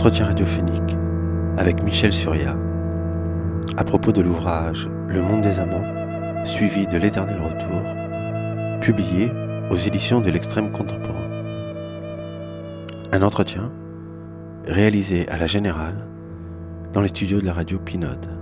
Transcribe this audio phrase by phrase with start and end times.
[0.00, 0.96] Entretien radiophonique
[1.58, 2.56] avec Michel Surya
[3.76, 9.30] à propos de l'ouvrage Le monde des amants, suivi de l'éternel retour, publié
[9.70, 11.28] aux éditions de l'extrême contemporain.
[13.12, 13.70] Un entretien
[14.66, 16.06] réalisé à la Générale
[16.94, 18.39] dans les studios de la radio Pinode.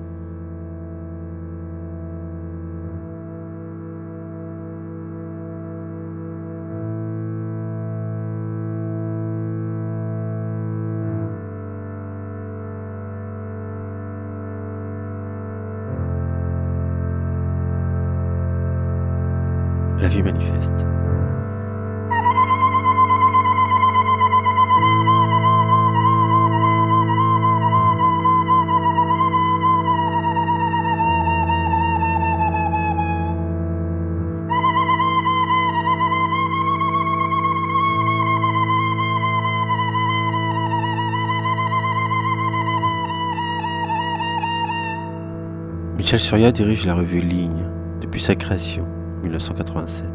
[46.08, 47.66] Michel Surya dirige la revue Ligne
[48.00, 48.86] depuis sa création,
[49.24, 50.06] 1987.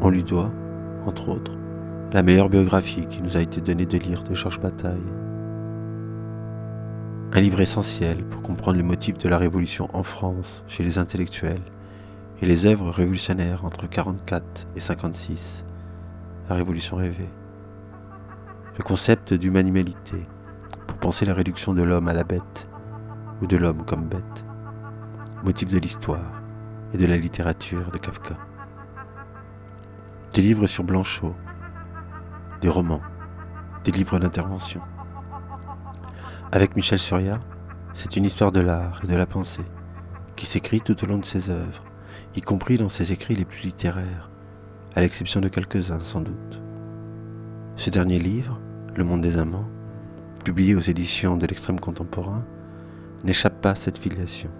[0.00, 0.52] On lui doit,
[1.04, 1.58] entre autres,
[2.12, 5.02] la meilleure biographie qui nous a été donnée de lire de Georges Bataille.
[7.32, 11.58] Un livre essentiel pour comprendre les motifs de la révolution en France chez les intellectuels
[12.40, 15.64] et les œuvres révolutionnaires entre 44 et 56,
[16.48, 17.30] la révolution rêvée.
[18.76, 20.24] Le concept d'humanimalité
[20.86, 22.70] pour penser la réduction de l'homme à la bête
[23.42, 24.44] ou de l'homme comme bête
[25.44, 26.42] motif de l'histoire
[26.92, 28.34] et de la littérature de Kafka.
[30.34, 31.34] Des livres sur Blanchot,
[32.60, 33.02] des romans,
[33.84, 34.80] des livres d'intervention.
[36.50, 37.40] Avec Michel Surya,
[37.94, 39.64] c'est une histoire de l'art et de la pensée
[40.34, 41.84] qui s'écrit tout au long de ses œuvres,
[42.34, 44.30] y compris dans ses écrits les plus littéraires,
[44.94, 46.62] à l'exception de quelques-uns sans doute.
[47.76, 48.60] Ce dernier livre,
[48.96, 49.68] Le monde des amants,
[50.44, 52.44] publié aux éditions de l'extrême contemporain,
[53.22, 54.50] n'échappe pas à cette filiation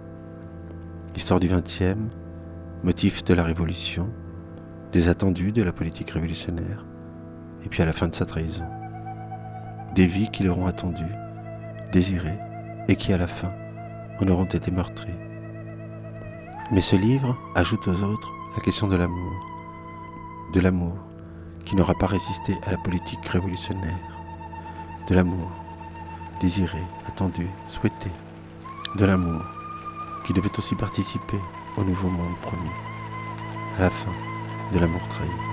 [1.15, 1.97] histoire du XXe,
[2.83, 4.09] motif de la Révolution,
[4.91, 6.85] des attendus de la politique révolutionnaire,
[7.63, 8.65] et puis à la fin de sa trahison.
[9.95, 11.05] Des vies qui l'auront attendu,
[11.91, 12.39] désirées,
[12.87, 13.51] et qui à la fin
[14.19, 15.13] en auront été meurtries.
[16.71, 19.33] Mais ce livre ajoute aux autres la question de l'amour,
[20.53, 20.97] de l'amour
[21.65, 24.17] qui n'aura pas résisté à la politique révolutionnaire,
[25.07, 25.51] de l'amour
[26.39, 28.11] désiré, attendu, souhaité,
[28.95, 29.41] de l'amour
[30.23, 31.39] qui devait aussi participer
[31.77, 32.69] au nouveau monde promis,
[33.77, 34.11] à la fin
[34.73, 35.48] de l'amour trahi.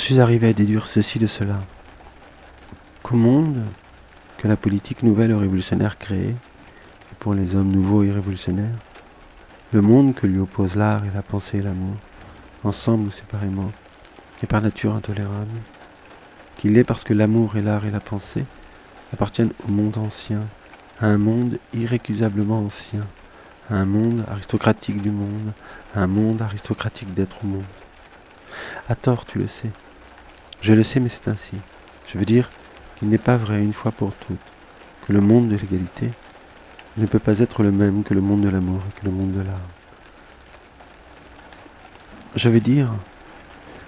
[0.00, 1.60] Suis arrivé à déduire ceci de cela.
[3.02, 3.62] Qu'au monde
[4.38, 8.78] que la politique nouvelle révolutionnaire crée, et pour les hommes nouveaux et révolutionnaires,
[9.72, 11.94] le monde que lui opposent l'art et la pensée et l'amour,
[12.64, 13.70] ensemble ou séparément,
[14.42, 15.60] est par nature intolérable,
[16.56, 18.46] qu'il est parce que l'amour et l'art et la pensée
[19.12, 20.40] appartiennent au monde ancien,
[20.98, 23.06] à un monde irrécusablement ancien,
[23.68, 25.52] à un monde aristocratique du monde,
[25.94, 27.64] à un monde aristocratique d'être au monde.
[28.88, 29.70] À tort, tu le sais.
[30.60, 31.56] Je le sais, mais c'est ainsi.
[32.06, 32.50] Je veux dire
[32.96, 34.38] qu'il n'est pas vrai une fois pour toutes
[35.06, 36.10] que le monde de l'égalité
[36.96, 39.32] ne peut pas être le même que le monde de l'amour et que le monde
[39.32, 39.68] de l'art.
[42.36, 42.90] Je veux dire,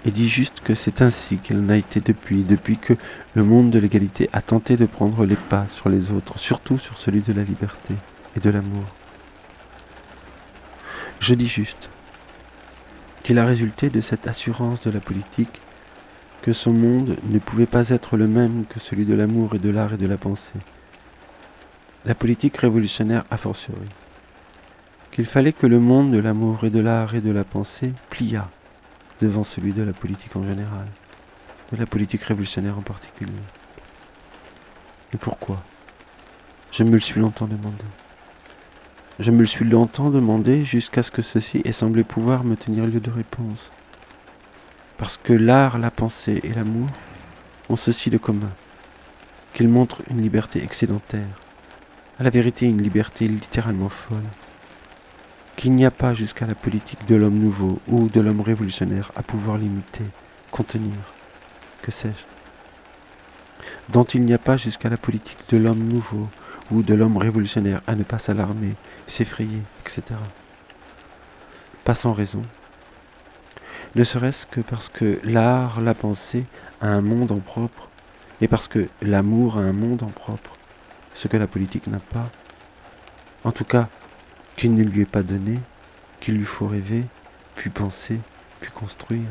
[0.05, 2.93] et dis juste que c'est ainsi qu'il en a été depuis, depuis que
[3.35, 6.97] le monde de l'égalité a tenté de prendre les pas sur les autres, surtout sur
[6.97, 7.93] celui de la liberté
[8.35, 8.83] et de l'amour.
[11.19, 11.89] Je dis juste
[13.23, 15.61] qu'il a résulté de cette assurance de la politique
[16.43, 19.69] que son monde ne pouvait pas être le même que celui de l'amour et de
[19.69, 20.59] l'art et de la pensée.
[22.03, 23.87] La politique révolutionnaire a fortiori.
[25.11, 28.49] Qu'il fallait que le monde de l'amour et de l'art et de la pensée pliât
[29.21, 30.85] devant celui de la politique en général,
[31.71, 33.31] de la politique révolutionnaire en particulier.
[35.13, 35.63] Et pourquoi?
[36.71, 37.85] Je me le suis longtemps demandé.
[39.17, 42.85] Je me le suis longtemps demandé jusqu'à ce que ceci ait semblé pouvoir me tenir
[42.85, 43.71] lieu de réponse.
[44.97, 46.87] Parce que l'art, la pensée et l'amour
[47.69, 48.51] ont ceci de commun,
[49.53, 51.39] qu'ils montrent une liberté excédentaire,
[52.19, 54.23] à la vérité une liberté littéralement folle,
[55.55, 59.23] qu'il n'y a pas jusqu'à la politique de l'homme nouveau ou de l'homme révolutionnaire à
[59.23, 60.05] pouvoir limiter,
[60.51, 60.93] contenir,
[61.81, 62.25] que sais-je,
[63.91, 66.27] dont il n'y a pas jusqu'à la politique de l'homme nouveau
[66.71, 68.75] ou de l'homme révolutionnaire à ne pas s'alarmer,
[69.07, 70.03] s'effrayer, etc.
[71.83, 72.43] Pas sans raison.
[73.95, 76.45] Ne serait-ce que parce que l'art, la pensée,
[76.81, 77.89] a un monde en propre,
[78.41, 80.53] et parce que l'amour a un monde en propre,
[81.13, 82.31] ce que la politique n'a pas.
[83.43, 83.89] En tout cas,
[84.55, 85.59] qu'il ne lui est pas donné,
[86.19, 87.05] qu'il lui faut rêver,
[87.53, 88.19] puis penser,
[88.61, 89.29] puis construire.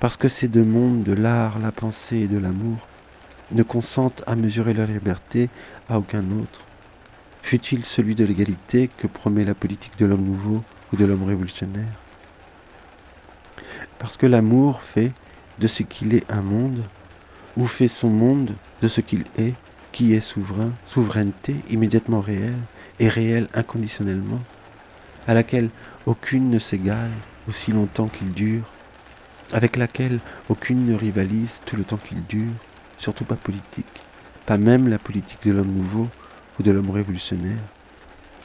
[0.00, 2.88] Parce que ces deux mondes de l'art, la pensée et de l'amour
[3.52, 5.50] ne consentent à mesurer leur liberté
[5.88, 6.62] à aucun autre,
[7.42, 12.09] fut-il celui de l'égalité que promet la politique de l'homme nouveau ou de l'homme révolutionnaire?
[14.00, 15.12] Parce que l'amour fait
[15.58, 16.82] de ce qu'il est un monde,
[17.58, 19.52] ou fait son monde de ce qu'il est,
[19.92, 22.58] qui est souverain, souveraineté immédiatement réelle
[22.98, 24.40] et réelle inconditionnellement,
[25.26, 25.68] à laquelle
[26.06, 27.10] aucune ne s'égale
[27.46, 28.72] aussi longtemps qu'il dure,
[29.52, 30.18] avec laquelle
[30.48, 32.54] aucune ne rivalise tout le temps qu'il dure,
[32.96, 34.02] surtout pas politique,
[34.46, 36.08] pas même la politique de l'homme nouveau
[36.58, 37.60] ou de l'homme révolutionnaire.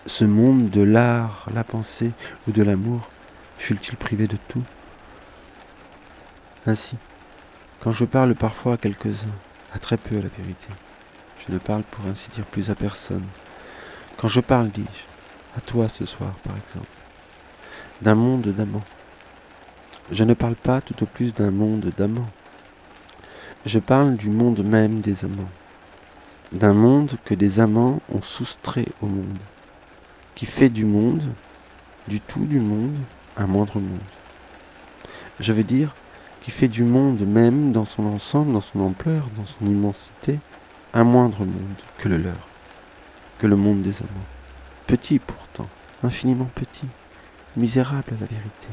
[0.05, 2.11] Ce monde de l'art, la pensée
[2.45, 3.09] ou de l'amour
[3.57, 4.63] fut-il privé de tout?
[6.67, 6.95] Ainsi,
[7.79, 9.37] quand je parle parfois à quelques-uns,
[9.71, 10.69] à très peu à la vérité,
[11.45, 13.25] je ne parle pour ainsi dire plus à personne.
[14.17, 16.87] Quand je parle, dis-je, à toi ce soir par exemple,
[18.01, 18.83] d'un monde d'amants,
[20.11, 22.29] je ne parle pas tout au plus d'un monde d'amants.
[23.67, 25.49] Je parle du monde même des amants,
[26.51, 29.37] d'un monde que des amants ont soustrait au monde,
[30.33, 31.23] qui fait du monde,
[32.07, 32.97] du tout du monde,
[33.37, 33.99] un moindre monde.
[35.39, 35.95] Je veux dire,
[36.45, 40.37] qui fait du monde même dans son ensemble, dans son ampleur, dans son immensité,
[40.93, 42.47] un moindre monde que le leur,
[43.39, 44.27] que le monde des amants.
[44.85, 45.67] Petit pourtant,
[46.03, 46.85] infiniment petit,
[47.57, 48.67] misérable à la vérité,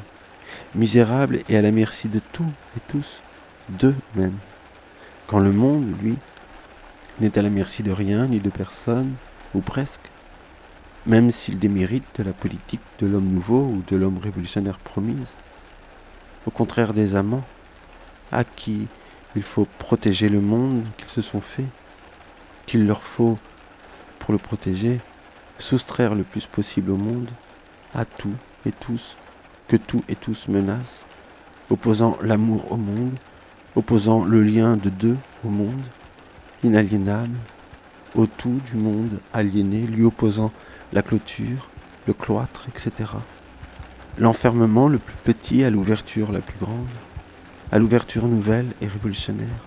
[0.75, 3.23] misérable et à la merci de tout et tous,
[3.71, 4.37] d'eux-mêmes.
[5.27, 6.19] Quand le monde, lui,
[7.21, 9.15] n'est à la merci de rien ni de personne,
[9.55, 10.11] ou presque,
[11.07, 15.37] même s'il démérite de la politique de l'homme nouveau ou de l'homme révolutionnaire promise.
[16.47, 17.45] Au contraire des amants,
[18.33, 18.89] à qui
[19.37, 21.67] il faut protéger le monde qu'ils se sont fait,
[22.67, 23.39] qu'il leur faut,
[24.19, 25.01] pour le protéger,
[25.59, 27.31] soustraire le plus possible au monde,
[27.95, 28.35] à tout
[28.67, 29.17] et tous,
[29.69, 31.07] que tout et tous menacent,
[31.71, 33.17] opposant l'amour au monde,
[33.77, 35.87] opposant le lien de deux au monde,
[36.63, 37.37] inaliénable,
[38.15, 40.53] au tout du monde aliéné, lui opposant
[40.93, 41.71] la clôture,
[42.07, 43.11] le cloître, etc.
[44.19, 46.89] L'enfermement le plus petit à l'ouverture la plus grande,
[47.73, 49.67] à l'ouverture nouvelle et révolutionnaire.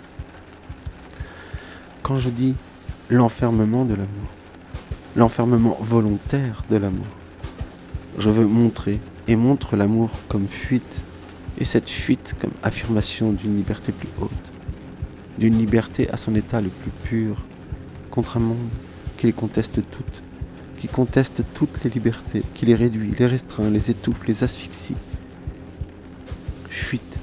[2.03, 2.55] Quand je dis
[3.09, 4.29] l'enfermement de l'amour,
[5.15, 7.07] l'enfermement volontaire de l'amour.
[8.19, 11.01] Je veux montrer et montre l'amour comme fuite,
[11.59, 14.31] et cette fuite comme affirmation d'une liberté plus haute,
[15.39, 17.43] d'une liberté à son état le plus pur,
[18.12, 18.69] contre un monde
[19.17, 20.21] qui les conteste toutes,
[20.77, 24.95] qui conteste toutes les libertés, qui les réduit, les restreint, les étouffe, les asphyxie.
[26.69, 27.14] Fuite,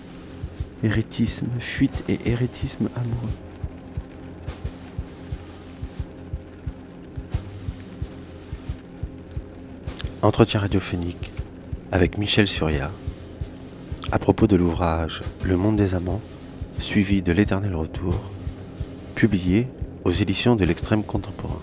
[0.82, 3.38] hérétisme, fuite et hérétisme amoureux.
[10.22, 11.30] Entretien radiophonique
[11.90, 12.90] avec Michel Surya
[14.12, 16.20] à propos de l'ouvrage Le monde des amants,
[16.78, 18.14] suivi de l'éternel retour,
[19.14, 19.68] publié
[20.04, 21.60] aux éditions de l'extrême contemporain.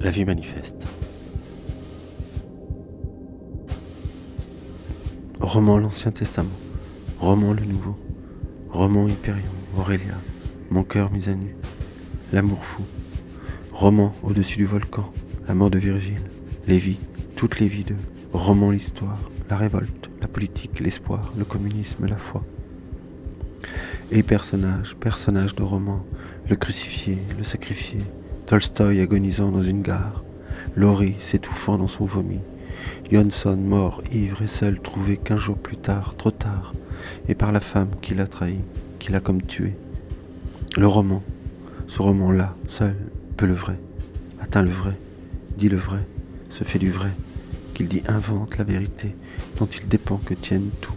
[0.00, 1.01] La vie manifeste.
[5.42, 6.48] Roman l'Ancien Testament,
[7.18, 7.96] roman le Nouveau,
[8.70, 9.42] roman Hyperion,
[9.76, 10.14] Aurélia,
[10.70, 11.54] mon cœur mis à nu,
[12.32, 12.82] L'amour fou.
[13.72, 15.04] Roman au-dessus du volcan.
[15.46, 16.22] La mort de Virgile.
[16.66, 16.98] Les vies.
[17.36, 17.94] Toutes les vies de.
[18.32, 19.20] Roman l'histoire.
[19.50, 20.08] La révolte.
[20.22, 20.80] La politique.
[20.80, 21.30] L'espoir.
[21.36, 22.06] Le communisme.
[22.06, 22.42] La foi.
[24.10, 24.96] Et personnage.
[24.96, 26.02] Personnage de roman.
[26.48, 27.18] Le crucifié.
[27.36, 28.00] Le sacrifié.
[28.46, 30.24] Tolstoï agonisant dans une gare.
[30.74, 32.38] Laurie s'étouffant dans son vomi.
[33.12, 36.72] Johnson, mort, ivre et seul, trouvé quinze jours plus tard, trop tard,
[37.28, 38.56] et par la femme qui l'a trahi,
[38.98, 39.74] qui l'a comme tué.
[40.78, 41.22] Le roman,
[41.88, 42.96] ce roman-là, seul,
[43.36, 43.78] peut le vrai,
[44.40, 44.96] atteint le vrai,
[45.58, 45.98] dit le vrai,
[46.48, 47.10] se fait du vrai,
[47.74, 49.14] qu'il dit invente la vérité,
[49.58, 50.96] dont il dépend que tienne tout.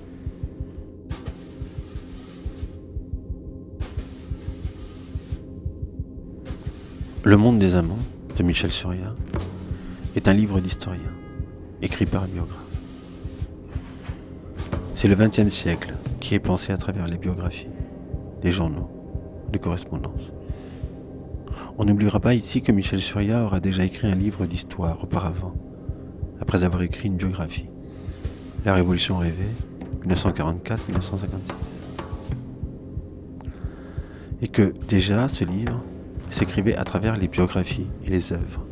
[7.25, 7.99] Le monde des amants
[8.37, 9.13] de Michel Surya
[10.15, 11.01] est un livre d'historien,
[11.85, 12.79] écrit par un biographe.
[14.95, 17.67] C'est le XXe siècle qui est pensé à travers les biographies,
[18.41, 18.89] des journaux,
[19.51, 20.33] des correspondances.
[21.77, 25.53] On n'oubliera pas ici que Michel Surya aura déjà écrit un livre d'histoire auparavant,
[26.41, 27.67] après avoir écrit une biographie.
[28.65, 29.53] La Révolution rêvée,
[30.07, 30.77] 1944-1956.
[34.41, 35.79] Et que déjà ce livre
[36.31, 38.65] s'écrivait à travers les biographies et les œuvres.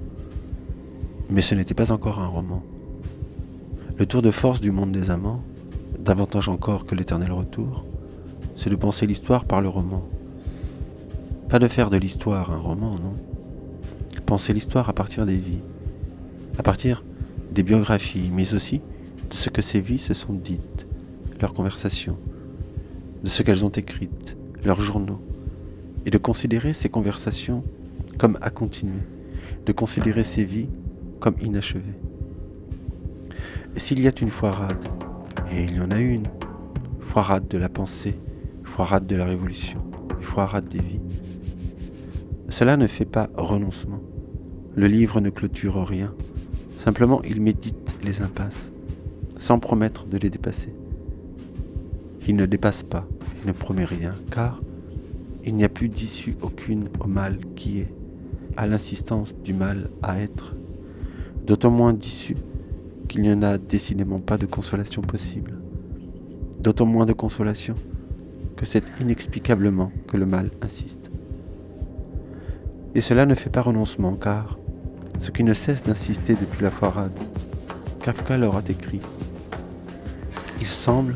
[1.29, 2.63] Mais ce n'était pas encore un roman.
[3.95, 5.43] Le tour de force du monde des amants,
[5.99, 7.85] davantage encore que l'éternel retour,
[8.55, 10.03] c'est de penser l'histoire par le roman.
[11.47, 13.13] Pas de faire de l'histoire un roman, non.
[14.25, 15.61] Penser l'histoire à partir des vies,
[16.57, 17.03] à partir
[17.51, 18.81] des biographies, mais aussi
[19.29, 20.87] de ce que ces vies se sont dites,
[21.39, 22.17] leurs conversations,
[23.23, 24.35] de ce qu'elles ont écrites,
[24.65, 25.21] leurs journaux,
[26.07, 27.63] et de considérer ces conversations
[28.17, 29.03] comme à continuer,
[29.67, 30.69] de considérer ces vies
[31.19, 31.99] comme inachevées.
[33.75, 34.85] S'il y a une foirade,
[35.51, 36.27] et il y en a une,
[36.99, 38.19] foirade de la pensée,
[38.63, 39.83] foirade de la révolution,
[40.21, 41.01] foirade des vies,
[42.49, 43.99] cela ne fait pas renoncement.
[44.75, 46.13] Le livre ne clôture rien.
[46.77, 48.71] Simplement, il médite les impasses,
[49.37, 50.75] sans promettre de les dépasser.
[52.27, 53.07] Il ne dépasse pas,
[53.41, 54.61] il ne promet rien, car
[55.43, 57.93] il n'y a plus d'issue aucune au mal qui est,
[58.55, 60.55] à l'insistance du mal à être.
[61.47, 62.37] D'autant moins d'issue
[63.13, 65.53] qu'il n'y en a décidément pas de consolation possible.
[66.59, 67.75] D'autant moins de consolation
[68.57, 71.11] que c'est inexplicablement que le mal insiste.
[72.95, 74.57] Et cela ne fait pas renoncement, car
[75.19, 77.11] ce qui ne cesse d'insister depuis la foirade,
[78.01, 79.01] Kafka leur a écrit.
[80.59, 81.15] Il semble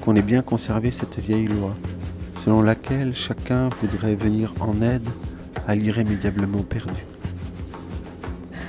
[0.00, 1.72] qu'on ait bien conservé cette vieille loi
[2.44, 5.08] selon laquelle chacun voudrait venir en aide
[5.68, 7.00] à l'irrémédiablement perdu.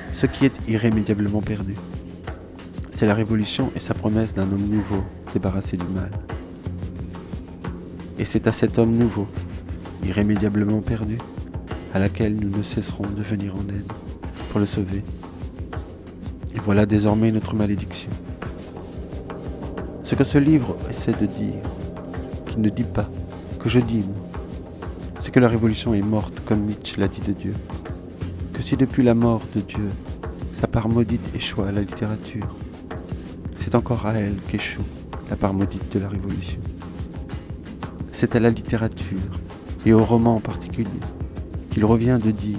[0.09, 1.73] Ce qui est irrémédiablement perdu,
[2.97, 6.09] c'est la révolution et sa promesse d'un homme nouveau, débarrassé du mal.
[8.17, 9.27] Et c'est à cet homme nouveau,
[10.03, 11.19] irrémédiablement perdu,
[11.93, 13.91] à laquelle nous ne cesserons de venir en aide
[14.49, 15.03] pour le sauver.
[16.55, 18.09] Et voilà désormais notre malédiction.
[20.03, 21.53] Ce que ce livre essaie de dire,
[22.47, 23.07] qu'il ne dit pas,
[23.59, 24.05] que je dis,
[25.19, 27.53] c'est que la révolution est morte comme Nietzsche l'a dit de Dieu.
[28.53, 29.87] Que si depuis la mort de Dieu,
[30.55, 32.47] sa part maudite échoue à la littérature,
[33.69, 34.85] c'est encore à elle qu'échoue
[35.29, 36.61] la part maudite de la révolution.
[38.13, 39.19] C'est à la littérature,
[39.85, 40.87] et au roman en particulier,
[41.69, 42.57] qu'il revient de dire,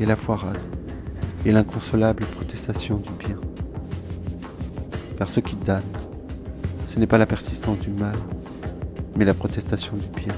[0.00, 0.58] et la foirade,
[1.46, 3.36] et l'inconsolable protestation du bien.
[5.18, 5.84] Car ce qui damne,
[6.88, 8.16] ce n'est pas la persistance du mal,
[9.14, 10.34] mais la protestation du bien.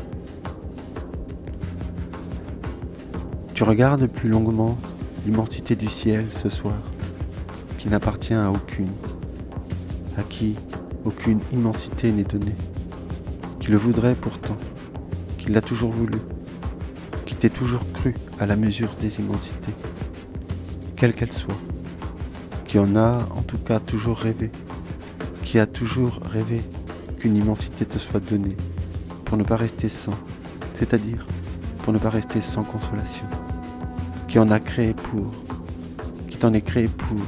[3.54, 4.76] Tu regardes plus longuement
[5.24, 6.76] l'immensité du ciel ce soir,
[7.78, 8.90] qui n'appartient à aucune,
[10.16, 10.56] à qui
[11.04, 12.54] aucune immensité n'est donnée,
[13.60, 14.56] qui le voudrait pourtant,
[15.38, 16.18] qui l'a toujours voulu,
[17.26, 19.72] qui t'ait toujours cru à la mesure des immensités,
[20.96, 21.54] quelles qu'elles soient,
[22.66, 24.50] qui en a en tout cas toujours rêvé,
[25.42, 26.62] qui a toujours rêvé
[27.18, 28.56] qu'une immensité te soit donnée,
[29.24, 30.14] pour ne pas rester sans,
[30.74, 31.26] c'est-à-dire
[31.82, 33.26] pour ne pas rester sans consolation,
[34.28, 35.30] qui en a créé pour,
[36.28, 37.18] qui t'en est créé pour,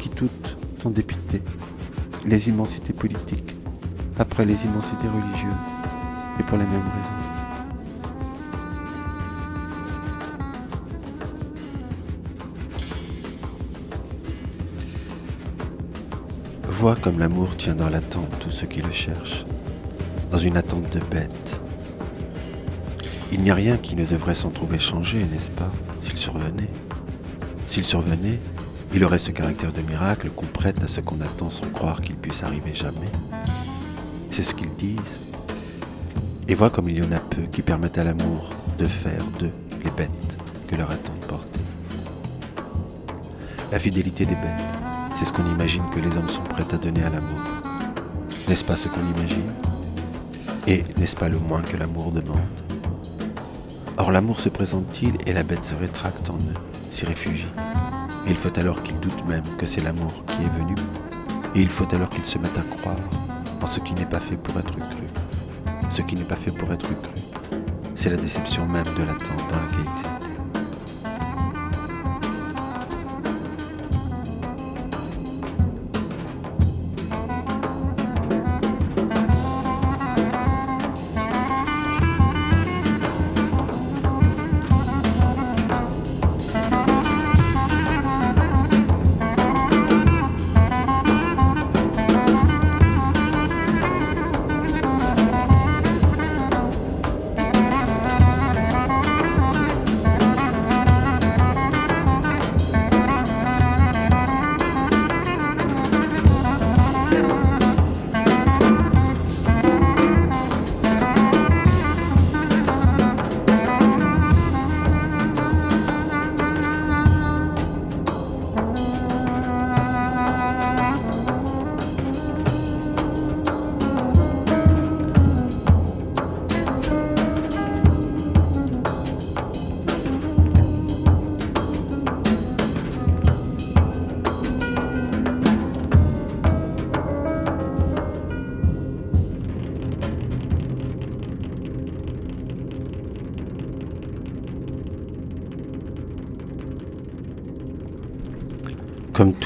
[0.00, 1.42] qui toutes t'ont dépité,
[2.26, 3.54] les immensités politiques,
[4.18, 5.52] après les immensités religieuses,
[6.40, 7.16] et pour les mêmes raisons.
[16.68, 19.46] Vois comme l'amour tient dans l'attente tout ce qui le cherche,
[20.32, 21.60] dans une attente de bête.
[23.32, 25.70] Il n'y a rien qui ne devrait s'en trouver changé, n'est-ce pas,
[26.02, 26.68] s'il survenait
[27.66, 28.40] S'il survenait,
[28.96, 32.16] il aurait ce caractère de miracle qu'on prête à ce qu'on attend sans croire qu'il
[32.16, 33.12] puisse arriver jamais.
[34.30, 35.20] C'est ce qu'ils disent.
[36.48, 38.48] Et vois comme il y en a peu qui permettent à l'amour
[38.78, 39.52] de faire d'eux
[39.84, 41.60] les bêtes que leur attente portait.
[43.70, 44.64] La fidélité des bêtes,
[45.14, 47.42] c'est ce qu'on imagine que les hommes sont prêts à donner à l'amour.
[48.48, 49.52] N'est-ce pas ce qu'on imagine?
[50.66, 52.38] Et n'est-ce pas le moins que l'amour demande?
[53.98, 56.60] Or l'amour se présente-t-il et la bête se rétracte en eux,
[56.90, 57.52] s'y réfugie?
[58.28, 60.74] Il faut alors qu'il doute même que c'est l'amour qui est venu.
[61.54, 62.98] Et il faut alors qu'il se mette à croire
[63.62, 65.06] en ce qui n'est pas fait pour être cru.
[65.90, 67.14] Ce qui n'est pas fait pour être cru,
[67.94, 70.25] c'est la déception même de l'attente dans laquelle il s'était.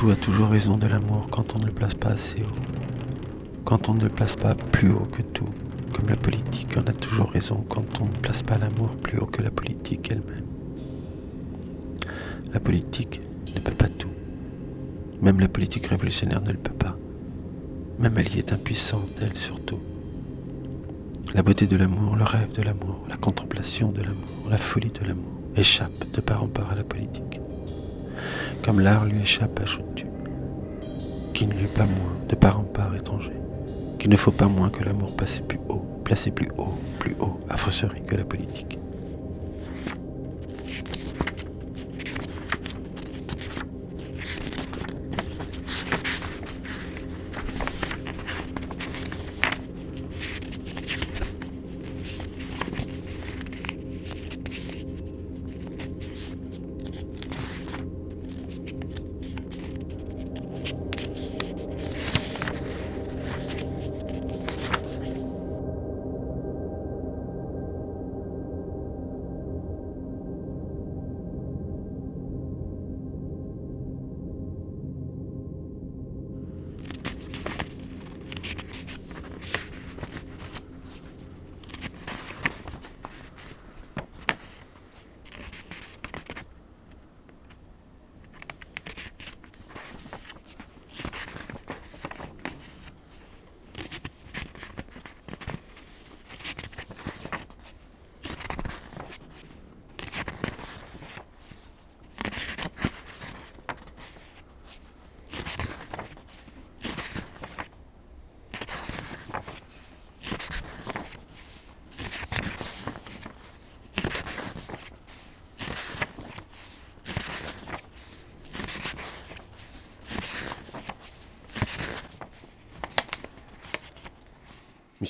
[0.00, 3.66] Tout a toujours raison de l'amour quand on ne le place pas assez haut.
[3.66, 5.50] Quand on ne le place pas plus haut que tout.
[5.92, 9.26] Comme la politique en a toujours raison quand on ne place pas l'amour plus haut
[9.26, 10.46] que la politique elle-même.
[12.54, 13.20] La politique
[13.54, 14.08] ne peut pas tout.
[15.20, 16.96] Même la politique révolutionnaire ne le peut pas.
[17.98, 19.80] Même elle y est impuissante, elle surtout.
[21.34, 25.04] La beauté de l'amour, le rêve de l'amour, la contemplation de l'amour, la folie de
[25.04, 27.40] l'amour échappent de part en part à la politique
[28.64, 30.06] comme l'art lui échappe, ajoutes-tu,
[31.32, 33.32] qui ne lui est pas moins, de part en part étranger,
[33.98, 37.38] qu'il ne faut pas moins que l'amour passe plus haut, placé plus haut, plus haut,
[37.48, 38.79] affreusserie que la politique.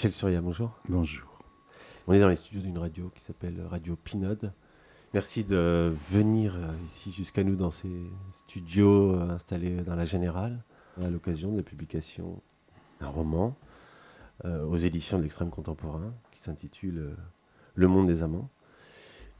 [0.00, 0.70] Michel Surya, bonjour.
[0.88, 1.28] Bonjour.
[2.06, 4.50] On est dans les studios d'une radio qui s'appelle Radio Pinode.
[5.12, 7.92] Merci de venir euh, ici jusqu'à nous dans ces
[8.32, 10.64] studios euh, installés dans la Générale
[11.02, 12.40] à l'occasion de la publication
[12.98, 13.54] d'un roman
[14.46, 17.14] euh, aux éditions de l'extrême contemporain qui s'intitule
[17.74, 18.48] Le monde des amants.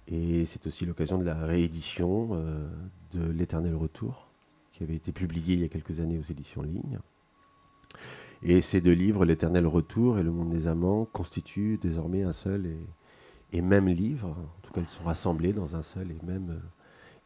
[0.09, 2.35] Et c'est aussi l'occasion de la réédition
[3.15, 4.29] de L'éternel retour
[4.73, 6.99] qui avait été publié il y a quelques années aux éditions Ligne
[8.43, 12.67] et ces deux livres, L'éternel retour et Le monde des amants, constituent désormais un seul
[13.53, 14.29] et, même livre.
[14.29, 16.61] En tout cas, ils sont rassemblés dans un seul et même,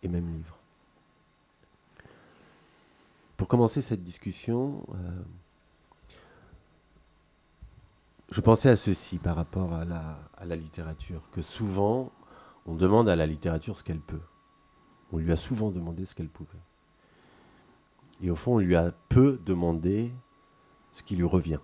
[0.02, 0.58] et même livre.
[3.36, 5.22] Pour commencer cette discussion, euh,
[8.32, 12.10] je pensais à ceci par rapport à la littérature, que souvent
[12.66, 14.20] on demande à la littérature ce qu'elle peut.
[15.12, 16.50] On lui a souvent demandé ce qu'elle pouvait.
[18.22, 20.12] Et au fond, on lui a peu demandé
[20.94, 21.60] ce qui lui revient.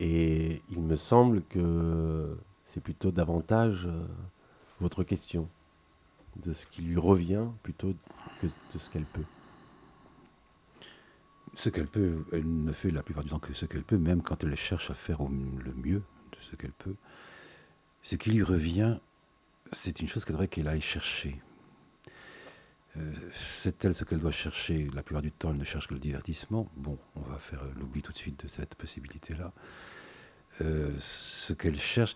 [0.00, 4.04] Et il me semble que c'est plutôt davantage euh,
[4.80, 5.48] votre question,
[6.42, 7.94] de ce qui lui revient plutôt
[8.40, 9.24] que de ce qu'elle peut.
[11.54, 14.22] Ce qu'elle peut, elle ne fait la plupart du temps que ce qu'elle peut, même
[14.22, 16.96] quand elle cherche à faire le mieux de ce qu'elle peut.
[18.02, 18.96] Ce qui lui revient,
[19.70, 21.40] c'est une chose qu'elle devrait qu'elle aille chercher.
[22.96, 24.88] Euh, sait-elle ce qu'elle doit chercher?
[24.94, 26.68] La plupart du temps, elle ne cherche que le divertissement.
[26.76, 29.52] Bon, on va faire l'oubli tout de suite de cette possibilité-là.
[30.60, 32.14] ce qu'elle cherche,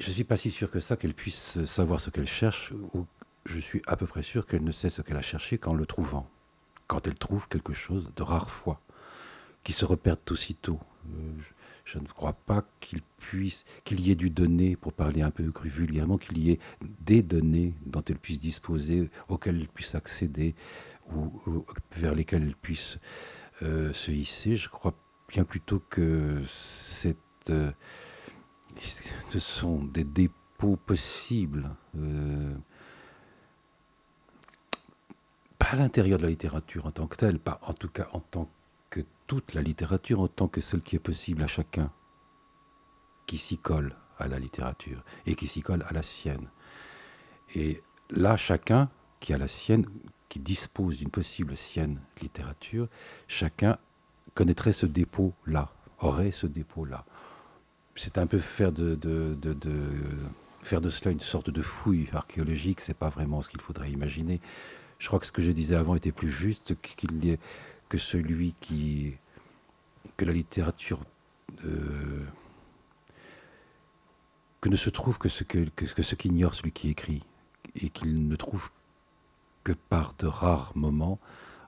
[0.00, 3.06] je ne suis pas si sûr que ça qu'elle puisse savoir ce qu'elle cherche, ou
[3.46, 5.86] je suis à peu près sûr qu'elle ne sait ce qu'elle a cherché qu'en le
[5.86, 6.28] trouvant,
[6.86, 8.80] quand elle trouve quelque chose de rare foi,
[9.62, 10.80] qui se repère aussitôt.
[11.06, 11.32] Euh,
[11.98, 16.18] ne crois pas qu'il puisse, qu'il y ait du donné, pour parler un peu vulgairement,
[16.18, 16.58] qu'il y ait
[17.00, 20.54] des données dont elle puisse disposer, auxquelles elle puisse accéder,
[21.12, 22.98] ou, vers lesquelles elle puisse
[23.62, 24.56] euh, se hisser.
[24.56, 24.94] Je crois
[25.28, 26.42] bien plutôt que
[27.50, 27.72] euh,
[28.78, 31.70] ce sont des dépôts possibles
[35.58, 38.20] pas à l'intérieur de la littérature en tant que telle, pas en tout cas en
[38.20, 38.50] tant que
[39.26, 41.90] toute la littérature, en tant que celle qui est possible à chacun,
[43.26, 46.48] qui s'y colle à la littérature et qui s'y colle à la sienne.
[47.54, 49.86] Et là, chacun qui a la sienne,
[50.28, 52.88] qui dispose d'une possible sienne littérature,
[53.28, 53.78] chacun
[54.34, 57.04] connaîtrait ce dépôt-là, aurait ce dépôt-là.
[57.96, 58.98] C'est un peu faire de,
[60.62, 64.40] faire de cela une sorte de fouille archéologique, c'est pas vraiment ce qu'il faudrait imaginer.
[64.98, 67.38] Je crois que ce que je disais avant était plus juste qu'il y ait
[67.88, 69.16] que celui qui
[70.16, 71.00] que la littérature
[71.64, 72.24] euh,
[74.60, 77.22] que ne se trouve que ce que, que, ce qu'ignore celui qui écrit
[77.74, 78.70] et qu'il ne trouve
[79.62, 81.18] que par de rares moments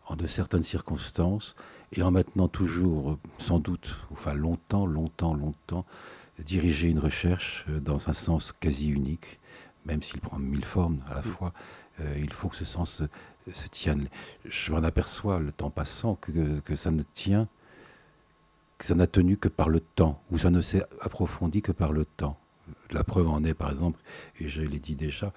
[0.07, 1.57] en de certaines circonstances
[1.93, 5.85] et en maintenant toujours sans doute enfin longtemps longtemps longtemps
[6.39, 9.41] diriger une recherche dans un sens quasi unique
[9.87, 11.25] même s'il prend mille formes à la mm.
[11.25, 11.53] fois
[12.01, 13.03] euh, il faut que ce sens
[13.53, 14.09] se, tienne.
[14.45, 17.49] Je m'en aperçois, le temps passant, que, que ça ne tient,
[18.79, 21.93] que ça n'a tenu que par le temps, ou ça ne s'est approfondi que par
[21.93, 22.39] le temps.
[22.91, 24.01] La preuve en est, par exemple,
[24.41, 25.33] et je l'ai dit déjà,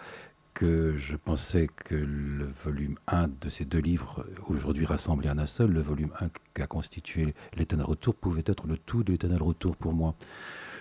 [0.54, 5.46] que je pensais que le volume 1 de ces deux livres, aujourd'hui rassemblés en un
[5.46, 9.78] seul, le volume 1 qu'a constitué l'éternel retour, pouvait être le tout de l'éternel retour
[9.78, 10.16] pour moi.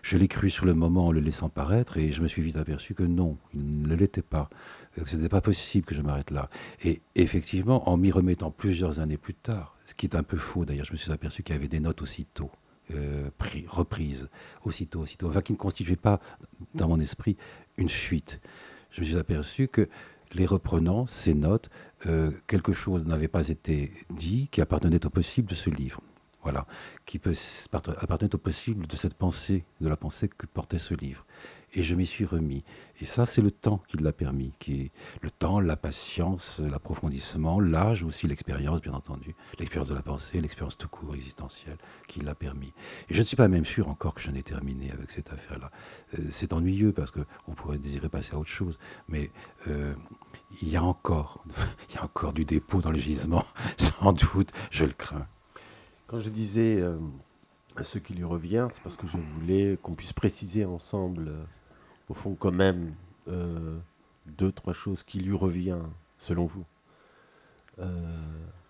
[0.03, 2.57] Je l'ai cru sur le moment en le laissant paraître et je me suis vite
[2.57, 4.49] aperçu que non, il ne l'était pas,
[4.95, 6.51] que ce n'était pas possible que je m'arrête là.
[6.85, 10.65] Et effectivement, en m'y remettant plusieurs années plus tard, ce qui est un peu faux
[10.65, 12.51] d'ailleurs, je me suis aperçu qu'il y avait des notes aussitôt.
[12.95, 13.29] Euh,
[13.69, 14.31] reprises
[14.65, 16.21] aussitôt, aussitôt, enfin qui ne constituaient pas
[16.75, 17.37] dans mon esprit
[17.77, 18.41] une fuite.
[18.91, 19.91] Je me suis aperçu que
[20.33, 21.69] les reprenant, ces notes,
[22.07, 26.01] euh, quelque chose n'avait pas été dit qui appartenait au possible de ce livre
[27.05, 27.35] qui peut
[27.73, 31.25] appartenir au possible de cette pensée, de la pensée que portait ce livre.
[31.75, 32.65] Et je m'y suis remis.
[33.01, 37.61] Et ça, c'est le temps qui l'a permis, qui est le temps, la patience, l'approfondissement,
[37.61, 42.35] l'âge aussi, l'expérience, bien entendu, l'expérience de la pensée, l'expérience tout court existentielle, qui l'a
[42.35, 42.73] permis.
[43.11, 45.71] Et je ne suis pas même sûr encore que j'en ai terminé avec cette affaire-là.
[46.19, 49.31] Euh, c'est ennuyeux parce qu'on pourrait désirer passer à autre chose, mais
[49.67, 49.95] euh,
[50.63, 51.45] il y a encore,
[51.91, 53.45] il y a encore du dépôt dans le gisement,
[53.77, 55.27] sans doute, je le crains.
[56.09, 56.97] Quand je disais euh,
[57.83, 61.45] ce qui lui revient, c'est parce que je voulais qu'on puisse préciser ensemble, euh,
[62.09, 62.95] au fond, quand même,
[63.29, 63.79] euh,
[64.27, 65.79] deux, trois choses qui lui revient,
[66.17, 66.65] selon vous.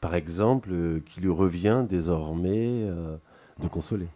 [0.01, 2.87] par exemple, qui lui revient désormais
[3.59, 4.09] de consoler.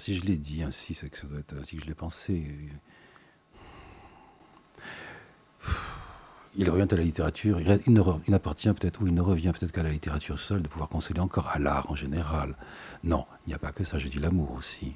[0.00, 2.46] si je l'ai dit ainsi, c'est que ça doit être ainsi que je l'ai pensé
[6.56, 7.92] il revient à la littérature, il,
[8.28, 11.48] n'appartient peut-être, ou il ne revient peut-être qu'à la littérature seule de pouvoir consoler encore
[11.48, 12.54] à l'art en général.
[13.02, 14.94] Non, il n'y a pas que ça, je dis l'amour aussi.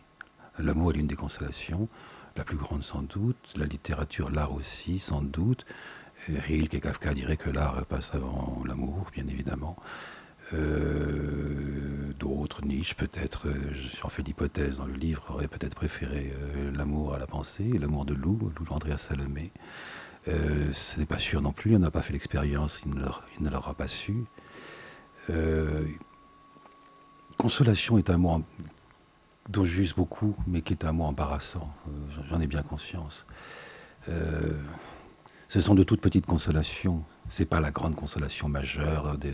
[0.58, 1.88] L'amour est l'une des consolations,
[2.36, 5.66] la plus grande sans doute, la littérature, l'art aussi, sans doute.
[6.28, 9.76] Rilke et Kafka diraient que l'art passe avant l'amour, bien évidemment.
[10.54, 13.54] Euh, d'autres, Nietzsche peut-être, euh,
[14.00, 18.06] j'en fais l'hypothèse dans le livre, aurait peut-être préféré euh, l'amour à la pensée, l'amour
[18.06, 19.52] de Lou, Lou Andrea Salomé.
[20.26, 23.74] Euh, ce n'est pas sûr non plus, il n'a pas fait l'expérience, il ne l'aura
[23.74, 24.24] pas su.
[25.30, 25.86] Euh,
[27.36, 28.42] consolation est un mot
[29.48, 31.72] dont j'use beaucoup, mais qui est un mot embarrassant.
[31.86, 31.90] Euh,
[32.28, 33.26] j'en ai bien conscience.
[35.48, 37.04] ce sont de toutes petites consolations.
[37.30, 39.32] Ce n'est pas la grande consolation majeure de,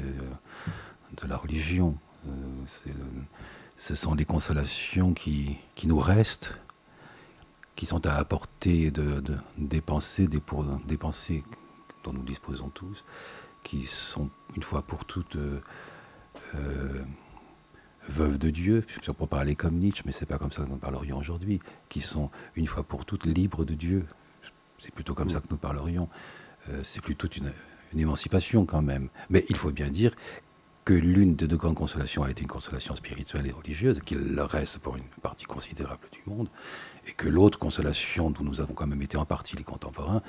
[1.27, 1.97] la religion.
[3.77, 6.59] ce sont des consolations qui nous restent
[7.77, 9.23] qui sont à apporter de,
[9.59, 10.99] des pensées, pour, des
[12.05, 13.05] dont nous disposons tous,
[13.63, 15.61] qui sont une fois pour toutes euh,
[16.55, 17.03] euh,
[18.09, 18.85] veuves de Dieu,
[19.17, 22.31] pour parler comme Nietzsche, mais c'est pas comme ça que nous parlerions aujourd'hui, qui sont
[22.55, 24.07] une fois pour toutes libres de Dieu.
[24.79, 26.09] C'est plutôt comme ça que nous parlerions.
[26.69, 27.53] Euh, c'est plutôt une,
[27.93, 29.09] une, émancipation quand même.
[29.31, 30.15] Mais il faut bien dire
[30.85, 34.79] que l'une des deux grandes consolations a été une consolation spirituelle et religieuse, qu'il reste
[34.79, 36.49] pour une partie considérable du monde,
[37.07, 40.23] et que l'autre consolation dont nous avons quand même été en partie les contemporains,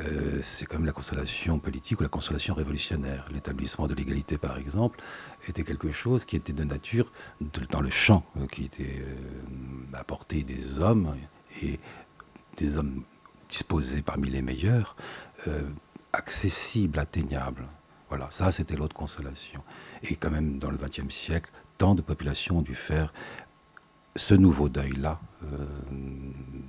[0.00, 3.26] euh, c'est quand même la consolation politique ou la consolation révolutionnaire.
[3.32, 5.00] L'établissement de l'égalité, par exemple,
[5.48, 7.12] était quelque chose qui était de nature,
[7.70, 11.14] dans le champ, euh, qui était euh, apporté des hommes,
[11.62, 11.78] et
[12.56, 13.02] des hommes
[13.48, 14.96] disposés parmi les meilleurs,
[16.14, 17.66] accessibles, atteignables.
[18.08, 19.62] Voilà, ça c'était l'autre consolation.
[20.02, 23.12] Et quand même, dans le XXe siècle, tant de populations ont dû faire
[24.16, 25.66] ce nouveau deuil-là, euh,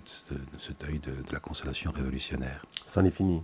[0.05, 2.65] ce, deuil de, la consolation révolutionnaire.
[2.87, 3.43] Ça en est fini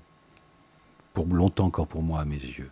[1.14, 2.72] Pour longtemps encore pour moi, à mes yeux.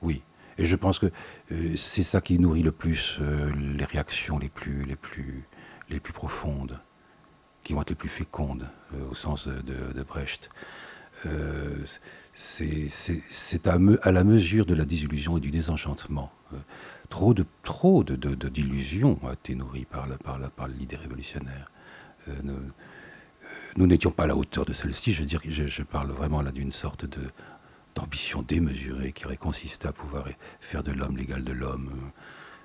[0.00, 0.22] Oui.
[0.56, 1.10] Et je pense que
[1.52, 5.44] euh, c'est ça qui nourrit le plus euh, les réactions les plus, les, plus,
[5.88, 6.80] les plus profondes,
[7.62, 8.68] qui vont être les plus fécondes,
[9.10, 10.48] au sens de, Brecht.
[12.32, 16.32] c'est à, à, la mesure de la désillusion et du désenchantement
[17.08, 21.70] trop de trop de, d'illusions été nourries par, la, par, par l'idée révolutionnaire.
[22.28, 22.58] Euh, euh,
[23.76, 25.12] nous, n'étions pas à la hauteur de celle-ci.
[25.12, 27.20] Je, je parle vraiment là d'une sorte de,
[27.94, 30.26] d'ambition démesurée qui aurait consisté à pouvoir
[30.60, 31.90] faire de l'homme l'égal de l'homme.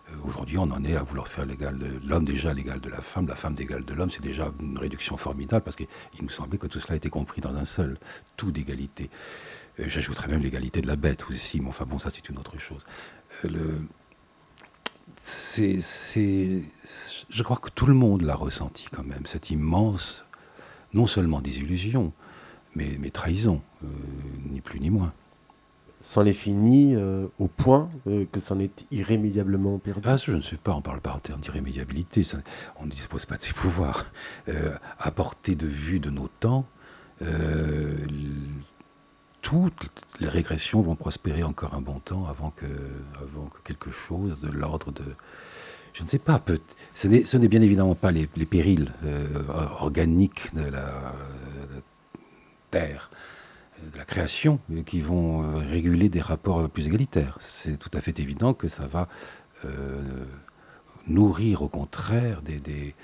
[0.09, 3.01] Euh, aujourd'hui, on en est à vouloir faire l'égal de l'homme déjà l'égal de la
[3.01, 4.09] femme, la femme d'égal de l'homme.
[4.09, 5.87] C'est déjà une réduction formidable parce qu'il
[6.21, 7.97] nous semblait que tout cela était compris dans un seul
[8.37, 9.09] tout d'égalité.
[9.79, 12.85] J'ajouterais même l'égalité de la bête aussi, mais enfin bon, ça c'est une autre chose.
[15.21, 15.79] C'est,
[17.29, 20.25] je crois que tout le monde l'a ressenti quand même, cette immense,
[20.93, 22.13] non seulement désillusion,
[22.75, 23.87] mais, mais trahison, euh,
[24.49, 25.13] ni plus ni moins.
[26.05, 26.97] C'en est fini
[27.39, 30.81] au point euh, que c'en est irrémédiablement perdu ah, Je ne sais pas, on ne
[30.81, 32.23] parle pas en termes d'irrémédiabilité,
[32.79, 34.05] on ne dispose pas de ses pouvoirs.
[34.49, 36.65] Euh, à portée de vue de nos temps,
[39.41, 39.89] toutes
[40.19, 42.65] les régressions vont prospérer encore un bon temps avant que,
[43.21, 45.03] avant que quelque chose de l'ordre de...
[45.93, 46.59] Je ne sais pas, peut,
[46.95, 49.25] ce n'est bien évidemment pas les, périls euh,
[49.79, 51.13] organiques de la
[52.71, 53.11] Terre,
[53.91, 57.37] de la création, qui vont euh, réguler des rapports plus égalitaires.
[57.39, 59.07] C'est tout à fait évident que ça va
[59.65, 60.25] euh,
[61.07, 62.95] nourrir au contraire des,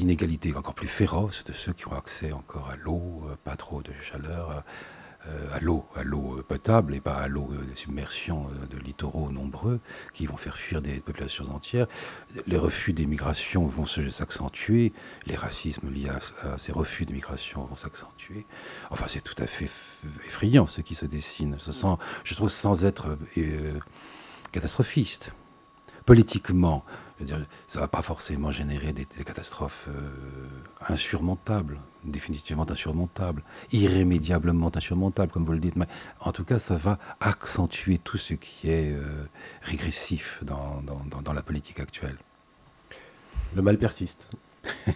[0.00, 3.92] inégalités encore plus féroces de ceux qui ont accès encore à l'eau, pas trop de
[4.00, 4.60] chaleur, euh,
[5.52, 9.80] à l'eau, à l'eau potable et pas à l'eau de submersion euh, de littoraux nombreux
[10.12, 11.86] qui vont faire fuir des populations entières.
[12.46, 14.92] Les refus des migrations vont s'accentuer,
[15.26, 18.46] les racismes liés à, ces refus des migrations vont s'accentuer.
[18.90, 19.70] Enfin, c'est tout à fait
[20.26, 21.56] effrayant ce qui se dessine.
[22.24, 23.78] je trouve sans être euh,
[24.52, 25.32] catastrophiste.
[26.06, 26.84] Politiquement,
[27.66, 30.10] ça ne va pas forcément générer des, catastrophes euh,
[30.88, 35.76] insurmontables, définitivement insurmontables, irrémédiablement insurmontables, comme vous le dites.
[35.76, 35.86] Mais
[36.20, 39.26] en tout cas, ça va accentuer tout ce qui est euh,
[39.62, 42.16] régressif dans, dans, la politique actuelle.
[43.54, 44.28] Le mal persiste.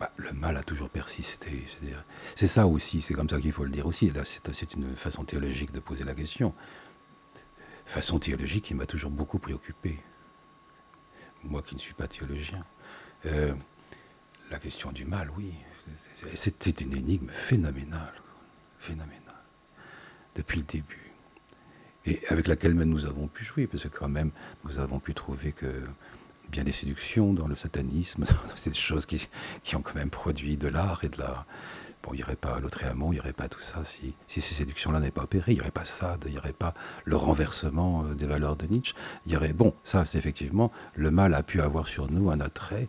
[0.00, 1.64] Bah, le mal a toujours persisté.
[2.34, 4.10] C'est ça aussi, c'est comme ça qu'il faut le dire aussi.
[4.24, 6.52] C'est une façon théologique de poser la question
[7.84, 9.98] façon théologique qui m'a toujours beaucoup préoccupé.
[11.42, 12.64] Moi qui ne suis pas théologien.
[13.26, 13.54] Euh,
[14.50, 15.52] la question du mal, oui,
[16.34, 18.14] c'était une énigme phénoménale,
[18.78, 19.20] phénoménale,
[20.34, 21.12] depuis le début.
[22.06, 24.30] Et avec laquelle même nous avons pu jouer, parce que quand même,
[24.64, 25.82] nous avons pu trouver que
[26.50, 28.24] bien des séductions dans le satanisme,
[28.56, 29.26] c'est des choses qui,
[29.62, 31.46] qui, ont quand même produit de l'art et de la,
[32.04, 34.54] Bon, il n'y aurait pas Lautréamont, il n'y aurait pas tout ça si, si ces
[34.54, 35.52] séductions-là n'avaient pas opéré.
[35.52, 36.74] Il n'y aurait pas ça, il n'y aurait pas
[37.06, 38.94] le renversement euh, des valeurs de Nietzsche.
[39.24, 42.40] Il y aurait, bon, ça, c'est effectivement, le mal a pu avoir sur nous un
[42.40, 42.88] attrait.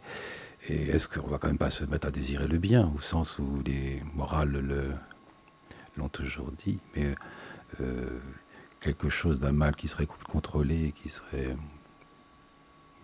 [0.69, 3.37] Et est-ce qu'on va quand même pas se mettre à désirer le bien, au sens
[3.37, 4.97] où les morales
[5.97, 7.13] l'ont toujours dit, mais
[7.81, 8.19] euh,
[8.79, 11.55] quelque chose d'un mal qui serait contrôlé, qui serait...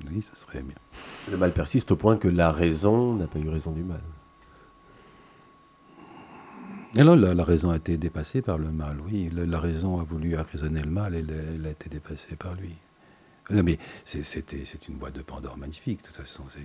[0.09, 0.75] Oui, ça serait bien.
[1.29, 4.01] Le mal persiste au point que la raison n'a pas eu raison du mal.
[6.95, 9.29] Et là, la, raison a été dépassée par le mal, oui.
[9.31, 12.75] La, raison a voulu raisonner le mal et elle, a été dépassée par lui.
[13.49, 16.43] mais c'est une boîte de Pandore magnifique, de toute façon.
[16.49, 16.59] C'est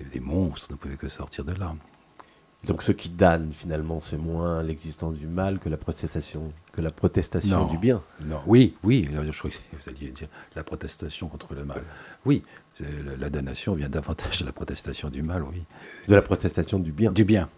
[0.00, 1.74] des monstres ne pouvaient que sortir de là.
[2.64, 6.90] Donc ce qui damne finalement, c'est moins l'existence du mal que la protestation, que la
[6.90, 8.02] protestation du bien.
[8.24, 11.82] Non, oui, oui, je crois que vous alliez dire la protestation contre le mal.
[12.24, 12.44] Oui,
[12.80, 15.64] la damnation vient davantage de la protestation du mal, oui.
[16.06, 17.10] De la protestation du bien.
[17.10, 17.48] Du bien,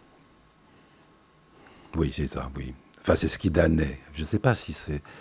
[1.97, 2.75] oui, c'est ça, oui.
[3.01, 4.01] Enfin, c'est ce qui damnait.
[4.15, 4.75] Je ne sais pas si,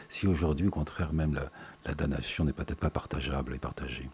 [0.09, 1.33] si aujourd'hui, au contraire, même
[1.85, 4.09] la, damnation n'est peut-être pas partageable et partagée.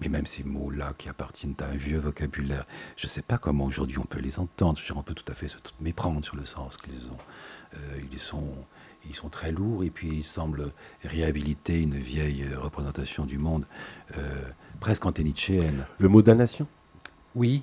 [0.00, 3.64] Mais même ces mots-là qui appartiennent à un vieux vocabulaire, je ne sais pas comment
[3.64, 4.78] aujourd'hui on peut les entendre.
[4.94, 7.18] on peut tout à fait se méprendre sur le sens qu'ils ont.
[7.74, 8.54] Euh, ils, sont,
[9.08, 10.72] ils sont très lourds et puis ils semblent
[11.04, 13.66] réhabiliter une vieille représentation du monde
[14.80, 15.86] presque anténichéenne.
[15.98, 16.66] Le mot damnation?
[17.34, 17.62] Oui,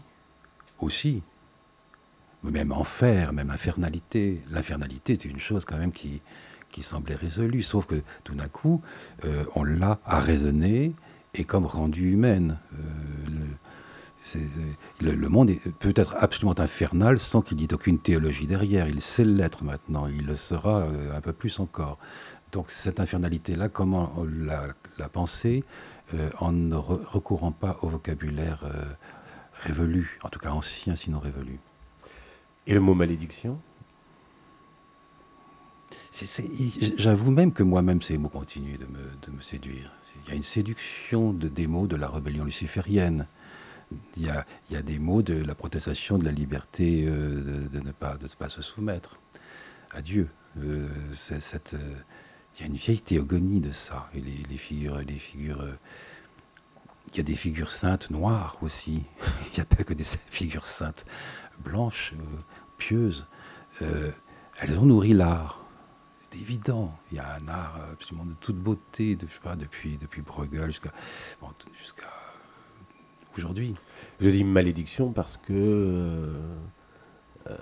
[0.80, 1.22] aussi.
[2.44, 4.42] Même enfer, même infernalité.
[4.50, 6.22] L'infernalité, c'est une chose quand même qui,
[6.72, 8.82] qui semblait résolue, sauf que tout d'un coup,
[9.56, 10.94] on l'a à raisonner
[11.34, 12.58] et comme rendue humaine.
[15.02, 18.88] Le, monde peut être absolument infernal sans qu'il n'y ait aucune théologie derrière.
[18.88, 21.98] Il sait l'être maintenant, il le sera euh, un peu plus encore.
[22.52, 25.64] Donc cette infernalité-là, comment la, penser
[26.14, 28.86] euh, en ne recourant pas au vocabulaire euh,
[29.64, 31.60] révolu, en tout cas ancien sinon révolu?
[32.66, 33.60] Et le mot malédiction?
[36.98, 39.92] J'avoue même que moi-même, ces mots continuent de me, séduire.
[40.26, 43.28] Il y a une séduction de, des mots de la rébellion luciférienne
[44.18, 48.18] il y, a, des mots de la protestation de la liberté euh, de, ne pas,
[48.50, 49.18] se soumettre
[49.92, 50.30] à Dieu.
[50.60, 50.88] Euh,
[51.32, 51.96] euh,
[52.56, 54.10] il y a une vieille théogonie de ça.
[54.14, 59.04] Les, figures, il y a des figures saintes noires aussi.
[59.48, 61.06] il n'y a pas que des figures saintes
[61.60, 62.14] blanches,
[62.78, 63.26] pieuses.
[63.80, 65.63] elles ont nourri l'art.
[66.34, 66.92] C'est évident.
[67.12, 70.22] Il y a un art absolument de toute beauté, de, je sais pas, depuis, depuis
[70.22, 70.92] Bruegel jusqu'à
[71.40, 71.50] bon,
[73.38, 73.76] aujourd'hui.
[74.20, 76.34] Je dis malédiction parce que euh,
[77.50, 77.58] euh,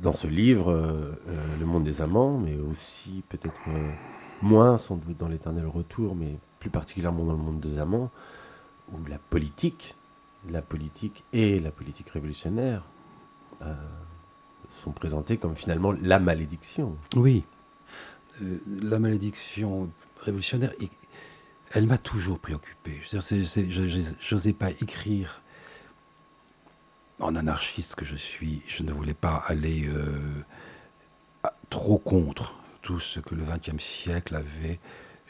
[0.00, 1.12] dans ce livre, euh,
[1.60, 3.60] Le monde des amants, mais aussi peut-être
[4.40, 8.10] moins sans doute dans l'éternel retour, mais plus particulièrement dans le monde des amants,
[8.92, 9.94] où la politique,
[10.48, 12.82] la politique et la politique révolutionnaire
[14.70, 16.96] sont présentées comme finalement la malédiction.
[17.16, 17.44] Oui,
[18.40, 20.72] la malédiction révolutionnaire
[21.74, 23.00] elle m'a toujours préoccupé.
[23.02, 25.42] Je n'osais pas écrire
[27.18, 28.62] en anarchiste que je suis.
[28.68, 30.44] Je ne voulais pas aller euh,
[31.70, 34.78] trop contre tout ce que le XXe siècle avait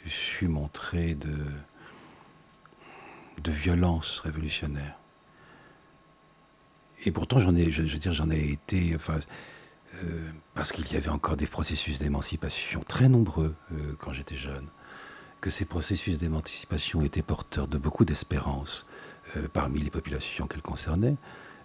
[0.06, 1.34] su montrer de,
[3.46, 4.98] violence révolutionnaire.
[7.04, 8.96] Et pourtant, j'en ai, je, veux dire, j'en ai été,
[10.02, 14.66] euh, parce qu'il y avait encore des processus d'émancipation très nombreux euh, quand j'étais jeune
[15.40, 18.86] que ces processus d'émancipation étaient porteurs de beaucoup d'espérance
[19.36, 21.16] euh, parmi les populations qu'elles concernaient,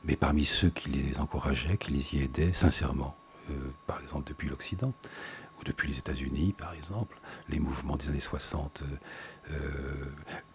[0.03, 3.15] mais parmi ceux qui les encourageaient, qui les y aidaient sincèrement,
[3.87, 4.93] par exemple depuis l'Occident
[5.59, 7.17] ou depuis les États-Unis, par exemple,
[7.49, 8.83] les mouvements des années 60
[9.51, 9.55] euh,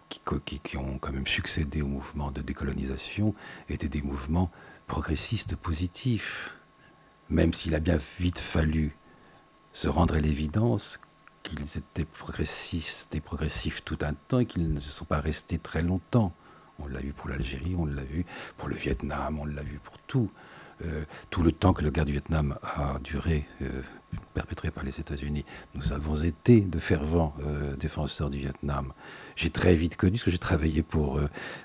[0.09, 3.33] qui, qui, qui, ont quand même succédé au mouvement de décolonisation
[3.69, 4.51] étaient des mouvements
[4.87, 6.55] progressistes positifs,
[7.29, 8.95] même s'il a bien vite fallu
[9.73, 10.99] se rendre à l'évidence
[11.43, 15.59] qu'ils étaient progressistes et progressifs tout un temps et qu'ils ne se sont pas restés
[15.59, 16.33] très longtemps.
[16.79, 18.25] On l'a vu pour l'Algérie, on l'a vu
[18.57, 20.29] pour le Vietnam, on l'a vu pour tout.
[20.83, 23.81] Euh, tout le temps que la guerre du Vietnam a duré, euh,
[24.33, 28.91] perpétrée par les États-Unis, nous avons été de fervents euh, défenseurs du Vietnam.
[29.37, 31.19] J'ai très vite connu, parce que j'ai travaillé pour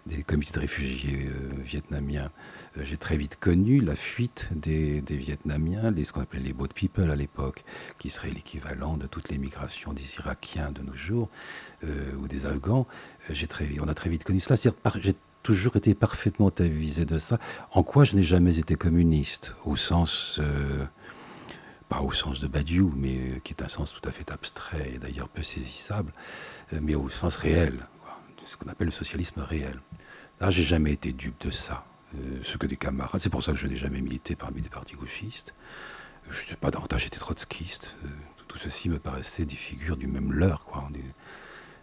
[0.06, 2.32] des comités de réfugiés vietnamiens,
[2.76, 7.10] j'ai très vite connu la fuite des, Vietnamiens, les, ce qu'on appelait les boat people
[7.10, 7.64] à l'époque,
[7.98, 11.28] qui serait l'équivalent de toutes les migrations des Irakiens de nos jours,
[11.84, 12.88] ou des Afghans.
[13.80, 14.56] On a très vite connu cela.
[15.42, 17.38] Toujours été parfaitement avisé de ça.
[17.72, 20.84] En quoi je n'ai jamais été communiste, au sens, euh,
[21.88, 24.92] pas au sens de Badiou, mais euh, qui est un sens tout à fait abstrait
[24.94, 26.12] et d'ailleurs peu saisissable,
[26.74, 27.86] euh, mais au sens réel,
[28.44, 29.80] ce qu'on appelle le socialisme réel.
[30.40, 31.84] Là, j'ai jamais été dupe de ça.
[32.42, 34.96] Ce que des camarades, c'est pour ça que je n'ai jamais milité parmi des partis
[34.96, 35.54] gauchistes.
[36.28, 37.94] Je n'étais pas davantage été trotskiste.
[38.48, 40.88] Tout ceci me paraissait des figures du même leurre, quoi,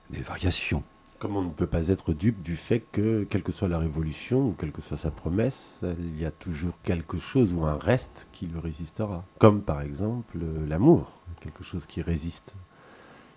[0.10, 0.84] des variations.
[1.20, 4.50] Comme on ne peut pas être dupe du fait que, quelle que soit la révolution
[4.50, 8.28] ou quelle que soit sa promesse, il y a toujours quelque chose ou un reste
[8.34, 9.26] qui le résistera.
[9.40, 12.56] Comme par exemple l'amour, quelque chose qui résiste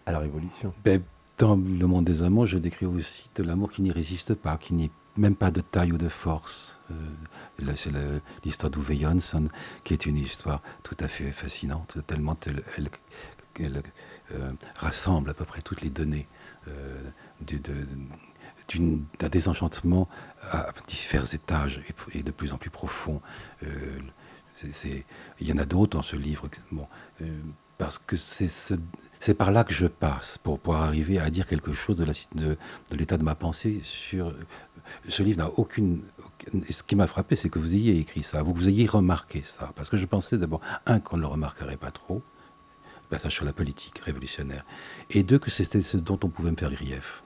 [0.05, 0.75] à la révolution.
[0.85, 1.03] Ben,
[1.39, 4.75] dans le monde des amants, je décris aussi de l'amour qui n'y résiste pas, qui
[4.75, 6.79] n'y même pas de taille ou de force.
[6.91, 7.91] Euh, c'est
[8.45, 9.49] l'histoire d'Uwe Jansson,
[9.85, 12.91] qui est une histoire tout à fait fascinante, tellement elle, elle,
[13.59, 13.83] elle
[14.33, 16.29] euh, rassemble à peu près toutes les données
[16.69, 17.03] euh,
[17.41, 20.09] d'un désenchantement
[20.51, 21.83] à divers étages
[22.13, 23.21] et, de plus en plus profond.
[23.63, 23.99] Euh,
[25.41, 26.49] il y en a d'autres dans ce livre.
[26.71, 26.87] Bon,
[27.23, 27.27] euh,
[27.79, 28.75] parce que c'est ce,
[29.21, 32.13] c'est par là que je passe pour pouvoir arriver à dire quelque chose de, la,
[32.35, 32.59] de,
[32.91, 34.35] de l'état de ma pensée sur
[35.09, 36.03] ce livre n'a aucune
[36.69, 39.73] ce qui m'a frappé c'est que vous ayez écrit ça vous, vous ayez remarqué ça
[39.77, 42.23] parce que je pensais d'abord un qu'on ne le remarquerait pas trop
[43.09, 44.65] passage sur la politique révolutionnaire
[45.11, 47.23] et deux que c'était ce dont on pouvait me faire grief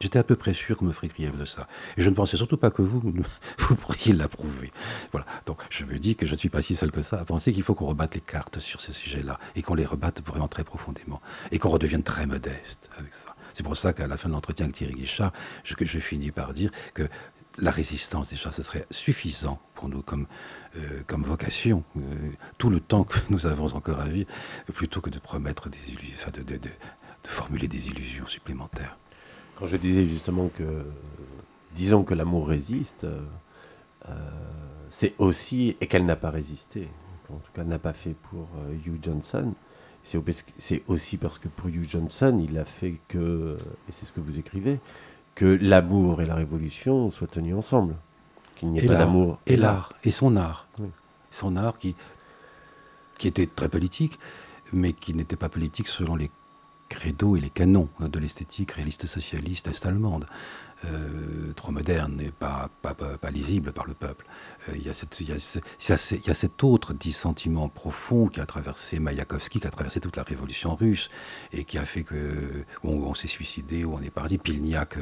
[0.00, 1.66] J'étais à peu près sûr qu'on me ferait grief de ça.
[1.96, 3.00] Et je ne pensais surtout pas que vous,
[3.58, 4.72] vous pourriez l'approuver.
[5.12, 5.26] Voilà.
[5.46, 7.52] Donc je me dis que je ne suis pas si seul que ça à penser
[7.52, 10.64] qu'il faut qu'on rebatte les cartes sur ce sujet-là et qu'on les rebatte vraiment très
[10.64, 11.20] profondément
[11.52, 13.34] et qu'on redevienne très modeste avec ça.
[13.52, 15.32] C'est pour ça qu'à la fin de l'entretien avec Thierry Guichard,
[15.62, 17.08] je, finis par dire que
[17.58, 20.26] la résistance, déjà, ce serait suffisant pour nous comme,
[20.76, 22.00] euh, comme vocation, euh,
[22.58, 24.28] tout le temps que nous avons encore à vivre,
[24.72, 28.96] plutôt que de promettre des illusions, enfin de formuler des illusions supplémentaires.
[29.58, 30.84] Quand je disais justement que,
[31.74, 34.12] disons que l'amour résiste, euh,
[34.90, 36.88] c'est aussi, et qu'elle n'a pas résisté,
[37.30, 39.52] en tout cas n'a pas fait pour euh, Hugh Johnson,
[40.02, 43.56] c'est aussi parce que pour Hugh Johnson, il a fait que,
[43.88, 44.78] et c'est ce que vous écrivez,
[45.34, 47.96] que l'amour et la révolution soient tenus ensemble.
[48.56, 49.40] Qu'il n'y ait Et pas d'amour.
[49.46, 50.68] Et l'art, et son art.
[50.78, 50.88] Oui.
[51.30, 51.96] Son art qui,
[53.18, 54.18] qui était très politique,
[54.72, 56.30] mais qui n'était pas politique selon les
[56.94, 60.26] credos et les canons de l'esthétique réaliste socialiste est-allemande.
[60.86, 62.68] Euh, trop moderne et pas,
[63.32, 64.26] lisible par le peuple.
[64.74, 64.94] Il y, a
[66.34, 71.10] cet autre dissentiment profond qui a traversé Mayakovsky, qui a traversé toute la révolution russe
[71.52, 74.36] et qui a fait que on, s'est suicidé, où on est parti.
[74.36, 74.98] Pilniak,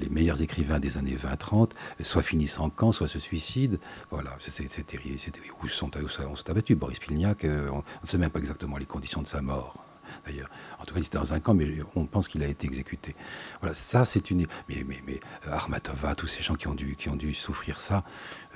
[0.00, 1.72] les meilleurs écrivains des années 20-30,
[2.02, 3.78] soit finissent en camp, soit se suicident.
[4.10, 5.16] Voilà, c'est- terrible.
[5.62, 8.86] où sont, où sont abattus Boris Pilniak, euh, on ne sait même pas exactement les
[8.86, 9.84] conditions de sa mort.
[10.26, 10.48] D'ailleurs,
[10.80, 13.14] en tout cas, il était dans un camp, mais on pense qu'il a été exécuté.
[13.60, 14.46] Voilà, ça, c'est une.
[14.68, 17.80] Mais, mais, mais euh, Armatova, tous ces gens qui ont dû, qui ont dû souffrir
[17.80, 18.04] ça.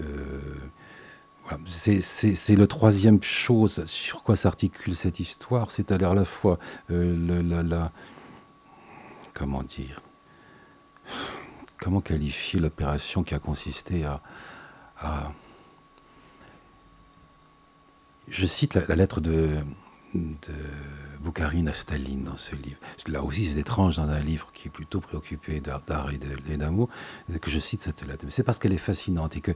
[0.00, 0.40] euh,
[1.44, 6.58] voilà, c'est- le troisième chose sur quoi s'articule cette histoire, c'est à la fois
[6.90, 7.92] euh, la, la-
[9.32, 10.02] comment dire,
[11.80, 14.20] comment qualifier l'opération qui a consisté à,
[18.28, 19.56] je cite la lettre de,
[20.14, 20.54] de
[21.20, 22.78] Boukharine à Staline dans ce livre.
[23.08, 26.88] Là aussi, c'est étrange dans un livre qui est plutôt préoccupé d'art et d'amour
[27.40, 28.24] que je cite cette lettre.
[28.24, 29.52] Mais c'est parce qu'elle est fascinante et que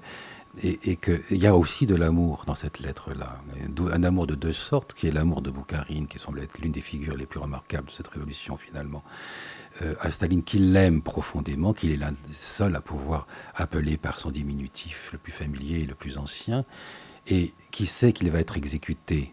[0.62, 3.40] et, qu'il y a aussi de l'amour dans cette lettre-là.
[3.90, 6.82] Un amour de deux sortes, qui est l'amour de Boukharine, qui semble être l'une des
[6.82, 9.02] figures les plus remarquables de cette révolution finalement.
[9.80, 14.18] Euh, à Staline, qu'il l'aime profondément, qu'il est l'un des seuls à pouvoir appeler par
[14.18, 16.66] son diminutif le plus familier et le plus ancien,
[17.26, 19.32] et qui sait qu'il va être exécuté,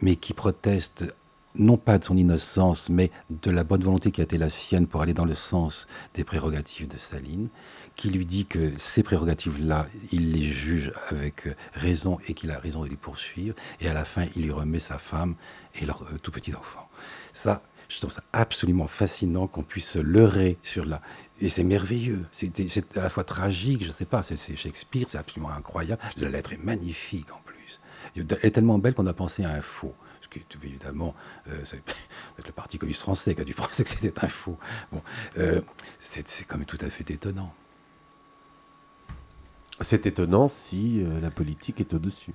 [0.00, 1.12] mais qui proteste
[1.54, 4.86] non pas de son innocence, mais de la bonne volonté qui a été la sienne
[4.86, 7.48] pour aller dans le sens des prérogatives de Staline,
[7.96, 12.84] qui lui dit que ces prérogatives-là, il les juge avec raison et qu'il a raison
[12.84, 15.34] de les poursuivre, et à la fin, il lui remet sa femme
[15.74, 16.88] et leur euh, tout petit enfant.
[17.32, 21.00] Ça, je trouve ça absolument fascinant qu'on puisse se leurrer sur la...
[21.40, 25.50] Et c'est merveilleux, c'est à la fois tragique, je sais pas, c'est Shakespeare, c'est absolument
[25.50, 26.02] incroyable.
[26.18, 27.40] La lettre est magnifique en.
[28.18, 29.94] Elle est tellement belle qu'on a pensé à un faux.
[30.20, 31.14] Ce qui est évidemment,
[31.48, 31.82] euh, c'est
[32.46, 34.58] le Parti communiste français qui a dû penser que c'était un faux.
[34.92, 35.02] Bon,
[35.38, 35.60] euh,
[35.98, 37.52] c'est c'est quand même tout à fait étonnant.
[39.80, 42.34] C'est étonnant si euh, la politique est au-dessus.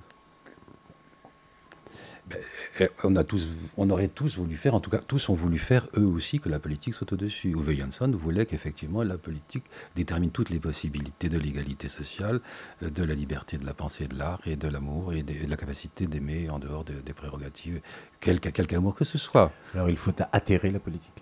[2.80, 3.46] Et On, a tous,
[3.76, 6.48] on aurait tous voulu faire, en tout cas tous ont voulu faire eux aussi que
[6.48, 7.50] la politique soit au-dessus.
[7.50, 9.64] Uwe Jansson voulait qu'effectivement la politique
[9.94, 12.40] détermine toutes les possibilités de l'égalité sociale,
[12.82, 15.46] euh, de la liberté de la pensée et de l'art et de l'amour et, de
[15.48, 17.80] la capacité d'aimer en dehors de- des prérogatives,
[18.20, 19.52] quelque, quelque amour que ce soit.
[19.74, 21.12] Alors il faut atterrer la politique.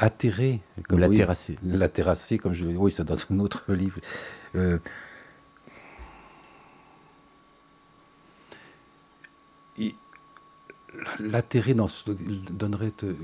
[0.00, 1.56] Atterrer, Ou la oui, terrasser.
[1.64, 4.00] la terrasser, comme je l'ai oui, c'est dans un autre livre.
[4.56, 4.78] Euh,
[9.76, 9.94] il-
[11.20, 12.10] L'atterrer dans ce-
[12.52, 13.14] donnerait, euh,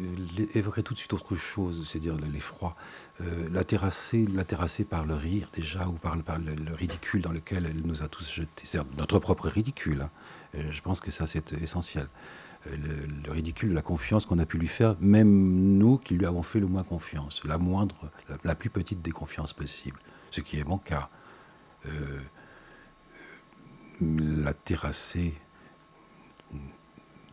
[0.54, 2.76] évoquerait tout de suite autre chose, c'est-à-dire l'effroi.
[3.20, 7.66] Euh, la terrasser, la terrasser par le rire déjà, ou par, le- ridicule dans lequel
[7.66, 8.64] elle nous a tous jetés.
[8.64, 10.02] C'est notre propre ridicule.
[10.02, 10.10] hein.
[10.56, 12.06] Euh, je pense que ça, c'est essentiel.
[12.66, 15.28] Euh, Le, le ridicule la confiance qu'on a pu lui faire, même
[15.78, 17.96] nous qui lui avons fait le moins confiance, la moindre,
[18.28, 19.98] la, la plus petite des confiances possibles,
[20.30, 21.08] ce qui est mon cas.
[24.00, 25.34] La terrasser,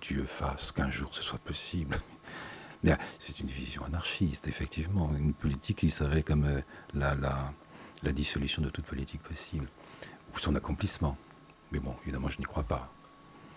[0.02, 2.00] Dieu fasse qu'un jour ce soit possible.
[2.84, 6.62] Mais, ah, c'est une vision anarchiste, effectivement, une politique qui serait comme euh,
[6.96, 7.54] la, la,
[8.02, 9.68] la dissolution de toute politique possible,
[10.34, 11.16] ou son accomplissement.
[11.72, 12.92] Mais bon, évidemment, je n'y crois pas.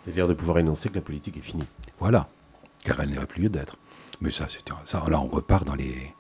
[0.05, 1.65] C'est-à-dire de pouvoir énoncer que la politique est finie.
[1.99, 2.29] Voilà,
[2.85, 3.79] car elle n'aurait plus lieu d'être.
[4.21, 6.13] Mais ça, c'est un- ça, là, on repart dans les,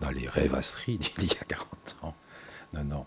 [0.00, 2.14] dans les rêvasseries d'il y a 40 ans.
[2.72, 3.06] Non, non.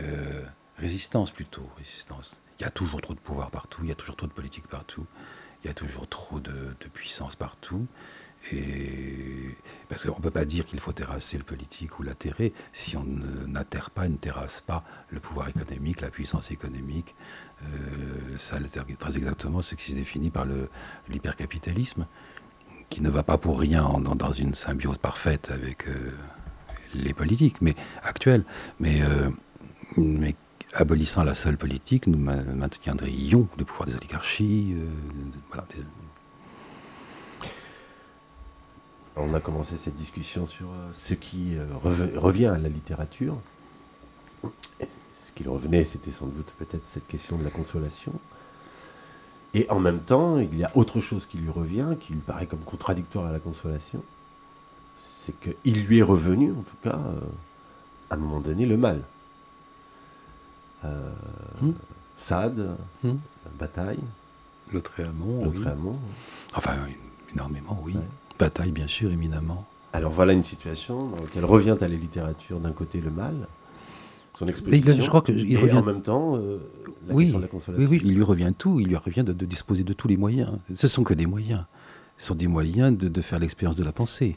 [0.00, 0.44] Euh,
[0.78, 2.40] résistance plutôt, résistance.
[2.58, 4.66] Il y a toujours trop de pouvoir partout, il y a toujours trop de politique
[4.66, 5.06] partout,
[5.66, 7.86] il y a toujours trop de, puissance partout.
[8.52, 9.56] Et
[9.88, 13.02] parce qu'on ne peut pas dire qu'il faut terrasser le politique ou l'atterrer si on
[13.02, 17.16] n'atterre pas, ne terrasse pas le pouvoir économique, la puissance économique.
[17.64, 18.58] Euh, ça,
[19.00, 20.46] très exactement ce qui se définit par
[21.08, 22.06] l'hypercapitalisme,
[22.88, 26.12] qui ne va pas pour rien en- dans, une symbiose parfaite avec, euh,
[26.94, 28.44] les politiques, mais actuels.
[28.78, 29.28] Mais, euh,
[29.96, 30.36] mais
[30.76, 34.74] abolissant la seule politique, nous maintiendrions le pouvoir des oligarchies.
[34.76, 35.60] Euh,
[39.16, 43.36] On a commencé cette discussion sur euh, ce qui revient à la littérature.
[45.24, 48.12] Ce qui revenait, c'était sans doute peut-être cette question de la consolation.
[49.54, 52.46] Et en même temps, il y a autre chose qui lui revient, qui lui paraît
[52.46, 54.02] comme contradictoire à la consolation.
[54.98, 57.20] C'est qu'il lui est revenu, en tout cas, euh,
[58.10, 59.02] à un moment donné, le mal.
[60.84, 61.10] Euh,
[61.60, 61.72] hmm.
[62.16, 63.14] Sade, hmm.
[63.58, 63.98] Bataille.
[64.72, 65.44] L'autre Amont.
[65.44, 65.96] L'autre Amont.
[66.54, 66.72] Enfin,
[67.32, 67.94] énormément, oui.
[68.38, 69.64] Bataille, bien sûr, éminemment.
[69.92, 73.34] Alors voilà une situation dans laquelle revient à la littérature d'un côté le mal,
[74.34, 74.92] son exposition.
[75.00, 75.78] je crois que il revient...
[75.78, 76.58] en même temps, euh,
[77.08, 77.88] la oui, de la consolation.
[77.88, 78.78] Oui, oui, il lui revient tout.
[78.78, 80.50] Il lui revient de, disposer de tous les moyens.
[80.74, 81.64] Ce sont que des moyens.
[82.18, 84.36] Ce sont des moyens de, de faire l'expérience de la pensée.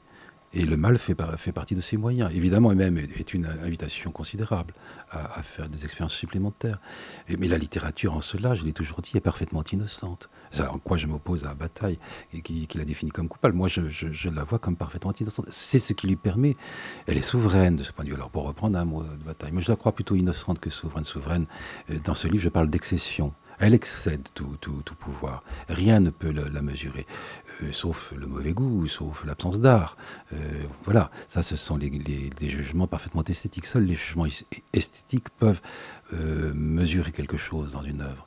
[0.54, 2.32] Et le mal fait, partie de ces moyens.
[2.34, 4.74] Évidemment, et même est une invitation considérable
[5.12, 6.80] à, faire des expériences supplémentaires.
[7.28, 10.30] mais la littérature, en cela, je l'ai toujours dit, est parfaitement innocente.
[10.52, 12.00] C'est en quoi je m'oppose à bataille
[12.34, 13.56] et qui, la définit comme coupable.
[13.56, 15.46] Moi, je, la vois comme parfaitement innocente.
[15.50, 16.58] C'est ce qui lui permet.
[17.06, 18.16] Elle est souveraine de ce point de vue.
[18.16, 21.06] Alors, pour reprendre un mot de bataille, moi, je la crois plutôt innocente que souveraine.
[21.06, 21.46] Souveraine,
[21.90, 23.34] euh, dans ce livre, je parle d'excession.
[23.60, 24.58] Elle excède tout,
[25.00, 25.44] pouvoir.
[25.68, 27.06] Rien ne peut la, mesurer,
[27.72, 29.98] sauf le mauvais goût, sauf l'absence d'art.
[30.34, 30.38] Euh,
[30.84, 33.66] voilà, ça, ce sont les, jugements parfaitement esthétiques.
[33.66, 34.28] Seuls les jugements
[34.74, 35.62] esthétiques peuvent
[36.14, 38.26] euh, mesurer quelque chose dans une œuvre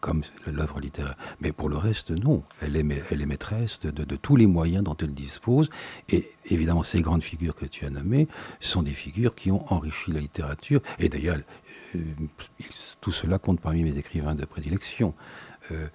[0.00, 1.16] comme l'œuvre littéraire.
[1.40, 2.42] Mais pour le reste, non.
[2.60, 5.70] Elle est, maîtresse de, tous les moyens dont elle dispose.
[6.08, 8.28] Et évidemment, ces grandes figures que tu as nommées
[8.60, 10.80] sont des figures qui ont enrichi la littérature.
[10.98, 11.38] Et d'ailleurs,
[11.94, 12.00] euh,
[13.00, 15.14] tout cela compte parmi mes écrivains de prédilection.
[15.72, 15.88] Euh,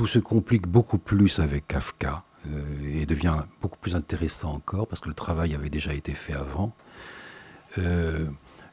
[0.00, 5.02] tout se complique beaucoup plus avec Kafka euh, et devient beaucoup plus intéressant encore parce
[5.02, 6.72] que le travail avait déjà été fait avant.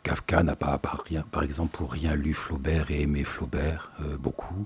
[0.07, 4.65] Kafka n'a pas, par, exemple, pour rien lu Flaubert et aimé Flaubert euh, beaucoup.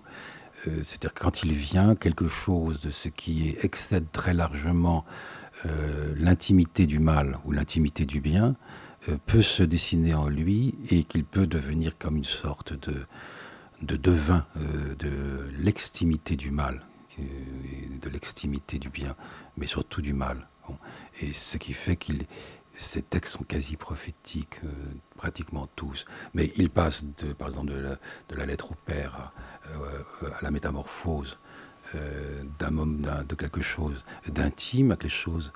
[0.67, 5.03] Euh, c'est-à-dire quand il vient quelque chose de ce qui excède très largement
[5.65, 8.55] euh, l'intimité du mal ou l'intimité du bien,
[9.25, 12.93] peut se dessiner en lui et qu'il peut devenir comme une sorte de,
[13.81, 16.85] de devin de l'extimité du mal,
[17.17, 19.15] de l'extimité du bien,
[19.57, 20.47] mais surtout du mal.
[21.21, 22.25] Et ce qui fait qu'il
[22.81, 24.69] ces textes sont quasi prophétiques, euh,
[25.17, 26.05] pratiquement tous.
[26.33, 31.37] Mais ils passent, de, par exemple, de la, lettre au Père à, euh, la métamorphose,
[31.95, 35.53] euh, d'un, de quelque chose d'intime à quelque chose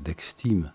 [0.00, 0.72] d'extime.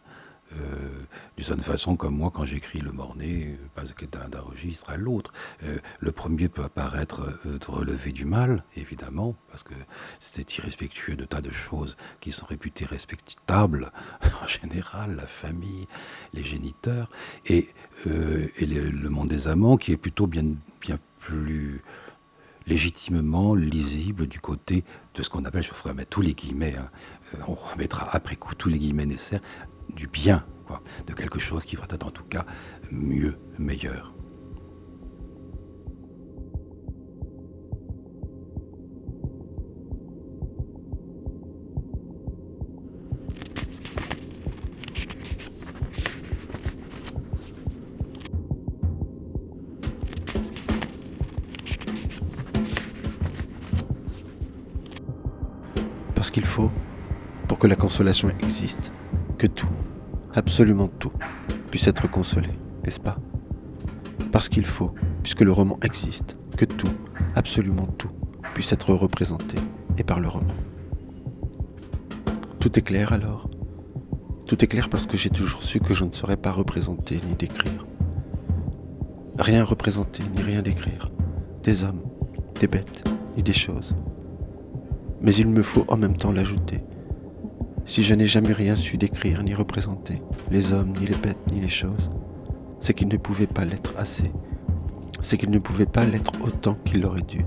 [0.53, 1.05] Euh,
[1.37, 5.31] d'une certaine façon, comme moi, quand j'écris le Mornay, parce que d'un registre à l'autre,
[5.63, 9.75] euh, le premier peut apparaître euh, relevé du mal, évidemment, parce que
[10.19, 13.91] c'est irrespectueux de tas de choses qui sont réputées respectables,
[14.43, 15.87] en général, la famille,
[16.33, 17.09] les géniteurs,
[17.45, 17.69] et,
[18.05, 20.45] et le, monde des amants, qui est plutôt bien,
[20.81, 21.81] bien plus
[22.65, 24.83] légitimement lisible du côté
[25.15, 26.89] de ce qu'on appelle, je ferai mettre tous les guillemets, hein,
[27.47, 29.41] on remettra après coup tous les guillemets nécessaires,
[29.95, 32.45] du bien, quoi, de quelque chose qui va être en tout cas
[32.91, 34.13] mieux, meilleur.
[56.15, 56.69] Parce qu'il faut,
[57.47, 58.91] pour que la consolation existe,
[59.39, 59.69] que tout,
[60.35, 61.13] absolument tout,
[61.71, 62.49] puisse être consolé,
[62.83, 63.17] n'est-ce pas?
[64.33, 66.91] Parce qu'il faut, puisque le roman existe, que tout,
[67.35, 68.11] absolument tout,
[68.53, 69.55] puisse être représenté,
[69.97, 70.53] et par le roman.
[72.59, 73.49] Tout est clair alors?
[74.45, 77.35] Tout est clair parce que j'ai toujours su que je ne saurais pas représenter ni
[77.35, 77.85] décrire.
[79.37, 81.07] Rien représenter ni rien décrire.
[81.63, 82.01] Des hommes,
[82.59, 83.93] des bêtes, ni des choses.
[85.21, 86.81] Mais il me faut en même temps l'ajouter,
[87.85, 90.21] si je n'ai jamais rien su décrire ni représenter,
[90.51, 92.09] les hommes, ni les bêtes, ni les choses,
[92.79, 94.31] c'est qu'il ne pouvait pas l'être assez.
[95.21, 97.41] C'est qu'il ne pouvait pas l'être autant qu'il l'aurait dû.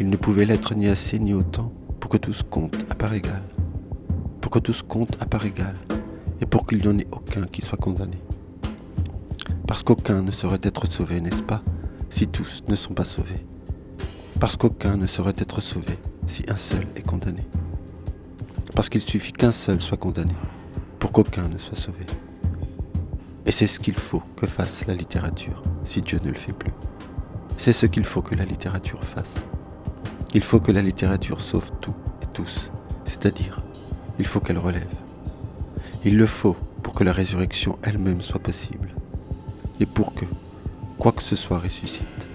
[0.00, 3.42] Il ne pouvait l'être ni assez ni autant pour que tous comptent à part égale.
[4.40, 5.76] Pour que tous comptent à part égale.
[6.40, 8.18] Et pour qu'il n'y en ait aucun qui soit condamné.
[9.66, 11.62] Parce qu'aucun ne saurait être sauvé, n'est-ce pas,
[12.08, 13.46] si tous ne sont pas sauvés?
[14.40, 17.42] Parce qu'aucun ne saurait être sauvé si un seul est condamné
[18.74, 20.34] parce qu'il suffit qu'un seul soit condamné
[20.98, 22.04] pour qu'aucun ne soit sauvé.
[23.46, 26.72] Et c'est ce qu'il faut que fasse la littérature, si Dieu ne le fait plus.
[27.56, 29.44] C'est ce qu'il faut que la littérature fasse.
[30.34, 32.70] Il faut que la littérature sauve tout et tous,
[33.04, 33.60] c'est-à-dire,
[34.18, 34.94] il faut qu'elle relève.
[36.04, 38.94] Il le faut pour que la résurrection elle-même soit possible.
[39.80, 40.24] Et pour que,
[40.98, 42.28] quoi que ce soit ressuscite,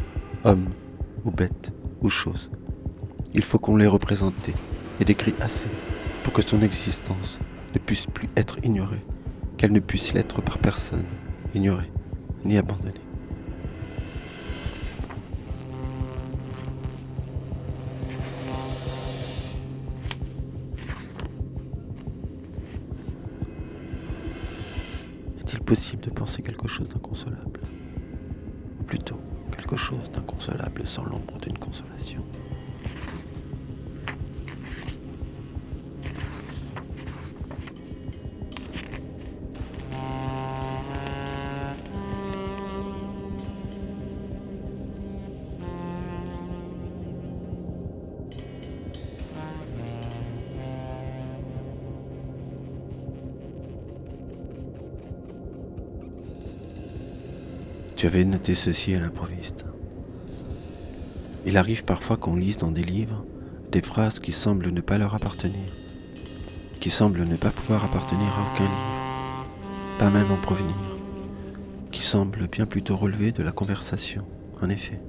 [0.43, 0.67] homme
[1.23, 1.71] ou bête
[2.01, 2.49] ou chose,
[3.33, 4.53] il faut qu'on l'ait représenté
[4.99, 5.69] et décrit assez
[6.25, 7.39] pour que son existence
[7.75, 9.05] ne puisse plus être ignorée,
[9.57, 11.05] qu'elle ne puisse l'être par personne,
[11.53, 11.91] ignorée
[12.43, 12.93] ni abandonnée.
[25.39, 27.59] Est-il possible de penser quelque chose d'inconsolable
[28.79, 29.19] Ou plutôt,
[29.51, 32.23] quelque chose d'inconsolable sans l'ombre d'une consolation?
[57.95, 59.65] Tu avais noté ceci à l'improviste.
[61.45, 63.25] Il arrive parfois qu'on lise dans des livres
[63.71, 65.65] des phrases qui semblent ne pas leur appartenir,
[66.79, 69.47] qui semblent ne pas pouvoir appartenir à aucun livre,
[69.97, 70.75] pas même en provenir,
[71.91, 74.25] qui semblent bien plutôt relever de la conversation,
[74.61, 75.01] en effet.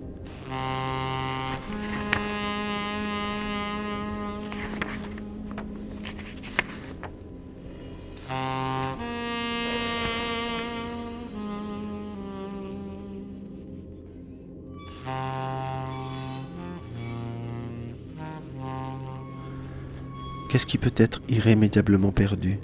[20.56, 22.58] Qu'est-ce qui peut être irrémédiablement perdu?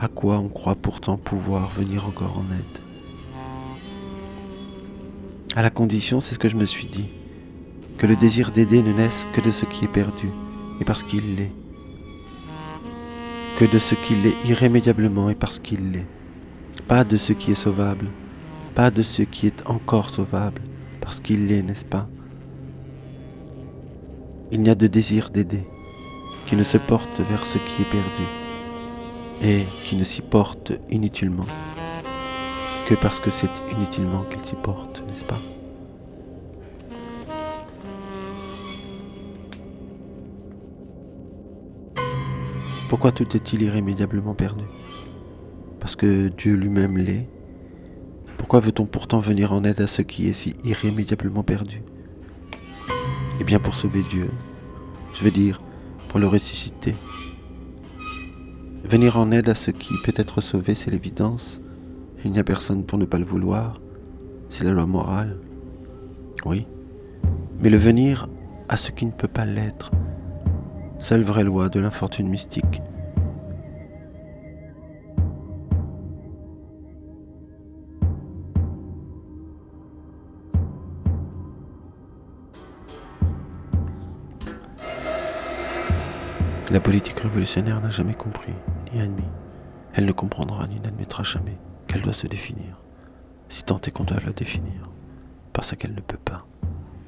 [0.00, 2.78] À quoi on croit pourtant pouvoir venir encore en aide?
[5.54, 7.06] À la condition, c'est ce que je me suis dit,
[7.96, 10.30] que le désir d'aider ne naisse que de ce qui est perdu,
[10.80, 11.52] et parce qu'il l'est.
[13.56, 16.08] Que de ce qui l'est irrémédiablement et parce qu'il l'est.
[16.88, 18.08] Pas de ce qui est sauvable,
[18.74, 20.60] pas de ce qui est encore sauvable,
[21.00, 22.08] parce qu'il l'est, n'est-ce pas?
[24.50, 25.64] Il n'y a de désir d'aider
[26.46, 28.24] qui ne se porte vers ce qui est perdu
[29.42, 31.46] et qui ne s'y porte inutilement
[32.86, 35.38] que parce que c'est inutilement qu'il s'y porte, n'est-ce pas?
[42.88, 44.64] Pourquoi tout est-il irrémédiablement perdu?
[45.80, 47.26] Parce que Dieu lui-même l'est.
[48.36, 51.82] Pourquoi veut-on pourtant venir en aide à ce qui est si irrémédiablement perdu?
[53.40, 54.28] Eh bien pour sauver Dieu,
[55.14, 55.58] je veux dire
[56.12, 56.94] pour le ressusciter.
[58.84, 61.62] Venir en aide à ce qui peut être sauvé, c'est l'évidence.
[62.22, 63.80] Il n'y a personne pour ne pas le vouloir.
[64.50, 65.38] C'est la loi morale.
[66.44, 66.66] Oui.
[67.60, 68.28] Mais le venir
[68.68, 69.90] à ce qui ne peut pas l'être,
[70.98, 72.82] seule vraie loi de l'infortune mystique,
[86.72, 88.54] La politique révolutionnaire n'a jamais compris,
[88.94, 89.28] ni admis.
[89.92, 92.76] Elle ne comprendra ni n'admettra jamais qu'elle doit se définir,
[93.50, 94.80] si tant est qu'on doit la définir,
[95.52, 96.46] parce qu'elle ne peut pas,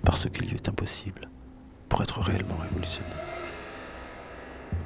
[0.04, 1.30] parce qu'il lui est impossible,
[1.88, 3.24] pour être réellement révolutionnaire.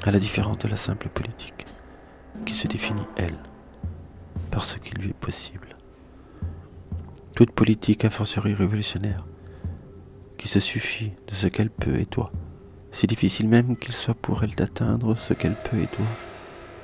[0.05, 1.67] À la différence de la simple politique,
[2.47, 3.39] qui se définit elle,
[4.53, 5.71] parce qu'il lui est possible.
[7.35, 9.27] Toute politique a fortiori révolutionnaire,
[10.37, 12.31] qui se suffit de ce qu'elle peut et doit,
[12.93, 16.07] si difficile même qu'il soit pour elle d'atteindre ce qu'elle peut et doit,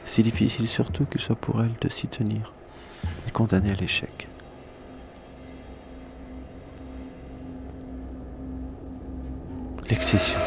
[0.05, 2.55] si difficile surtout qu'il soit pour elle de s'y tenir
[3.27, 4.29] et condamner à l'échec.
[9.91, 10.39] L'excession.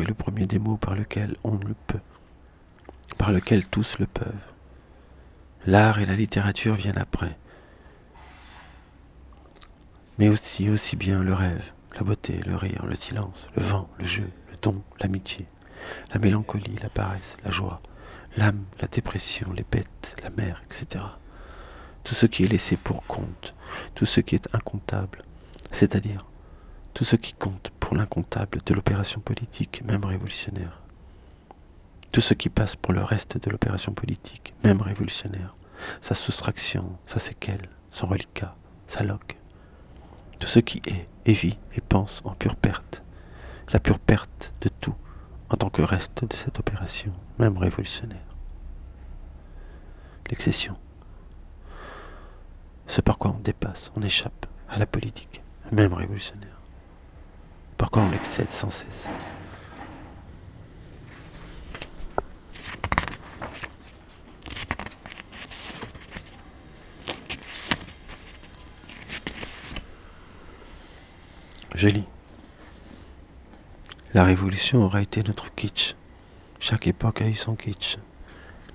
[0.00, 1.98] Est le premier des mots par lequel on le peut,
[3.16, 4.32] par lequel tous le peuvent.
[5.66, 7.36] L'art et la littérature viennent après,
[10.18, 11.64] mais aussi, aussi bien le rêve,
[11.96, 15.46] la beauté, le rire, le silence, le vent, le jeu, le don, l'amitié,
[16.12, 17.80] la mélancolie, la paresse, la joie,
[18.36, 21.04] l'âme, la dépression, les bêtes, la mer, etc.
[22.04, 23.54] Tout ce qui est laissé pour compte,
[23.96, 25.18] tout ce qui est incontable,
[25.72, 26.24] c'est-à-dire
[26.94, 30.82] tout ce qui compte pour l'incontable de l'opération politique, même révolutionnaire.
[32.12, 35.54] Tout ce qui passe pour le reste de l'opération politique, même révolutionnaire,
[36.02, 38.54] sa soustraction, sa séquelle, son reliquat,
[38.86, 39.38] sa loque,
[40.38, 43.02] tout ce qui est, et vit, et pense en pure perte,
[43.72, 44.94] la pure perte de tout
[45.48, 48.36] en tant que reste de cette opération, même révolutionnaire.
[50.28, 50.76] L'excession.
[52.86, 56.47] Ce par quoi on dépasse, on échappe à la politique, même révolutionnaire.
[57.78, 59.08] Par quoi on l'excède sans cesse.
[71.74, 72.04] Je lis.
[74.12, 75.94] La révolution aura été notre kitsch.
[76.58, 77.98] Chaque époque a eu son kitsch.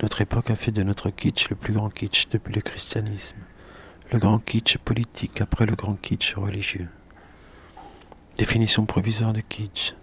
[0.02, 3.36] Notre époque a fait de notre kitsch le plus grand kitsch depuis le christianisme.
[4.14, 6.88] Le grand kitsch politique après le grand kitsch religieux.
[8.38, 9.94] Définition provisoire de kitsch.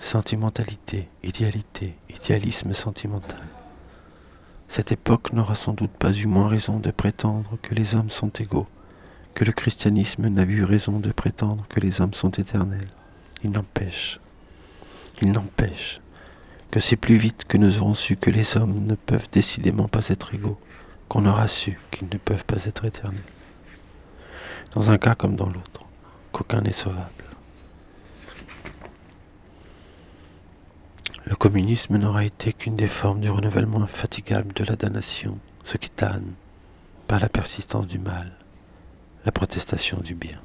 [0.00, 3.46] Sentimentalité, idéalité, idéalisme sentimental.
[4.68, 8.28] Cette époque n'aura sans doute pas eu moins raison de prétendre que les hommes sont
[8.28, 8.68] égaux
[9.38, 12.88] que le christianisme n'a eu raison de prétendre que les hommes sont éternels.
[13.44, 14.18] Il n'empêche,
[15.22, 16.00] il n'empêche
[16.72, 20.08] que c'est plus vite que nous aurons su que les hommes ne peuvent décidément pas
[20.08, 20.56] être égaux,
[21.08, 23.22] qu'on aura su qu'ils ne peuvent pas être éternels.
[24.74, 25.84] Dans un cas comme dans l'autre,
[26.38, 27.24] qu'aucun n'est sauvable.
[31.26, 35.90] Le communisme n'aura été qu'une des formes du renouvellement infatigable de la damnation, ce qui
[35.90, 36.32] tanne
[37.08, 38.32] par la persistance du mal
[39.24, 40.40] la protestation du bien.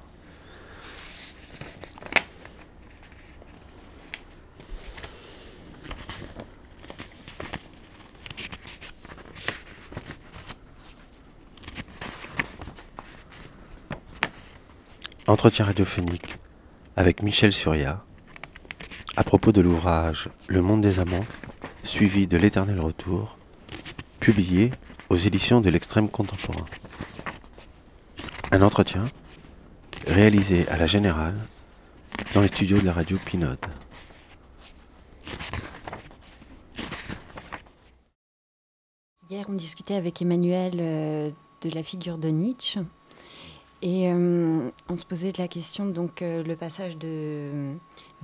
[15.34, 16.36] Entretien radiophonique
[16.96, 18.04] avec Michel Surya
[19.16, 21.26] à propos de l'ouvrage Le monde des amants,
[21.84, 23.36] suivi de l'éternel retour,
[24.20, 24.70] publié
[25.10, 26.68] aux éditions de l'extrême contemporain.
[28.52, 29.06] Un entretien
[30.06, 31.40] réalisé à la Générale
[32.36, 33.58] dans les studios de la radio Pinode.
[39.32, 41.32] Hier, on discutait avec Emmanuel euh,
[41.64, 42.82] de la figure de Nietzsche
[43.84, 47.74] et euh, on se posait la question donc euh, le passage de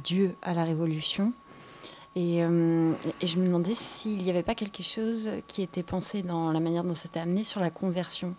[0.03, 1.33] Dieu à la Révolution.
[2.15, 6.51] Et, et, je me demandais s'il n'y avait pas quelque chose qui était pensé dans
[6.51, 8.35] la manière dont c'était amené sur la conversion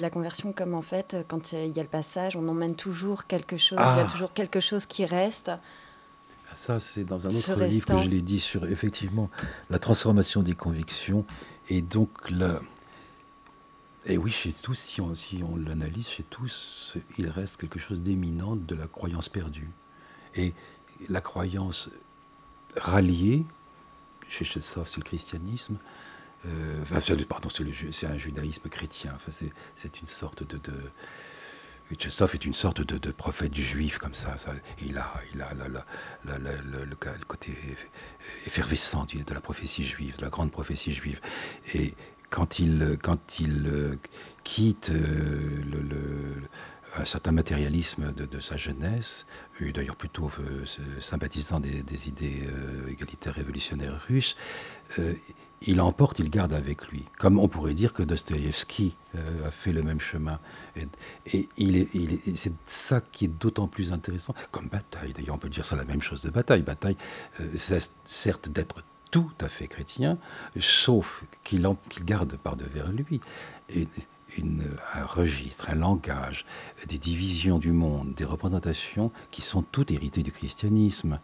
[0.00, 3.56] la conversion, comme en fait, quand il y a le passage, on emmène toujours quelque
[3.56, 4.10] chose, il y a ah.
[4.10, 5.48] toujours quelque chose qui reste.
[5.48, 9.30] Ah, ça, c'est dans un autre livre que je l'ai dit sur effectivement
[9.70, 11.24] la transformation des convictions
[11.70, 12.60] et donc la.
[14.06, 18.74] Et oui, chez tous, si on, l'analyse, chez tous, il reste quelque chose d'éminent de
[18.74, 19.70] la croyance perdue.
[20.34, 20.54] Et
[21.08, 21.90] la croyance
[22.76, 23.44] ralliée,
[24.28, 25.76] chez Chetsov, c'est le christianisme,
[26.46, 26.82] euh,
[27.28, 29.12] pardon, c'est un judaïsme chrétien.
[29.14, 29.30] Enfin,
[29.76, 30.72] c'est une sorte de, de
[31.92, 34.36] est une sorte de, prophète juif comme ça.
[34.80, 36.94] il a, il a le,
[37.26, 37.54] côté
[38.46, 41.20] effervescent de la prophétie juive, de la grande prophétie juive.
[41.74, 41.94] Et
[42.32, 42.98] quand il,
[43.40, 43.98] il euh,
[44.42, 46.40] quitte euh,
[46.96, 49.26] un certain matérialisme de, sa jeunesse,
[49.60, 50.30] d'ailleurs plutôt
[51.00, 52.46] sympathisant des, idées
[52.90, 54.36] égalitaires révolutionnaires russes,
[55.66, 57.04] il emporte, il garde avec lui.
[57.18, 60.38] Comme on pourrait dire que Dostoïevski euh, a fait le même chemin.
[61.26, 61.48] Et,
[62.34, 65.12] c'est ça qui est d'autant plus intéressant, comme Bataille.
[65.12, 66.62] D'ailleurs, on peut dire ça la même chose de Bataille.
[66.62, 66.96] Bataille,
[67.40, 68.82] euh, certes d'être
[69.12, 70.18] tout à fait chrétien,
[70.58, 71.64] sauf qu'il
[72.04, 73.20] garde par devers lui
[74.94, 76.46] un registre, un langage,
[76.88, 81.20] des divisions du monde, des représentations qui sont toutes héritées du christianisme.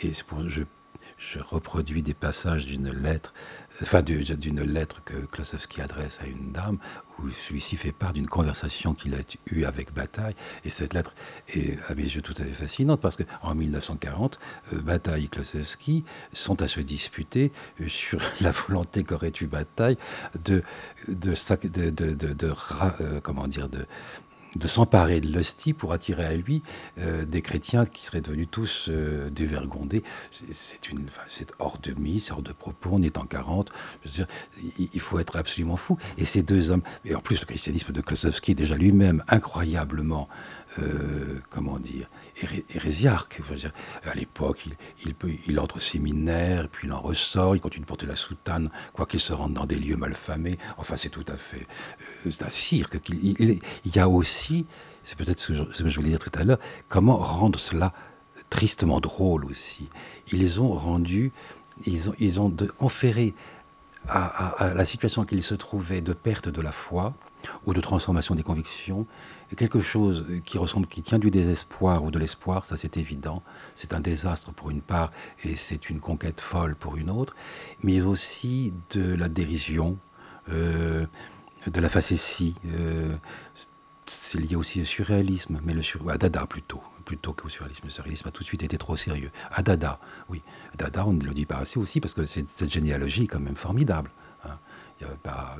[0.00, 3.34] Et pour, je reproduis des passages d'une lettre,
[3.80, 6.78] enfin d'une lettre que Klosowski adresse à une dame,
[7.18, 10.34] où celui-ci fait part d'une conversation qu'il a eue avec Bataille.
[10.64, 11.14] Et cette lettre
[11.48, 14.38] est à mes yeux tout à fait fascinante parce qu'en 1940,
[14.72, 19.96] euh, Bataille et Klosowski sont à se disputer euh, sur la volonté qu'aurait eu Bataille
[20.44, 20.62] de,
[21.08, 21.34] de,
[21.90, 22.54] de, de,
[23.00, 23.86] euh, comment dire, de,
[24.56, 26.62] de s'emparer de l'hostie pour attirer à lui
[26.98, 30.02] euh, des chrétiens qui seraient devenus tous euh, dévergondés.
[30.30, 31.06] C'est une,
[31.58, 32.90] hors de mise, hors de propos.
[32.92, 33.72] On est en 40.
[34.04, 34.26] Je veux dire,
[34.92, 35.98] il, faut être absolument fou.
[36.18, 40.28] Et ces deux hommes, et en plus le christianisme de Klosowski déjà lui-même incroyablement
[40.78, 42.08] euh, comment dire,
[42.70, 43.40] hérésiarque.
[44.04, 44.66] à l'époque,
[45.04, 45.14] il,
[45.46, 49.20] il entre au séminaire, puis il en ressort, il continue de porter la soutane, quoiqu'il
[49.20, 50.58] se rende dans des lieux malfamés.
[50.78, 51.66] Enfin, c'est tout à fait.
[52.26, 52.98] Euh, c'est un cirque.
[53.08, 54.66] Il, y a aussi,
[55.02, 56.58] c'est peut-être ce, que je voulais dire tout à l'heure,
[56.88, 57.92] comment rendre cela
[58.48, 59.88] tristement drôle aussi.
[60.30, 61.32] Ils ont rendu,
[61.86, 63.34] ils ont, ils ont conféré
[64.08, 67.14] à, la situation qu'il se trouvait de perte de la foi,
[67.66, 69.06] ou de transformation des convictions,
[69.56, 73.42] quelque chose qui ressemble, qui tient du désespoir ou de l'espoir, ça c'est évident.
[73.74, 75.12] C'est un désastre pour une part
[75.44, 77.34] et c'est une conquête folle pour une autre,
[77.82, 79.98] mais aussi de la dérision,
[80.50, 81.06] euh,
[81.66, 82.54] de la facétie.
[82.66, 83.16] Euh,
[84.06, 86.08] c'est lié aussi au surréalisme, mais le sur...
[86.10, 87.84] à Dada plutôt, plutôt qu'au surréalisme.
[87.84, 89.30] Le surréalisme a tout de suite été trop sérieux.
[89.50, 90.42] À Dada, oui.
[90.76, 93.56] Dada, on ne le dit pas assez aussi parce que cette généalogie est quand même
[93.56, 94.10] formidable.
[94.44, 94.58] Hein.
[95.00, 95.56] Il y a pas,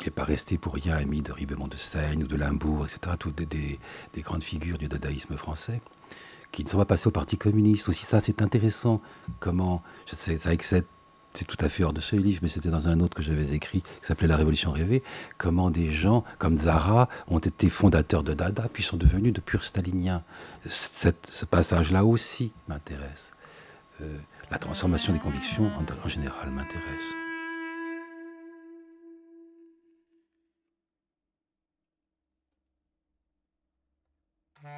[0.00, 3.16] il n'est pas resté pour rien ami de Ribemont de Seine ou de Limbourg, etc.,
[3.18, 3.78] toutes des,
[4.18, 5.80] grandes figures du dadaïsme français,
[6.52, 7.88] qui ne sont pas passés au Parti communiste.
[7.88, 9.00] Aussi, ça, c'est intéressant.
[9.40, 10.84] Comment, je sais, ça excède,
[11.34, 13.52] c'est tout à fait hors de ce livre, mais c'était dans un autre que j'avais
[13.52, 15.02] écrit, qui s'appelait La Révolution rêvée,
[15.38, 19.64] comment des gens comme Zara ont été fondateurs de Dada, puis sont devenus de purs
[19.64, 20.22] staliniens.
[20.66, 23.32] ce passage-là aussi m'intéresse.
[24.00, 24.16] Euh,
[24.50, 25.70] la transformation des convictions,
[26.04, 27.29] en général, m'intéresse.
[34.62, 34.68] C'est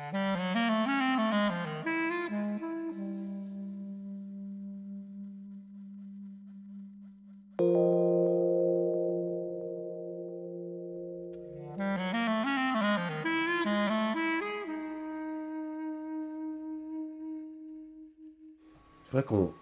[19.10, 19.52] vrai qu'on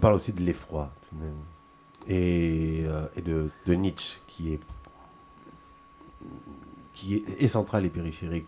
[0.00, 0.90] parle aussi de l'effroi,
[2.08, 4.60] et, euh, et de, Nietzsche, qui est,
[6.94, 8.46] qui est, central et périphérique,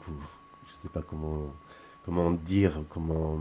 [0.69, 3.39] je ne sais pas comment, dire, comment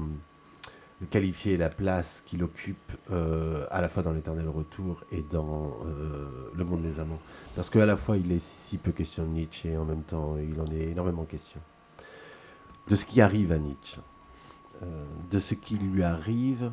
[1.11, 6.49] qualifier la place qu'il occupe euh, à la fois dans l'éternel retour et dans euh,
[6.55, 7.19] le monde des amants.
[7.55, 10.37] Parce qu'à la fois il est si peu question de Nietzsche et en même temps
[10.37, 11.59] il en est énormément question.
[12.87, 13.99] De ce qui arrive à Nietzsche.
[14.83, 16.71] Euh, de ce qui lui arrive,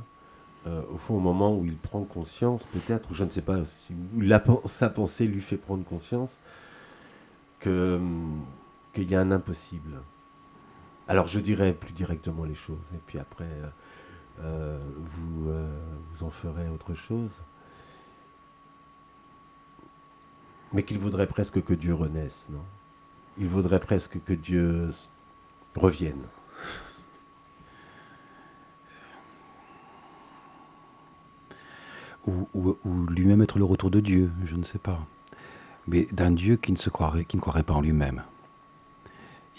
[0.67, 3.95] au fond, au moment où il prend conscience, peut-être, ou je ne sais pas, si
[4.65, 6.39] sa pensée lui fait prendre conscience
[7.67, 8.41] hum,
[8.95, 10.01] qu'il y a un impossible.
[11.09, 13.51] Alors je dirais plus directement les choses, et puis après,
[14.41, 15.53] euh, vous,
[16.13, 17.43] vous en ferez autre chose.
[20.73, 22.65] Mais qu'il vaudrait presque que Dieu renaisse, non?
[23.39, 24.89] Il vaudrait presque que Dieu
[25.77, 26.25] revienne.
[32.27, 32.49] ou,
[33.09, 35.07] lui-même être le retour de Dieu, je ne sais pas.
[35.87, 38.23] Mais d'un Dieu qui ne, se croirait, qui ne croirait pas en lui-même.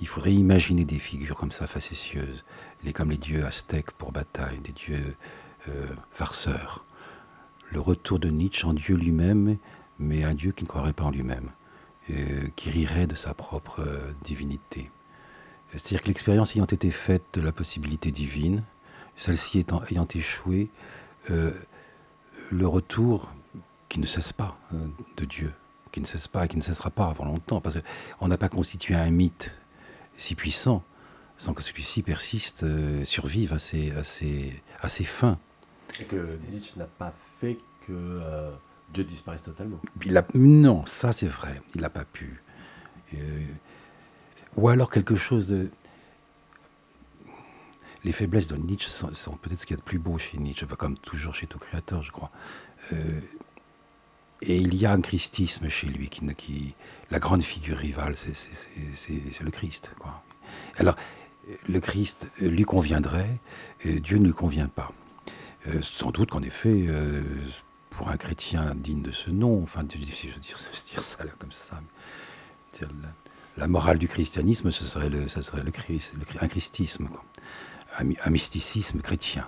[0.02, 2.43] Il faudrait imaginer des figures comme ça, facétieuses,
[2.84, 5.16] les, comme les dieux aztèques pour bataille, des dieux
[5.70, 6.84] euh, farceurs.
[7.72, 9.58] Le retour de Nietzsche en Dieu lui-même,
[10.00, 11.50] mais un Dieu qui ne croirait pas en lui-même,
[12.12, 14.91] euh, qui rirait de sa propre euh, divinité.
[15.72, 18.64] C'est-à-dire que l'expérience ayant été faite de la possibilité divine,
[19.18, 20.70] celle-ci ayant échoué,
[21.28, 23.32] le retour
[23.89, 24.58] qui ne cesse pas
[25.18, 25.52] de Dieu,
[25.91, 27.78] qui ne cesse pas et qui ne cessera pas avant longtemps, parce
[28.20, 29.52] qu'on n'a pas constitué un mythe
[30.18, 30.84] si puissant
[31.38, 33.91] sans que celui-ci persiste, euh, survive à ses,
[34.82, 35.38] à, fins.
[35.99, 38.51] Et que Nietzsche n'a pas fait que euh,
[38.93, 39.80] Dieu disparaisse totalement.
[40.05, 42.41] Il a, non, ça c'est vrai, il n'a pas pu.
[44.55, 45.70] ou alors quelque chose de
[48.03, 50.66] les faiblesses de Nietzsche sont, peut-être ce qu'il y a de plus beau chez Nietzsche,
[50.78, 52.32] comme toujours chez tout créateur, je crois.
[54.44, 56.74] Euh, et il y a un christisme chez lui, qui, qui
[57.12, 59.94] la grande figure rivale, c'est le Christ.
[60.00, 60.24] Quoi.
[60.78, 60.96] Alors,
[61.68, 63.38] le Christ lui conviendrait,
[63.84, 64.92] Dieu ne lui convient pas.
[65.68, 67.24] Euh, sans doute qu'en effet, euh,
[67.90, 70.58] pour un chrétien digne de ce nom, enfin, si je veux dire,
[70.92, 71.80] dire ça là, comme ça,
[73.58, 77.08] la, morale du christianisme, ce serait le, ça serait le, Christ, le un christisme.
[77.08, 77.24] Quoi
[78.00, 79.48] un, mysticisme chrétien.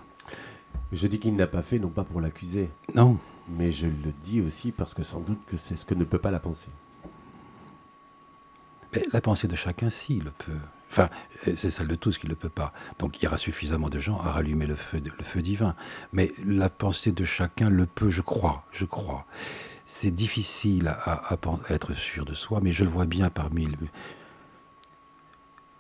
[0.92, 3.18] Je dis qu'il n'a pas fait, non pas pour l'accuser, Non,
[3.50, 6.20] mais je le dis aussi parce que sans doute que c'est ce que ne peut
[6.20, 6.70] pas la pensée.
[8.94, 10.60] mais la pensée de chacun, si, le peut.
[10.90, 11.10] Enfin,
[11.44, 12.74] c'est celle de tous qui ne le peut pas.
[13.00, 15.76] Donc il y aura suffisamment de gens à rallumer le feu, le feu divin.
[16.14, 19.26] Mais la pensée de chacun le peut, je crois, je crois.
[19.86, 21.38] C'est difficile à,
[21.70, 23.70] être sûr de soi, mais je le vois bien parmi...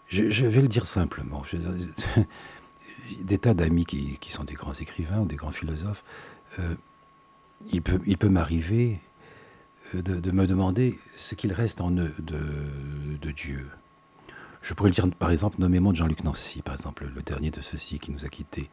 [0.07, 1.43] Je, vais le dire simplement.
[3.22, 6.03] Des tas d'amis qui, qui sont des grands écrivains ou des grands philosophes,
[6.59, 6.76] euh,
[7.72, 8.99] il peut, il peut m'arriver
[9.95, 13.68] euh, de, me demander ce qu'il reste en eux de, Dieu.
[14.62, 17.62] Je pourrais le dire, par exemple, nommément de Jean-Luc Nancy, par exemple, le dernier de
[17.62, 18.70] ceux-ci qui nous a quittés.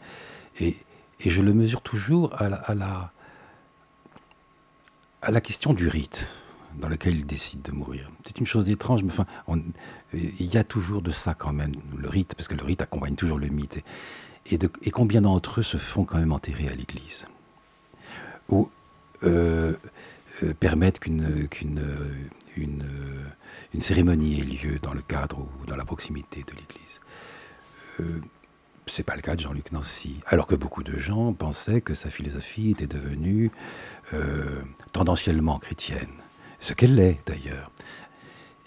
[0.61, 0.77] Et,
[1.25, 2.49] je le mesure toujours à
[5.31, 6.29] la, question du rite
[6.79, 8.11] dans lequel il décide de mourir.
[8.25, 9.27] C'est une chose étrange, mais enfin,
[10.13, 13.15] il y a toujours de ça quand même, le rite, parce que le rite accompagne
[13.15, 13.83] toujours le mythe.
[14.47, 17.27] Et, et combien d'entre eux se font quand même enterrer à l'église?
[18.49, 18.71] Ou
[19.23, 19.75] euh,
[20.43, 21.49] euh, permettent qu'une
[22.57, 22.85] une,
[23.81, 27.01] cérémonie ait lieu dans le cadre ou dans la proximité de l'église.
[28.01, 28.21] Euh,
[28.87, 30.21] c'est pas le cas de Jean-Luc Nancy.
[30.27, 33.51] Alors que beaucoup de gens pensaient que sa philosophie était devenue
[34.13, 34.61] euh,
[34.93, 36.11] tendanciellement chrétienne.
[36.59, 37.71] Ce qu'elle est d'ailleurs.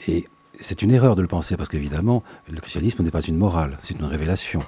[0.07, 0.27] Et
[0.59, 3.97] c'est une erreur de le penser parce qu'évidemment, le christianisme n'est pas une morale, c'est
[3.97, 4.63] une révélation.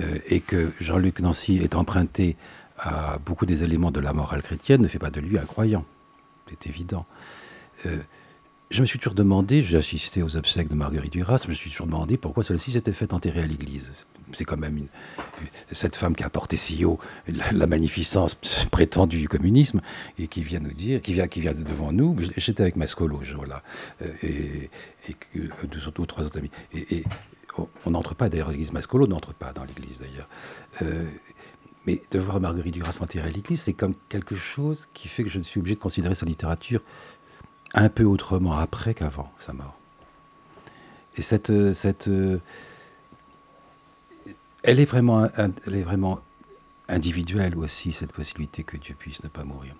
[0.00, 2.36] Euh, et que Jean-Luc Nancy est emprunté
[2.82, 5.84] à beaucoup des éléments de la morale chrétienne ne fait pas de lui un croyant.
[6.50, 7.06] C'est évident.
[7.86, 7.98] Euh,
[8.70, 11.70] je me suis toujours demandé, j'ai assisté aux obsèques de Marguerite Duras, je me suis
[11.70, 13.92] toujours demandé pourquoi celle-ci s'était faite enterrer à l'église.
[14.32, 14.86] C'est quand même une,
[15.72, 18.34] cette femme qui a porté si haut la, magnificence
[18.70, 19.82] prétendue du communisme
[20.18, 22.16] et qui vient nous dire, qui vient, qui vient devant nous.
[22.38, 23.62] J'étais avec Mascolo ce jour-là
[24.00, 24.70] euh, et,
[25.36, 26.50] euh, deux autres ou trois autres amis.
[26.72, 27.04] Et,
[27.58, 30.28] on- n'entre pas d'ailleurs l'église Mascolo, n'entre pas dans l'église d'ailleurs.
[31.86, 35.30] Mais de voir Marguerite Duras enterrée à l'église, c'est comme quelque chose qui fait que
[35.30, 36.80] je suis obligé de considérer sa littérature
[37.74, 39.76] un peu autrement après qu'avant sa mort.
[41.16, 42.38] Et cette, euh, cette, euh,
[44.62, 46.20] elle est vraiment, elle est vraiment
[46.88, 49.74] individuelle aussi cette possibilité que Dieu puisse ne pas mourir.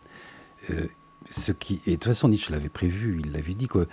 [0.71, 0.87] Euh,
[1.29, 3.87] ce qui, et de toute façon Nietzsche l'avait prévu, il l'avait dit que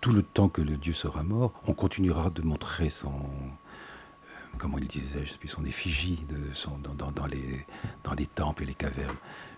[0.00, 3.12] tout le temps que le Dieu sera mort, on continuera de montrer son,
[4.62, 8.74] comment il disait, je sais plus, son effigie de son, dans, les, temples et les
[8.74, 9.16] cavernes.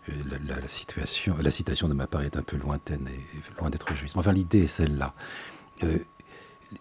[0.09, 0.13] Euh,
[0.49, 4.17] La, situation, la citation de ma part est un peu lointaine et loin d'être juste.
[4.17, 5.13] Enfin, l'idée est celle-là.
[5.83, 5.99] Euh,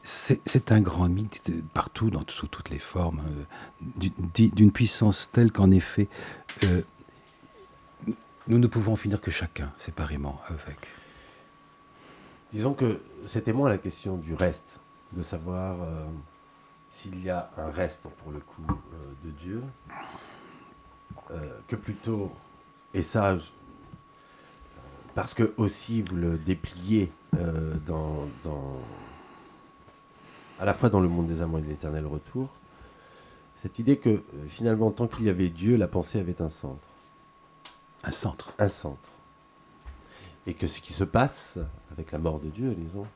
[0.03, 5.69] c'est un grand mythe partout, dans, sous toutes les formes, euh, d'une puissance telle qu'en
[5.69, 6.07] effet,
[8.47, 10.88] nous ne pouvons en finir que chacun, séparément, avec.
[12.53, 14.80] Disons que c'était moins la question du reste,
[15.11, 15.78] de savoir
[16.94, 19.64] s'il y a un reste, pour le coup, euh, de Dieu,
[21.32, 22.32] euh, que plutôt,
[22.94, 23.38] et ça,
[25.16, 28.78] parce que aussi vous le dépliez euh, dans, dans-
[30.60, 32.48] à la fois dans le monde des amants et de l'éternel retour,
[33.62, 36.88] cette idée que euh, finalement, tant qu'il y avait Dieu, la pensée avait un centre
[38.04, 38.54] Un centre.
[38.60, 39.10] un centre.
[40.46, 41.58] Et que ce qui se passe
[41.91, 43.08] avec la mort de Dieu, disons,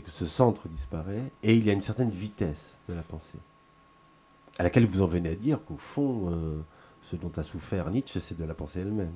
[0.00, 3.38] c'est que ce centre disparaît et il y a une certaine vitesse de la pensée.
[4.58, 6.62] À laquelle vous en venez à dire qu'au fond, euh,
[7.02, 9.12] ce dont a souffert Nietzsche, c'est de la pensée elle-même.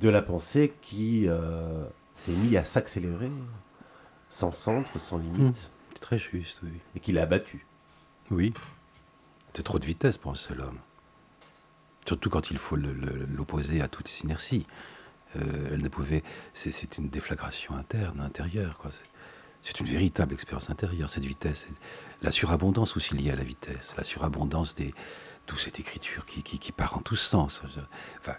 [0.00, 3.30] De la pensée qui euh, s'est mise à s'accélérer,
[4.28, 6.72] sans centre, sans limite, C'est très juste, oui.
[6.96, 7.64] et qui l'a abattu.
[8.32, 8.52] Oui.
[9.52, 10.78] C'est trop de vitesse pour un seul homme.
[12.06, 14.66] Surtout quand il faut l'opposer à toute inertie.
[15.36, 16.22] Euh, elle ne pouvait.
[16.52, 18.80] C'est une déflagration interne, intérieure.
[18.90, 21.66] C'est- une véritable expérience intérieure, cette vitesse.
[22.22, 23.94] La surabondance aussi liée à la vitesse.
[23.96, 24.94] La surabondance des.
[25.46, 27.60] Toute cette écriture qui, qui, part en tous sens.
[28.20, 28.36] Enfin,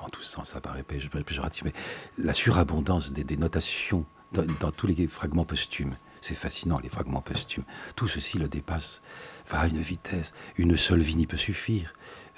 [0.00, 1.72] en tous sens, ça paraît péj- péjoratif, mais
[2.18, 5.96] la surabondance des, des notations dans, dans tous les fragments posthumes.
[6.20, 7.64] C'est fascinant, les fragments posthumes.
[7.96, 9.02] Tout ceci le dépasse,
[9.48, 10.32] va à une vitesse.
[10.56, 11.92] Une seule vie n'y peut suffire.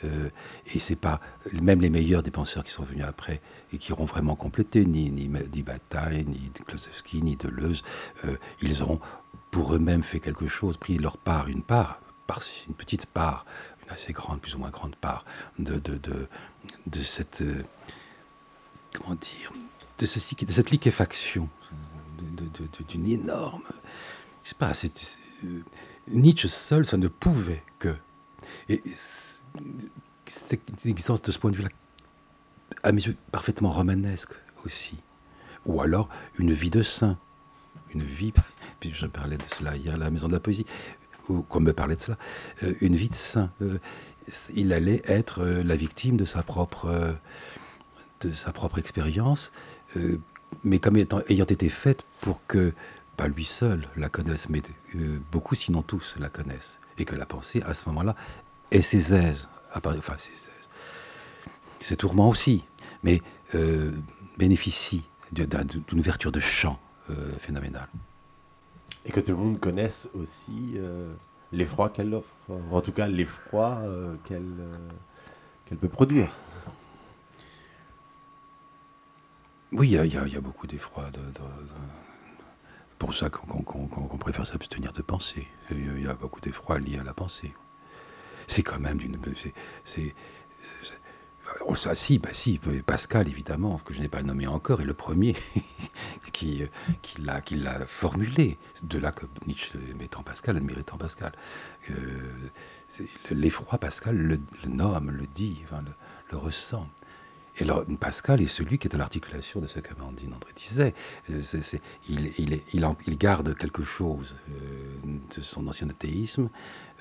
[0.04, 0.28] Euh,
[0.74, 1.20] et c'est pas
[1.62, 3.40] même les meilleurs des penseurs qui sont venus après
[3.72, 7.82] et qui auront vraiment complété, ni, ni, ni Bataille, ni Klosowski, ni Deleuze.
[8.24, 9.00] euh, ils auront
[9.50, 13.46] pour eux-mêmes fait quelque chose, pris leur part, une part, par- une petite part,
[13.84, 15.24] une assez grande, plus ou moins grande part,
[15.58, 16.28] de, de, de,
[16.86, 17.40] de cette.
[17.40, 17.62] euh,
[18.92, 19.52] comment dire
[19.98, 21.48] de, ceci, de cette liquéfaction,
[22.88, 23.62] d'une énorme.
[24.44, 24.72] Je pas,
[25.44, 25.60] euh,
[26.08, 27.94] Nietzsche seul, ça ne pouvait que.
[28.68, 28.82] Et
[30.26, 31.68] c'est- une existence de ce point de vue-là,
[32.82, 34.32] à mes yeux, parfaitement romanesque
[34.64, 34.96] aussi.
[35.66, 37.18] Ou alors une vie de saint.
[37.94, 38.32] Une vie,
[38.80, 40.66] puis je parlais de cela hier à la Maison de la Poésie,
[41.28, 42.18] ou qu'on me parlait de cela,
[42.62, 43.50] euh, une vie de saint.
[43.62, 43.78] Euh,
[44.54, 47.16] il allait être la victime de sa propre,
[48.22, 49.52] de sa propre expérience,
[50.64, 52.72] mais comme ayant été faite pour que,
[53.16, 54.62] pas lui seul la connaisse, mais
[55.30, 56.80] beaucoup, sinon tous, la connaissent.
[56.98, 58.16] Et que la pensée, à ce moment-là,
[58.70, 59.48] ait ses aises.
[59.74, 60.50] Enfin, ses aises.
[61.80, 62.64] Ses tourments aussi,
[63.02, 63.22] mais
[64.38, 66.78] bénéficie d'une ouverture de champ
[67.38, 67.88] phénoménale.
[69.06, 71.14] Et que tout le monde connaisse aussi euh,
[71.52, 72.34] l'effroi qu'elle offre,
[72.72, 74.88] en tout cas l'effroi euh, qu'elle euh,
[75.64, 76.28] qu'elle peut produire.
[79.72, 81.10] Oui, il y, a beaucoup d'effroi.
[81.10, 81.20] De,
[82.98, 85.46] pour ça qu'on préfère s'abstenir de penser.
[85.70, 87.52] Il y a beaucoup d'effroi lié à la pensée.
[88.46, 89.18] C'est quand même d'une.
[91.66, 94.94] Oh, ça, si, bah si, Pascal, évidemment, que je n'ai pas nommé encore, est le
[94.94, 95.36] premier
[96.32, 96.62] qui,
[97.02, 98.58] qui l'a formulé.
[98.82, 101.32] De là que Nietzsche mettant Pascal, admirant Pascal.
[101.90, 102.50] Euh,
[103.30, 105.62] L'effroi, Pascal le, nomme, le dit,
[106.30, 106.88] le, ressent.
[107.58, 110.94] Et alors, Pascal est celui qui est à l'articulation de ce qu'Amandine André disait.
[111.30, 111.40] Euh,
[112.08, 116.50] il, garde quelque chose euh, de son ancien athéisme.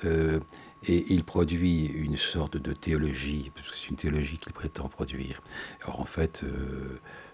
[0.06, 0.40] Euh,
[0.88, 5.42] et il produit une sorte de théologie, parce que c'est une théologie qu'il prétend produire.
[5.88, 6.44] Or, en fait,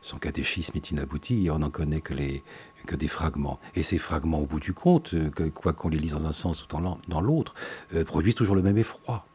[0.02, 2.14] son catéchisme est inabouti et on n'en connaît que,
[2.88, 3.60] que des fragments.
[3.76, 6.64] Et ces fragments, au bout du compte, euh, quoi qu'on les lise dans un sens
[6.64, 6.68] ou
[7.08, 7.54] dans l'autre,
[8.06, 9.26] produisent toujours le même effroi.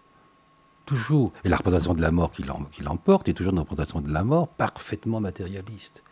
[0.86, 1.32] Toujours.
[1.44, 2.44] Et la représentation de la mort qui
[2.82, 6.04] l'emporte est toujours une représentation de la mort parfaitement matérialiste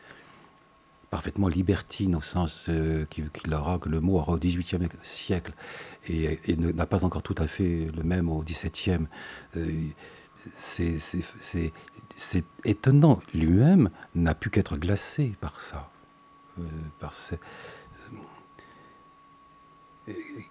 [1.15, 5.53] parfaitement libertine au sens euh, qu'il aura, que le mot aura au XVIIIe siècle
[6.09, 9.07] et, n'a pas encore tout à fait le même au XVIIe.
[9.57, 9.71] Euh,
[10.57, 13.21] c'est étonnant.
[13.33, 15.89] Lui-même n'a pu qu'être glacé par ça.
[16.59, 16.63] Euh,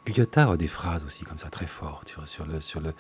[0.05, 2.93] Guyotat a des phrases aussi comme ça très fortes sur, sur le sur le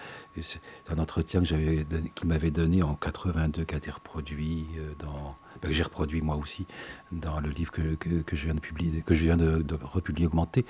[0.89, 5.35] un entretien que j'avais qu'il m'avait donné en 82 qui a été reproduit euh, dans
[5.61, 6.65] ben, que j'ai reproduit moi aussi
[7.11, 10.65] dans le livre que, que, je viens de publier que je viens de, republier augmenté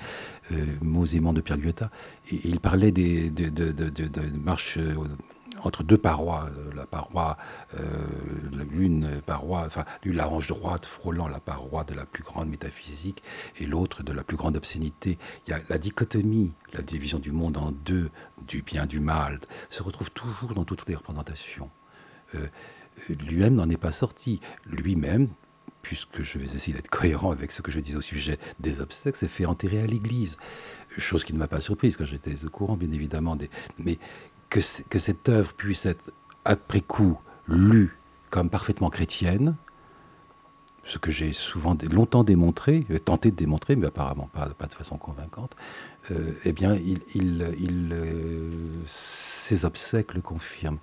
[0.52, 1.90] euh, mots aimants de Pierre Guyotat
[2.30, 4.94] et, il parlait des de, de, de marches euh,
[5.66, 7.36] entre deux parois, euh, la paroi,
[7.74, 7.82] euh,
[8.70, 13.22] l'une paroi, enfin la hanche droite frôlant la paroi de la plus grande métaphysique
[13.58, 15.18] et l'autre de la plus grande obscénité.
[15.46, 18.10] Il y a la dichotomie, la division du monde en deux,
[18.46, 19.38] du bien, du mal,
[19.70, 21.70] se retrouve toujours dans toutes les représentations.
[22.34, 22.46] Euh,
[23.08, 24.40] lui-même n'en est pas sorti.
[24.66, 25.28] Lui-même,
[25.82, 29.16] puisque je vais essayer d'être cohérent avec ce que je dis au sujet des obsèques,
[29.16, 30.38] s'est fait enterrer à l'église.
[30.96, 33.36] Chose qui ne m'a pas surprise, quand j'étais au courant, bien évidemment.
[33.78, 33.98] Mais
[34.50, 36.10] que, cette œuvre puisse être,
[36.44, 37.98] après coup, lue
[38.30, 39.56] comme parfaitement chrétienne,
[40.84, 44.98] ce que j'ai souvent longtemps démontré, euh, tenté de démontrer, mais apparemment pas, de façon
[44.98, 45.56] convaincante,
[46.10, 47.00] euh, eh bien, il,
[47.92, 48.84] euh,
[49.62, 50.78] obsèques le confirment.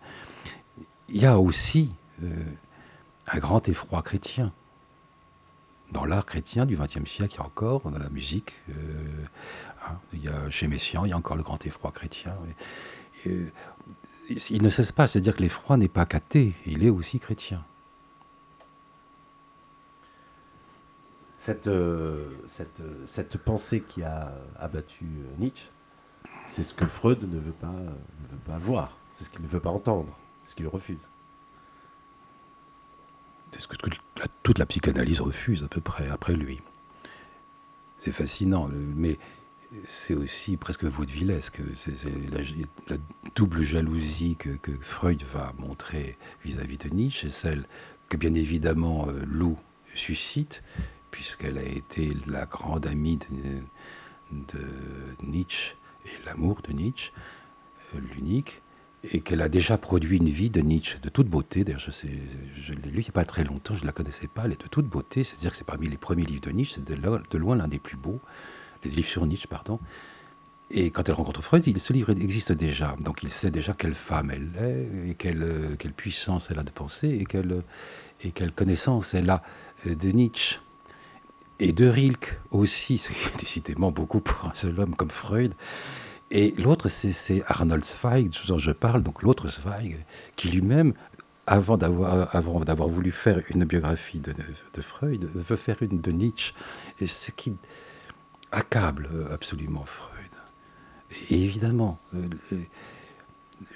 [1.09, 1.91] Il y a aussi
[3.27, 4.51] un grand effroi chrétien.
[5.91, 8.53] Dans l'art chrétien du XXe siècle, il y a encore, dans la musique,
[9.85, 12.33] hein, il y a, chez Messiaen, il y a encore le grand effroi chrétien.
[13.27, 13.51] Euh,
[14.49, 17.63] il ne cesse pas, c'est-à-dire que l'effroi n'est pas cathé, il est aussi chrétien.
[21.37, 25.05] Cette, euh, cette, cette, pensée qui a abattu
[25.39, 25.69] Nietzsche,
[26.47, 29.47] c'est ce que Freud ne veut pas, ne veut pas voir, c'est ce qu'il ne
[29.47, 30.15] veut pas entendre,
[30.45, 30.99] ce qu'il refuse.
[33.51, 33.75] C'est ce que
[34.43, 36.61] toute la psychanalyse refuse à peu près après lui.
[37.97, 39.19] C'est fascinant, mais
[39.85, 41.61] c'est aussi presque vaudevillesque.
[41.75, 41.95] C'est
[42.89, 42.97] la,
[43.35, 44.49] double jalousie que,
[44.81, 47.65] Freud va montrer vis-à-vis de Nietzsche, et celle
[48.09, 49.57] que bien évidemment euh, Lou
[49.95, 50.63] suscite,
[51.11, 54.59] puisqu'elle a été la grande amie de,
[55.23, 55.75] Nietzsche
[56.05, 57.11] et l'amour de Nietzsche,
[57.95, 58.61] euh, l'unique,
[59.03, 61.63] et qu'elle a déjà produit une vie de Nietzsche de toute beauté.
[61.63, 61.91] D'ailleurs, je,
[62.61, 64.53] je l'ai lu il n'y a pas très longtemps, je ne la connaissais pas, elle
[64.53, 67.37] est de toute beauté, c'est-à-dire que c'est parmi les premiers livres de Nietzsche, c'est de
[67.37, 68.19] loin l'un des plus beaux
[68.83, 69.79] les livres sur Nietzsche, pardon.
[70.73, 72.95] Et quand elle rencontre Freud, ce livre existe déjà.
[72.99, 76.63] Donc il sait déjà quelle femme elle est, et quelle, euh, quelle puissance elle a
[76.63, 77.63] de penser, et quelle,
[78.23, 79.43] et quelle connaissance elle a
[79.85, 80.59] euh, de Nietzsche.
[81.59, 85.53] Et de Rilke aussi, c'est décidément beaucoup pour un seul homme comme Freud.
[86.31, 89.97] Et l'autre, c'est Arnold Zweig, dont je parle, donc l'autre Zweig,
[90.37, 90.93] qui lui-même,
[91.45, 94.33] avant d'avoir, avant d'avoir voulu faire une biographie de,
[94.73, 96.53] de, Freud, veut faire une de Nietzsche.
[97.01, 97.57] Et ce qui,
[98.51, 100.11] accable euh, absolument Freud.
[101.29, 102.27] Évidemment, euh,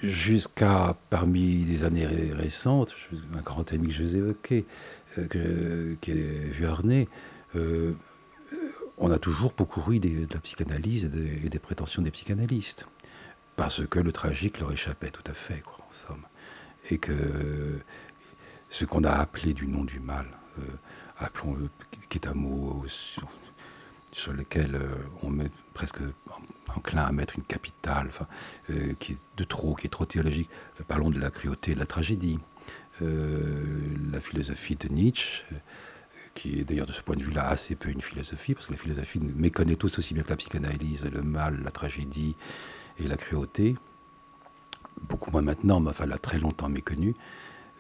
[0.04, 2.96] jusqu'à parmi les années récentes,
[3.34, 4.66] un grand ami que je vous évoquais,
[5.18, 7.08] euh, qui est Vuarnet,
[8.98, 12.88] on a toujours beaucoup ri de la psychanalyse et des, prétentions des psychanalystes.
[13.56, 16.26] parce que le tragique leur échappait tout à fait, quoi, en somme.
[16.90, 17.14] Et que
[18.70, 20.26] ce qu'on a appelé du nom du mal,
[20.60, 20.64] euh,
[21.18, 21.70] appelons-le,
[22.10, 22.86] qui est un mot
[24.16, 24.88] sur, lequel euh,
[25.24, 26.00] on met presque
[26.76, 28.10] enclin à mettre une capitale,
[28.70, 30.50] euh, qui est de trop, qui est trop théologique.
[30.88, 32.40] Parlons de la cruauté, de la tragédie.
[33.02, 35.44] la philosophie de Nietzsche,
[36.34, 38.78] qui est d'ailleurs de ce point de vue-là assez peu une philosophie, parce que la
[38.78, 42.36] philosophie méconnaît tous aussi bien que la psychanalyse le mal, la tragédie
[43.00, 43.76] et la cruauté.
[45.02, 47.16] Beaucoup moins maintenant, mais enfin, elle a très longtemps méconnu.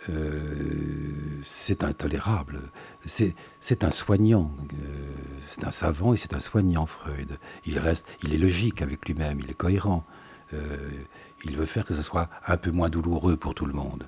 [0.10, 2.61] Euh, c'est intolérable.
[3.06, 5.14] C'est un soignant, euh,
[5.49, 7.40] c'est un savant et c'est un soignant, Freud.
[7.65, 10.03] Il reste, il est logique avec lui-même, il est cohérent.
[10.53, 10.77] Euh,
[11.44, 14.07] il veut faire que ce soit un peu moins douloureux pour tout le monde.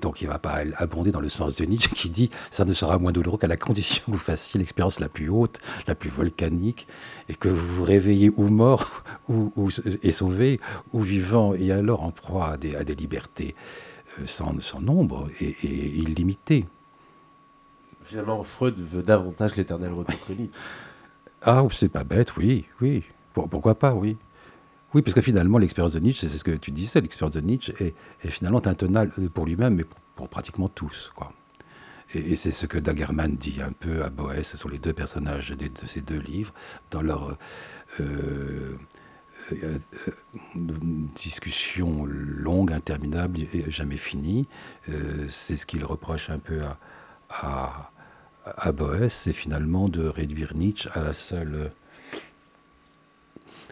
[0.00, 2.72] Donc il ne va pas abonder dans le sens de Nietzsche qui dit ça ne
[2.72, 6.10] sera moins douloureux qu'à la condition que vous fassiez l'expérience la plus haute, la plus
[6.10, 6.88] volcanique,
[7.28, 9.70] et que vous vous réveillez ou mort, ou,
[10.02, 10.60] et sauvé,
[10.92, 13.54] ou vivant, et alors en proie à des, à des libertés.
[14.20, 16.66] Euh, sans, nombre et, illimité.
[18.04, 20.16] Finalement, Freud veut davantage l'éternel retour
[21.42, 23.02] Ah, c'est pas bête, oui, oui.
[23.32, 24.16] pourquoi pas, oui.
[24.94, 27.74] Oui, parce que finalement, l'expérience de Nietzsche, c'est ce que tu disais, l'expérience de Nietzsche
[27.80, 27.94] est,
[28.30, 29.84] finalement intenable pour lui-même, mais
[30.14, 31.10] pour, pratiquement tous.
[31.16, 31.32] Quoi.
[32.14, 35.50] Et, c'est ce que Dagerman dit un peu à Boès, ce sont les deux personnages
[35.50, 36.52] de, ces deux livres,
[36.90, 37.36] dans leur euh,
[38.00, 38.76] euh,
[40.54, 44.46] une discussion longue, interminable et jamais finie.
[44.88, 46.78] Euh, c'est ce qu'il reproche un peu à,
[47.30, 47.90] à,
[48.44, 51.70] à Boès, c'est finalement de réduire Nietzsche à la seule.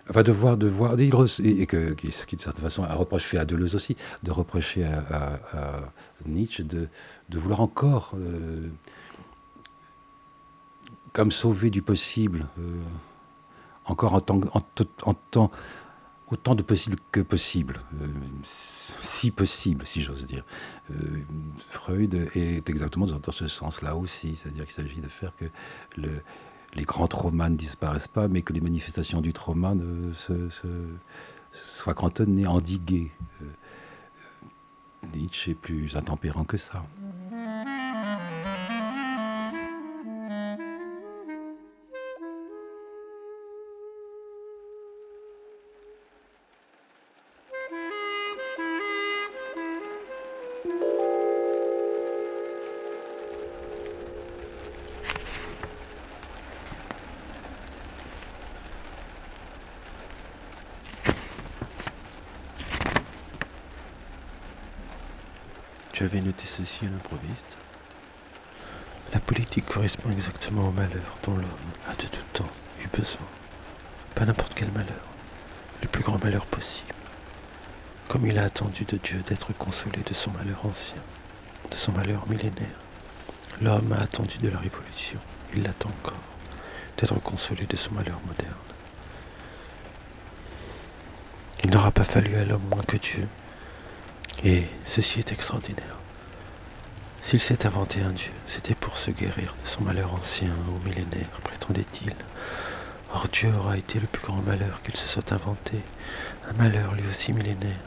[0.08, 3.44] Enfin, de voir, de voir, et que, qui, de certaine façon, un reproche fait à
[3.44, 5.38] Deleuze aussi, de reprocher à,
[6.26, 6.88] Nietzsche de,
[7.28, 8.68] de, vouloir encore, euh,
[11.12, 12.46] comme sauver du possible,
[13.90, 15.14] encore en
[16.30, 18.06] autant de possible que possible, euh,
[19.02, 20.44] si possible, si j'ose dire.
[20.90, 20.94] Euh,
[21.68, 25.46] Freud est exactement dans, ce sens-là aussi, c'est-à-dire qu'il s'agit de faire que
[25.96, 26.22] le,
[26.74, 30.12] les grands traumas ne disparaissent pas, mais que les manifestations du trauma ne,
[31.52, 33.10] soient cantonnées, endiguées.
[33.42, 33.46] Euh,
[35.14, 36.84] Nietzsche est plus intempérant que ça.
[69.12, 72.50] La politique correspond exactement au malheur dont l'homme a de tout temps
[72.82, 73.26] eu besoin.
[74.14, 75.04] Pas n'importe quel malheur,
[75.82, 76.94] le plus grand malheur possible.
[78.08, 81.02] Comme il a attendu de Dieu d'être consolé de son malheur ancien,
[81.70, 82.80] de son malheur millénaire.
[83.60, 85.20] L'homme a attendu de la révolution,
[85.54, 86.14] il l'attend encore,
[86.96, 88.54] d'être consolé de son malheur moderne.
[91.62, 93.28] Il n'aura pas fallu à l'homme moins que Dieu
[94.44, 95.99] et ceci est extraordinaire.
[97.22, 101.28] S'il s'est inventé un Dieu, c'était pour se guérir de son malheur ancien ou millénaire,
[101.44, 102.14] prétendait-il.
[103.12, 105.80] Or Dieu aura été le plus grand malheur qu'il se soit inventé,
[106.48, 107.78] un malheur lui aussi millénaire.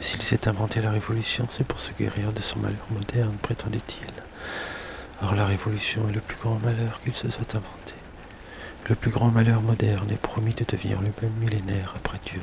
[0.00, 4.10] S'il s'est inventé la révolution, c'est pour se guérir de son malheur moderne, prétendait-il.
[5.20, 7.94] Or la révolution est le plus grand malheur qu'il se soit inventé.
[8.88, 12.42] Le plus grand malheur moderne est promis de devenir le même millénaire après Dieu.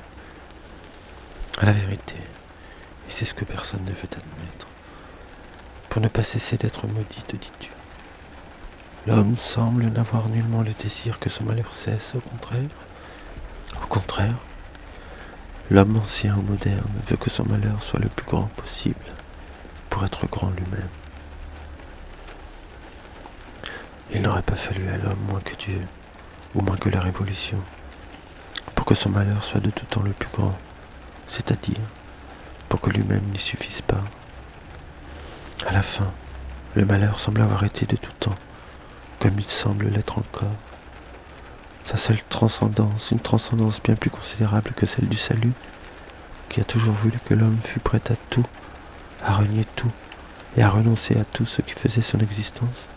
[1.58, 4.68] À la vérité, et c'est ce que personne ne veut admettre.
[5.90, 7.72] Pour ne pas cesser d'être maudit, te dis-tu.
[9.08, 12.70] L'homme semble n'avoir nullement le désir que son malheur cesse, au contraire.
[13.82, 14.36] Au contraire,
[15.72, 19.04] l'homme ancien ou moderne veut que son malheur soit le plus grand possible
[19.90, 20.90] pour être grand lui-même.
[24.12, 25.82] Il n'aurait pas fallu à l'homme moins que Dieu,
[26.56, 27.60] ou moins que la révolution,
[28.76, 30.58] pour que son malheur soit de tout temps le plus grand,
[31.26, 31.82] c'est-à-dire
[32.68, 34.04] pour que lui-même n'y suffise pas.
[35.66, 36.12] À la fin,
[36.76, 38.36] le malheur semble avoir été de tout temps,
[39.20, 40.56] comme il semble l'être encore.
[41.84, 45.54] Sa seule transcendance, une transcendance bien plus considérable que celle du salut,
[46.48, 48.46] qui a toujours voulu que l'homme fût prêt à tout,
[49.24, 49.92] à renier tout
[50.58, 52.90] et à renoncer à tout ce qui faisait son existence,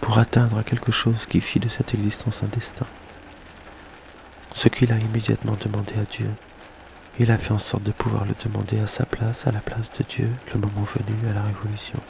[0.00, 2.86] pour atteindre à quelque chose qui fit de cette existence un destin.
[4.52, 6.30] Ce qu'il a immédiatement demandé à Dieu,
[7.20, 9.90] il a fait en sorte de pouvoir le demander à sa place, à la place
[9.98, 12.00] de Dieu, le moment venu à la Révolution.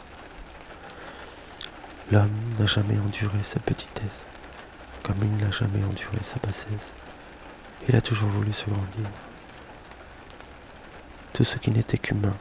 [2.13, 4.27] L'homme n'a jamais enduré sa petitesse,
[5.03, 6.95] comme il n'a jamais enduré sa bassesse.
[7.89, 9.11] Il a toujours voulu se grandir.
[11.33, 12.37] Tout ce qui n'était qu'humain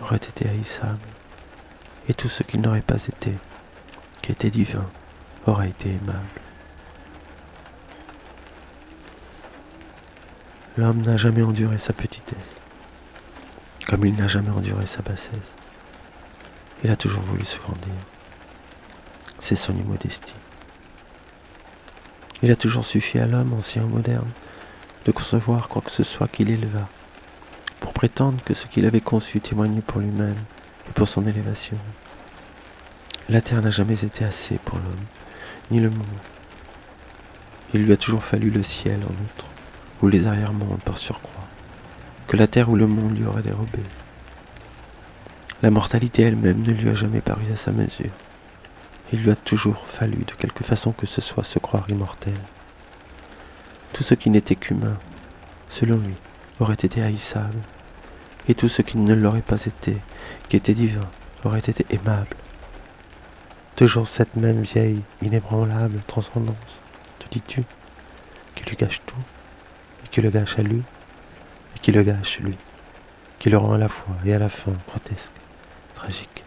[0.00, 0.98] aurait été haïssable,
[2.08, 3.34] et tout ce qui n'aurait pas été,
[4.20, 4.90] qui était divin,
[5.46, 6.43] aurait été aimable.
[10.76, 12.60] L'homme n'a jamais enduré sa petitesse,
[13.86, 15.54] comme il n'a jamais enduré sa bassesse.
[16.82, 17.94] Il a toujours voulu se grandir.
[19.38, 20.34] C'est son immodestie.
[22.42, 24.28] Il a toujours suffi à l'homme, ancien ou moderne,
[25.04, 26.88] de concevoir quoi que ce soit qu'il éleva,
[27.78, 30.42] pour prétendre que ce qu'il avait conçu témoignait pour lui-même
[30.88, 31.78] et pour son élévation.
[33.28, 35.06] La terre n'a jamais été assez pour l'homme,
[35.70, 36.04] ni le monde.
[37.72, 39.46] Il lui a toujours fallu le ciel en outre,
[40.02, 41.44] ou les arrière-mondes par surcroît,
[42.26, 43.80] que la terre ou le monde lui aurait dérobé.
[45.62, 48.12] La mortalité elle-même ne lui a jamais paru à sa mesure.
[49.12, 52.34] Il lui a toujours fallu, de quelque façon que ce soit, se croire immortel.
[53.92, 54.98] Tout ce qui n'était qu'humain,
[55.68, 56.16] selon lui,
[56.60, 57.60] aurait été haïssable,
[58.48, 59.96] et tout ce qui ne l'aurait pas été,
[60.48, 61.08] qui était divin,
[61.44, 62.36] aurait été aimable.
[63.76, 66.82] Toujours cette même vieille, inébranlable transcendance,
[67.18, 67.64] te dis-tu,
[68.54, 69.14] qui lui gâche tout,
[70.14, 70.80] qui le gâche à lui,
[71.74, 72.56] et qui le gâche lui,
[73.40, 75.32] qui le rend à la fois et à la fin grotesque,
[75.96, 76.43] tragique.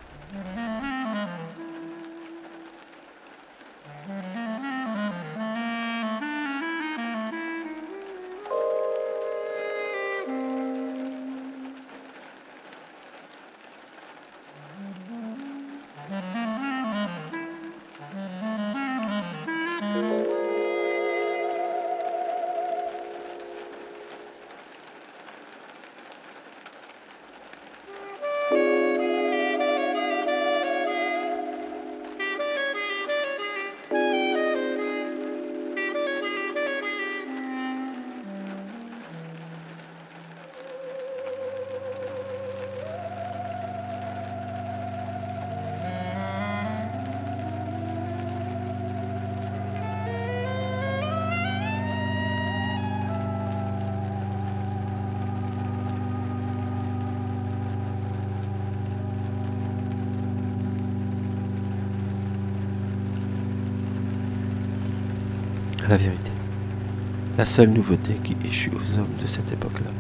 [65.90, 66.32] La vérité.
[67.38, 69.92] La seule nouveauté qui échut aux hommes de cette époque-là,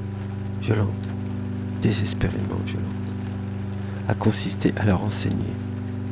[0.62, 1.10] violente,
[1.82, 2.86] désespérément violente,
[4.08, 5.54] a consisté à leur enseigner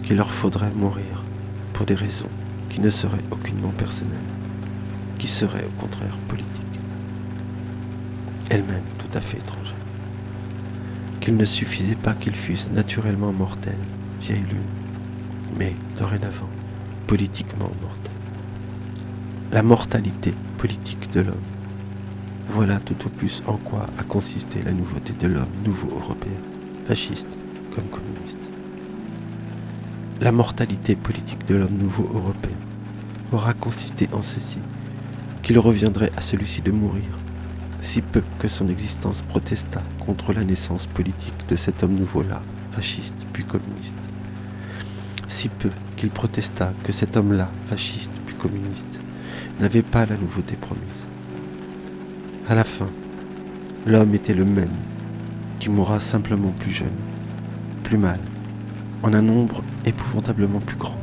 [0.03, 1.23] qu'il leur faudrait mourir
[1.73, 2.30] pour des raisons
[2.69, 4.18] qui ne seraient aucunement personnelles,
[5.18, 6.64] qui seraient au contraire politiques,
[8.49, 9.76] elles-mêmes tout à fait étrangères,
[11.19, 13.76] qu'il ne suffisait pas qu'ils fussent naturellement mortels,
[14.22, 14.61] vieille lune,
[15.57, 16.49] mais dorénavant
[17.07, 18.14] politiquement mortels
[19.51, 21.35] la mortalité politique de l'homme.
[22.49, 26.38] Voilà tout au plus en quoi a consisté la nouveauté de l'homme nouveau européen,
[26.88, 27.38] fasciste
[27.73, 28.51] comme communiste.
[30.22, 32.55] La mortalité politique de l'homme nouveau européen
[33.31, 34.59] aura consisté en ceci,
[35.43, 37.17] qu'il reviendrait à celui-ci de mourir,
[37.81, 42.41] si peu que son existence protesta contre la naissance politique de cet homme nouveau-là,
[42.72, 44.09] fasciste puis communiste.
[45.27, 49.01] Si peu qu'il protesta que cet homme-là, fasciste puis communiste,
[49.60, 51.07] n'avait pas la nouveauté promise.
[52.48, 52.90] À la fin,
[53.86, 54.76] l'homme était le même,
[55.60, 56.88] qui mourra simplement plus jeune,
[57.84, 58.19] plus mal,
[59.03, 60.99] en un nombre épouvantablement plus grand,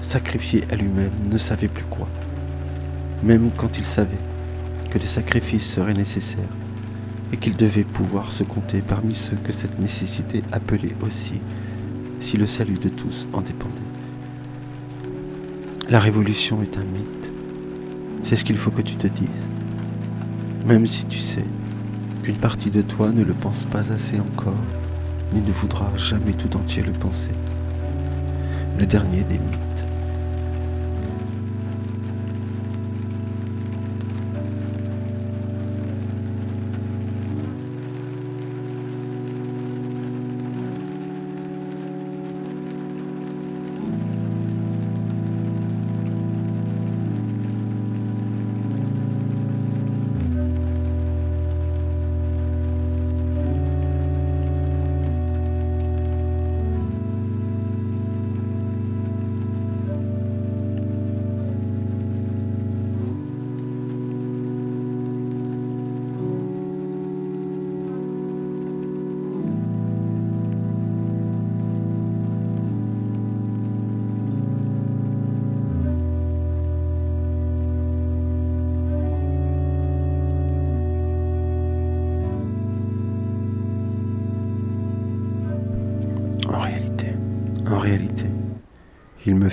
[0.00, 2.08] sacrifié à lui-même ne savait plus quoi,
[3.22, 4.10] même quand il savait
[4.90, 6.44] que des sacrifices seraient nécessaires
[7.32, 11.40] et qu'il devait pouvoir se compter parmi ceux que cette nécessité appelait aussi
[12.20, 13.80] si le salut de tous en dépendait.
[15.90, 17.33] La révolution est un mythe,
[18.24, 19.48] c'est ce qu'il faut que tu te dises.
[20.66, 21.44] Même si tu sais
[22.22, 24.54] qu'une partie de toi ne le pense pas assez encore,
[25.32, 27.30] ni ne voudra jamais tout entier le penser.
[28.78, 29.63] Le dernier des mythes.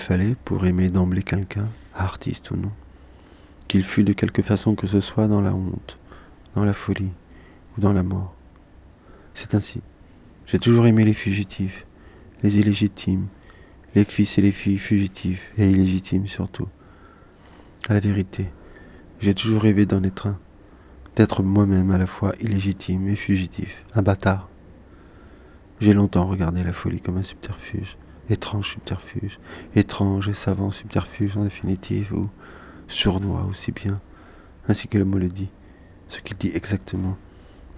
[0.01, 2.71] Fallait, pour aimer d'emblée quelqu'un, artiste ou non,
[3.67, 5.97] qu'il fût de quelque façon que ce soit dans la honte,
[6.55, 7.11] dans la folie
[7.77, 8.33] ou dans la mort.
[9.33, 9.81] C'est ainsi.
[10.45, 11.85] J'ai toujours aimé les fugitifs,
[12.43, 13.27] les illégitimes,
[13.95, 16.67] les fils et les filles fugitifs et illégitimes surtout.
[17.87, 18.47] À la vérité,
[19.19, 20.39] j'ai toujours rêvé d'en être un,
[21.15, 24.49] d'être moi-même à la fois illégitime et fugitif, un bâtard.
[25.79, 27.97] J'ai longtemps regardé la folie comme un subterfuge,
[28.31, 29.39] étrange subterfuge,
[29.75, 32.29] étrange et savant subterfuge en définitive, ou
[32.87, 34.01] sournois aussi bien,
[34.67, 35.49] ainsi que le mot le dit,
[36.07, 37.17] ce qu'il dit exactement,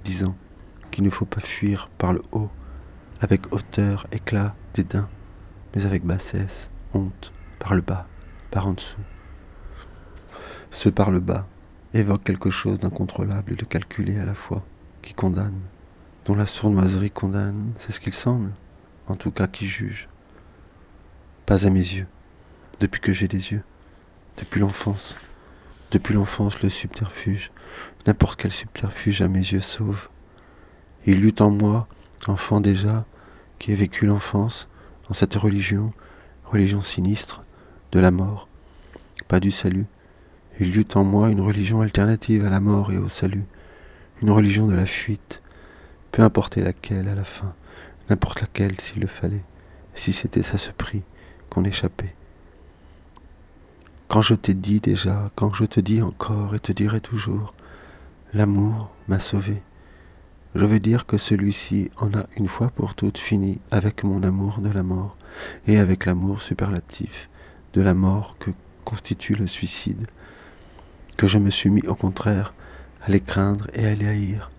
[0.03, 0.35] disant
[0.91, 2.49] qu'il ne faut pas fuir par le haut,
[3.19, 5.09] avec hauteur, éclat, dédain,
[5.75, 8.07] mais avec bassesse, honte, par le bas,
[8.51, 9.01] par en dessous.
[10.69, 11.47] Ce par le bas
[11.93, 14.63] évoque quelque chose d'incontrôlable et de calculé à la fois,
[15.01, 15.59] qui condamne,
[16.25, 18.51] dont la sournoiserie condamne, c'est ce qu'il semble,
[19.07, 20.09] en tout cas qui juge.
[21.45, 22.07] Pas à mes yeux,
[22.79, 23.63] depuis que j'ai des yeux,
[24.37, 25.17] depuis l'enfance.
[25.91, 27.51] Depuis l'enfance, le subterfuge,
[28.07, 30.07] n'importe quel subterfuge à mes yeux sauve.
[31.05, 31.87] Il eut en moi,
[32.27, 33.05] enfant déjà,
[33.59, 34.69] qui ai vécu l'enfance
[35.07, 35.91] dans cette religion,
[36.45, 37.43] religion sinistre,
[37.91, 38.47] de la mort,
[39.27, 39.85] pas du salut.
[40.61, 43.43] Il eut en moi une religion alternative à la mort et au salut,
[44.21, 45.41] une religion de la fuite,
[46.13, 47.53] peu importe laquelle à la fin,
[48.09, 49.43] n'importe laquelle s'il le fallait,
[49.93, 51.03] si c'était ça ce prix
[51.53, 52.15] qu'on échappait.
[54.07, 57.53] Quand je t'ai dit déjà, quand je te dis encore et te dirai toujours,
[58.34, 59.61] l'amour m'a sauvé.
[60.55, 64.59] Je veux dire que celui-ci en a une fois pour toutes fini avec mon amour
[64.59, 65.15] de la mort
[65.67, 67.30] et avec l'amour superlatif
[67.73, 68.51] de la mort que
[68.84, 70.07] constitue le suicide,
[71.17, 72.53] que je me suis mis au contraire
[73.01, 74.51] à les craindre et à les haïr,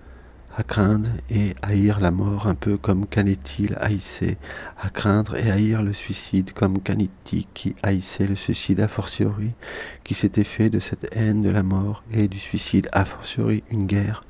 [0.57, 4.39] à craindre et haïr la mort un peu comme Canetti haïssait,
[4.81, 9.51] à craindre et haïr le suicide comme Canetti qui haïssait le suicide a fortiori,
[10.05, 13.87] qui s'était fait de cette haine de la mort et du suicide a fortiori une
[13.87, 14.23] guerre,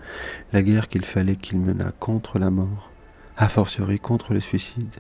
[0.55, 2.91] la guerre qu'il fallait qu'il menât contre la mort,
[3.37, 4.95] a fortiori contre le suicide,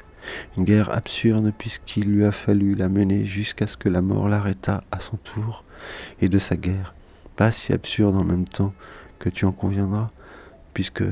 [0.59, 4.85] une guerre absurde puisqu'il lui a fallu la mener jusqu'à ce que la mort l'arrêtât
[4.93, 5.65] à son tour,
[6.21, 6.95] et de sa guerre,
[7.35, 8.75] pas si absurde en même temps
[9.19, 10.11] que tu en conviendras,
[10.75, 11.05] puisque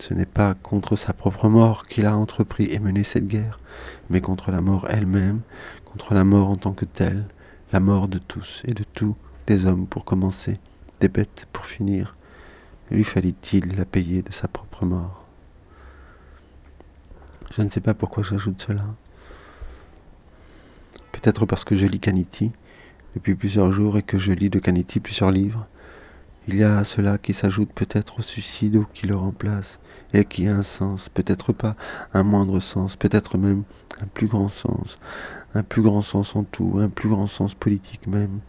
[0.00, 3.58] ce n'est pas contre sa propre mort qu'il a entrepris et mené cette guerre,
[4.10, 5.40] mais contre la mort elle-même,
[5.84, 7.26] contre la mort en tant que telle,
[7.72, 9.16] la mort de tous et de tous
[9.48, 10.60] les hommes pour commencer,
[11.00, 12.14] des bêtes pour finir.
[12.90, 15.24] Lui fallait-il la payer de sa propre mort?
[17.50, 18.84] Je ne sais pas pourquoi j'ajoute cela.
[21.12, 22.52] Peut-être parce que je lis Caniti
[23.14, 25.66] depuis plusieurs jours et que je lis de Caniti plusieurs livres
[26.48, 29.80] il y a cela qui s'ajoute peut-être au suicide ou qui le remplace,
[30.14, 31.76] et qui a un sens, peut-être pas
[32.14, 33.64] un moindre sens, peut-être même
[34.00, 34.98] un plus grand sens,
[35.54, 38.40] un plus grand sens en tout, un plus grand sens politique même.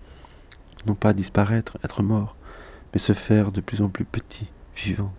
[0.88, 2.38] Non pas disparaître, être mort,
[2.94, 5.12] mais se faire de plus en plus petit, vivant.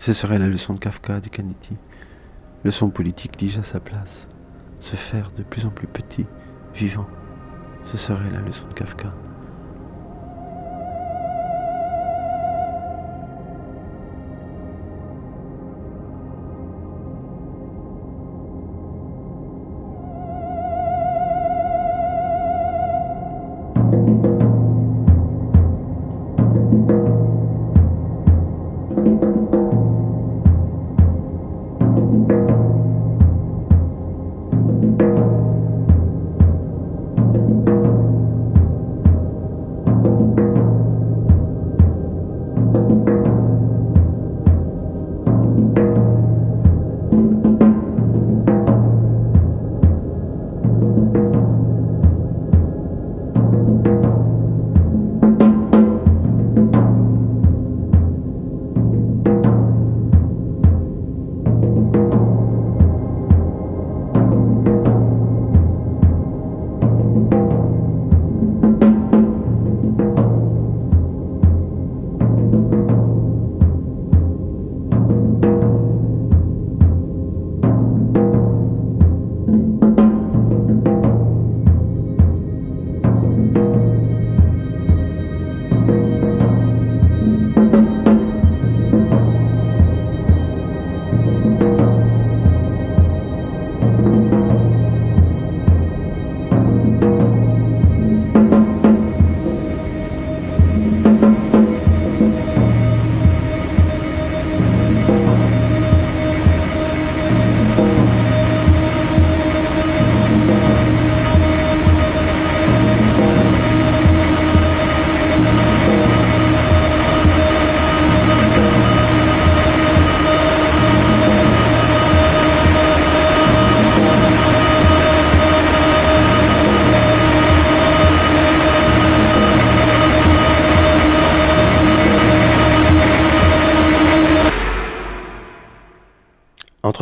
[0.00, 1.76] Ce serait la leçon de Kafka, dit Canetti.
[2.64, 4.28] Leçon politique déjà à sa place.
[4.80, 6.26] Se faire de plus en plus petit,
[6.74, 7.06] vivant.
[7.84, 9.10] Ce serait la leçon de Kafka.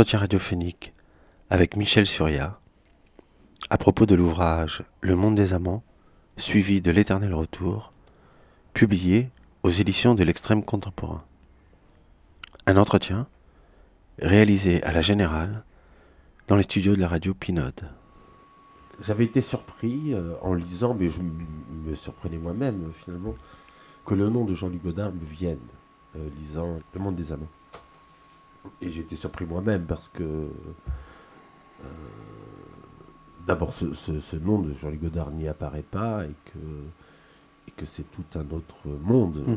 [0.07, 0.93] Entretien radiophonique
[1.51, 2.61] avec Michel Surya
[3.71, 5.83] à propos de l'ouvrage Le monde des amants,
[6.37, 7.91] suivi de l'éternel retour,
[8.73, 9.31] publié
[9.65, 11.25] aux éditions de l'extrême contemporain.
[12.69, 13.27] Un entretien
[14.21, 15.65] réalisé à la Générale
[16.47, 17.91] dans les studios de la radio Pinode.
[19.01, 23.35] J'avais été surpris euh, en lisant, mais je me surprenais moi-même finalement,
[24.05, 25.59] que le nom de Jean-Luc Godard me vienne,
[26.15, 27.51] euh, lisant Le monde des amants.
[28.81, 30.49] Et été surpris moi-même parce que euh,
[33.47, 36.59] d'abord ce, nom de Jean-Luc Godard n'y apparaît pas et que,
[37.69, 39.57] et que c'est tout un autre monde mm.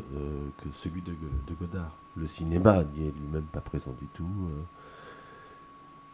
[0.63, 1.95] que celui de, de, Godard.
[2.15, 4.29] Le cinéma n'y est lui-même pas présent du tout.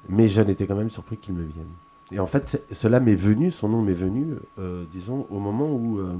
[0.09, 1.71] mais j'en étais quand même surpris qu'il me vienne.
[2.11, 5.99] Et en fait, cela m'est venu, son nom m'est venu, euh, disons, au moment où
[5.99, 6.15] euh,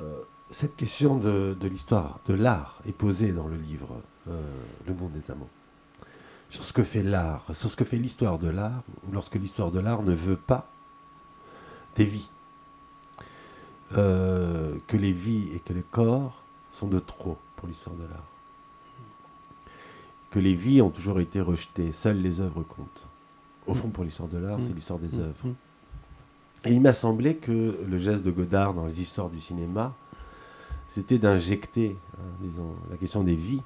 [0.00, 5.30] euh, cette question de, l'histoire, de l'art, est posée dans le livre Le monde des
[5.30, 5.48] amants.
[6.50, 9.80] Sur ce que fait l'art, sur ce que fait l'histoire de l'art, lorsque l'histoire de
[9.80, 10.68] l'art ne veut pas
[11.96, 12.30] des vies.
[13.92, 16.42] que les vies et que les corps
[16.72, 18.28] sont de trop pour l'histoire de l'art.
[20.30, 23.06] Que les vies ont toujours été rejetées, seules les œuvres comptent.
[23.66, 25.48] Au fond, pour l'histoire de l'art, c'est l'histoire des œuvres.
[26.64, 29.94] Et il m'a semblé que le geste de Godard dans les histoires du cinéma,
[30.88, 33.62] c'était d'injecter, hein, disons, la question des vies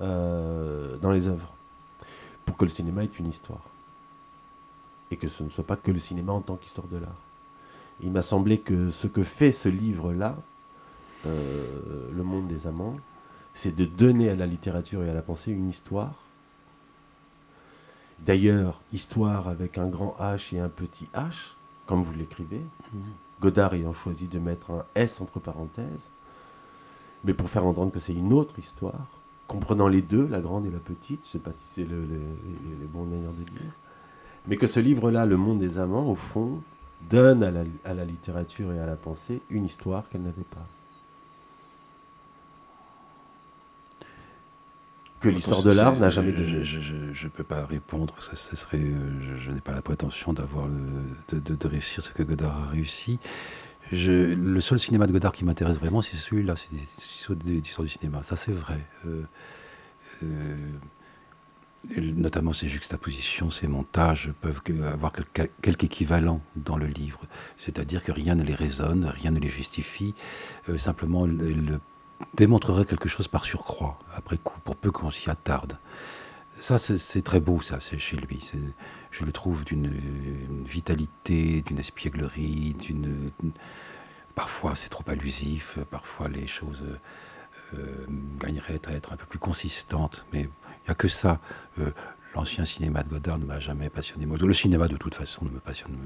[0.00, 1.52] euh, dans les œuvres,
[2.44, 3.62] pour que le cinéma ait une histoire.
[5.10, 7.20] Et que ce ne soit pas que le cinéma en tant qu'histoire de l'art.
[8.00, 10.36] Il m'a semblé que ce que fait ce livre-là,
[11.26, 12.96] euh, Le monde des amants,
[13.54, 16.24] c'est de donner à la littérature et à la pensée une histoire
[18.20, 21.54] D'ailleurs, histoire avec un grand H et un petit H,
[21.86, 22.62] comme vous l'écrivez,
[22.92, 23.02] mhm.
[23.40, 26.10] Godard ayant choisi de mettre un S entre parenthèses,
[27.24, 29.13] mais pour faire entendre que c'est une autre histoire,
[29.46, 32.00] comprenant les deux, la grande et la petite, je ne sais pas si c'est le,
[32.00, 33.72] les bons manières de dire,
[34.46, 36.60] mais que ce livre-là, Le monde des amants, au fond,
[37.10, 40.66] donne à la, à la littérature et à la pensée une histoire qu'elle n'avait pas.
[45.24, 46.64] que l'histoire de l'art n'a jamais donné.
[46.64, 51.38] Je ne peux pas répondre, ça, serait, euh, je, n'ai pas la prétention d'avoir de,
[51.38, 53.18] de, réussir ce que Godard a réussi.
[53.94, 56.68] Le seul cinéma de Godard qui m'intéresse vraiment, c'est celui-là, c'est
[57.44, 58.22] l'histoire du cinéma.
[58.22, 58.80] Ça, c'est vrai.
[59.06, 59.22] Euh,
[60.22, 60.56] euh,
[61.98, 67.20] notamment ses juxtapositions, ses montages peuvent avoir quelque équivalent dans le livre.
[67.58, 70.14] C'est-à-dire que rien ne les résonne, rien ne les justifie.
[70.78, 71.78] simplement, le
[72.34, 75.78] démontrerait quelque chose par surcroît, après coup, pour peu qu'on s'y attarde.
[76.60, 78.50] Ça, c'est très beau, ça, c'est chez lui.
[79.10, 79.92] Je le trouve d'une
[80.64, 83.30] vitalité, d'une espièglerie, d'une.
[84.34, 86.84] Parfois, c'est trop allusif, parfois, les choses
[87.74, 88.06] euh,
[88.38, 91.40] gagneraient à être un peu plus consistantes, mais il n'y a que ça.
[91.78, 91.90] Euh,
[92.34, 94.26] l'ancien cinéma de Godard ne m'a jamais passionné.
[94.26, 95.96] Le cinéma, de toute façon, ne me passionne.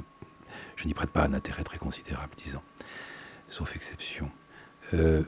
[0.77, 2.63] Je n'y prête pas un intérêt très considérable, disons,
[3.49, 4.31] sauf exception.
[4.95, 5.23] Euh,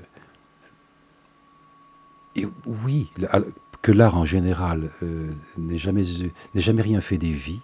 [2.36, 3.10] et oui,
[3.82, 6.02] que l'art en général euh, n'ait jamais,
[6.82, 7.60] rien fait des vies,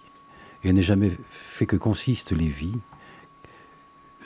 [0.63, 2.77] et n'ait jamais fait que consistent les vies,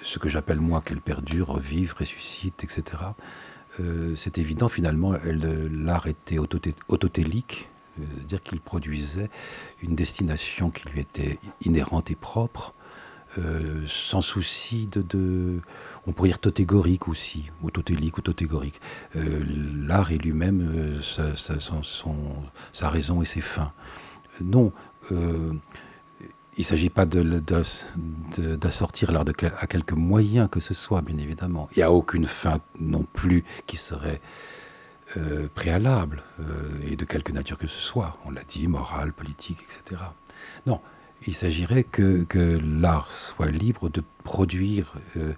[0.02, 2.84] ce que j'appelle moi qu'elles perdurent, vivent, ressuscitent, etc.
[3.80, 7.70] Euh, c'est évident, finalement, l'art était autotélique,
[8.00, 9.30] euh, c'est-à-dire qu'il produisait
[9.82, 12.74] une destination qui lui était inhérente et propre,
[13.38, 15.60] euh, sans souci de,
[16.06, 18.82] On pourrait dire totégorique aussi, ou totélique ou totégorique.
[19.16, 19.42] Euh,
[19.88, 23.72] l'art est lui-même euh, sa, raison et ses fins.
[24.42, 24.74] Non,
[25.12, 25.60] il
[26.58, 29.26] ne s'agit pas d'assortir l'art
[29.60, 31.70] à quelques moyens que ce soit, bien évidemment.
[31.76, 34.22] Il n'y a aucune fin non plus qui serait
[35.54, 36.24] préalable,
[36.90, 38.18] et de quelque nature que ce soit.
[38.26, 40.02] On l'a dit, morale, politique, etc.
[40.66, 40.80] Non,
[41.28, 42.26] il s'agirait que,
[42.64, 45.34] l'art soit libre de produire euh,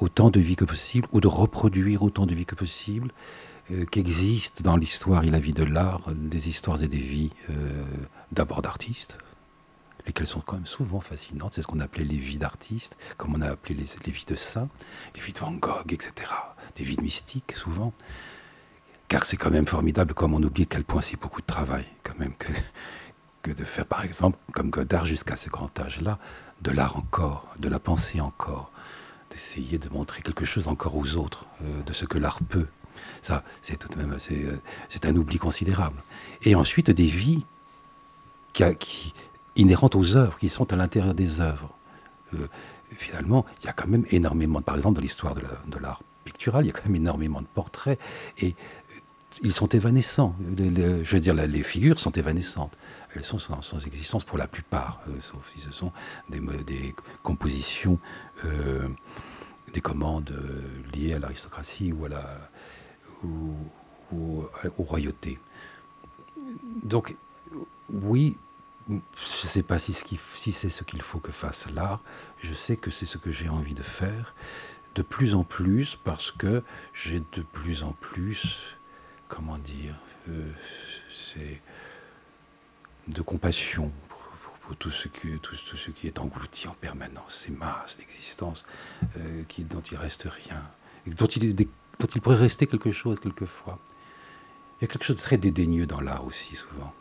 [0.00, 3.10] autant de vie que possible ou de reproduire autant de vie que possible,
[3.70, 7.84] euh, qu'existent dans l'histoire et la vie de l'art des histoires et des vies euh,
[8.32, 9.18] d'abord d'artistes,
[10.06, 11.54] lesquelles sont quand même souvent fascinantes.
[11.54, 14.36] C'est ce qu'on appelait les vies d'artistes, comme on a appelé les, les, vies de
[14.36, 14.68] saints,
[15.14, 16.12] les vies de Van Gogh, etc.
[16.76, 17.92] Des vies de mystiques souvent.
[19.08, 21.86] Car c'est quand même formidable comme on oublie à quel point c'est beaucoup de travail
[22.02, 22.52] quand même que
[23.42, 26.18] que de faire, par exemple, comme Godard jusqu'à ce grand âge-là,
[26.62, 28.70] de l'art encore, de la pensée encore,
[29.30, 32.66] d'essayer de montrer quelque chose encore aux autres euh, de ce que l'art peut.
[33.22, 34.56] Ça, c'est tout de même, euh,
[34.88, 36.02] c'est un oubli considérable.
[36.42, 37.44] Et ensuite, des vies
[39.54, 41.70] inhérentes aux œuvres, qui sont à l'intérieur des œuvres.
[42.34, 42.48] Euh,
[42.92, 46.68] finalement, il y a quand même énormément, par exemple, dans l'histoire de l'art pictural, il
[46.68, 48.00] y a quand même énormément de portraits.
[48.38, 48.56] Et
[49.42, 50.34] ils sont évanescents.
[50.56, 52.76] je veux dire, les figures sont évanescentes.
[53.14, 55.92] Elles sont sans, existence pour la plupart, euh, sauf si ce sont
[56.28, 57.98] des, compositions,
[58.44, 58.88] euh,
[59.72, 60.62] des commandes euh,
[60.94, 62.50] liées à l'aristocratie ou à la
[63.24, 63.54] ou,
[64.12, 65.38] aux royautés.
[66.82, 67.16] Donc,
[67.92, 68.36] oui,
[68.88, 72.00] je ne sais pas si c'est ce qu'il faut que fasse l'art.
[72.42, 74.34] Je sais que c'est ce que j'ai envie de faire
[74.94, 76.62] de plus en plus parce que
[76.94, 78.60] j'ai de plus en plus,
[79.28, 79.94] comment dire,
[81.10, 81.60] c'est
[83.08, 83.90] de compassion
[84.60, 85.28] pour, tout, ce qui,
[85.94, 88.66] qui est englouti en permanence, ces masses d'existence
[89.16, 90.62] euh, dont il reste rien,
[91.06, 91.66] dont il,
[92.20, 93.78] pourrait rester quelque chose quelquefois.
[94.78, 96.92] Il y a quelque chose de très dédaigneux dans l'art aussi, souvent.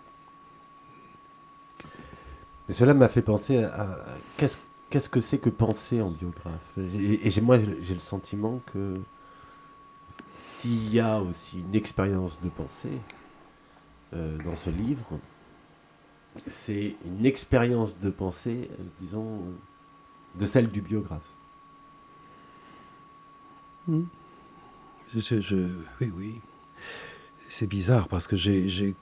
[2.68, 3.98] Mais cela m'a fait penser à,
[4.38, 6.78] qu'est-ce que c'est que penser en biographe?
[6.78, 9.02] Et, et moi, j'ai le sentiment que
[10.40, 13.00] s'il y a aussi une expérience de pensée
[14.14, 15.20] euh, dans ce livre,
[16.48, 19.42] c'est une expérience de pensée, euh, disons,
[20.36, 21.22] de celle du biographe.
[23.88, 24.04] Hmm.
[25.16, 26.36] oui, oui.
[27.50, 28.96] C'est bizarre parce que j'ai,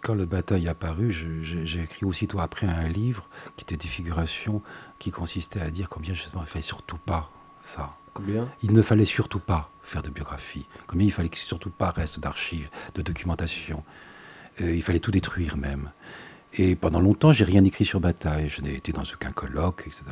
[0.00, 4.62] quand le bataille est apparu, j'ai écrit aussitôt après un livre qui était des figurations
[4.98, 7.30] qui consistait à dire combien justement il fallait surtout pas
[7.62, 7.96] ça.
[8.14, 8.48] Combien?
[8.62, 10.66] Il ne fallait surtout pas faire de biographie.
[10.86, 13.84] Combien il fallait surtout pas reste d'archives, de documentation.
[14.60, 15.90] Euh, il fallait tout détruire même.
[16.54, 18.48] Et pendant longtemps, j'ai rien écrit sur Bataille.
[18.48, 20.02] Je n'ai été dans aucun colloque, etc.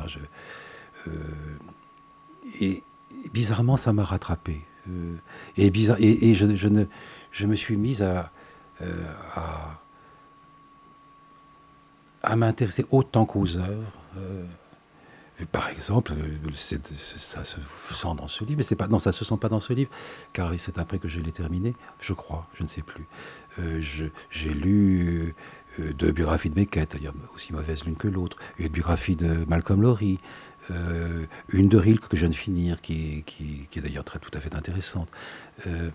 [1.07, 1.11] Euh,
[2.61, 2.83] et
[3.33, 4.61] bizarrement, ça m'a rattrapé.
[4.89, 5.15] Euh,
[5.57, 6.85] et, bizarre, et, je, ne,
[7.31, 8.31] je me suis mise à,
[8.81, 9.79] euh, à,
[12.23, 13.91] à m'intéresser autant qu'aux œuvres.
[15.53, 16.11] Par exemple,
[17.15, 17.59] ça se
[17.91, 19.89] sent dans ce livre, mais pas, non, ça se sent pas dans ce livre,
[20.33, 23.07] car c'est après que je l'ai terminé, je crois, je ne sais plus.
[23.57, 25.33] j'ai lu
[25.79, 26.97] euh, deux biographies de Beckett, a
[27.33, 30.19] aussi mauvaise l'une que l'autre, une biographie de Malcolm Lowry,
[30.71, 34.31] euh, une de Rilke que je viens de finir, qui, qui, est d'ailleurs très tout
[34.33, 35.09] à fait intéressante.
[35.67, 35.89] Euh,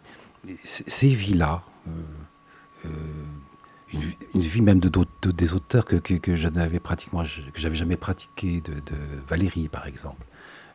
[0.64, 1.62] ces vies-là,
[4.34, 4.90] une, vie même de,
[5.30, 8.96] des auteurs que, que, je n'avais pratiquement, que j'avais jamais pratiqué, de, de
[9.26, 10.24] Valérie par exemple.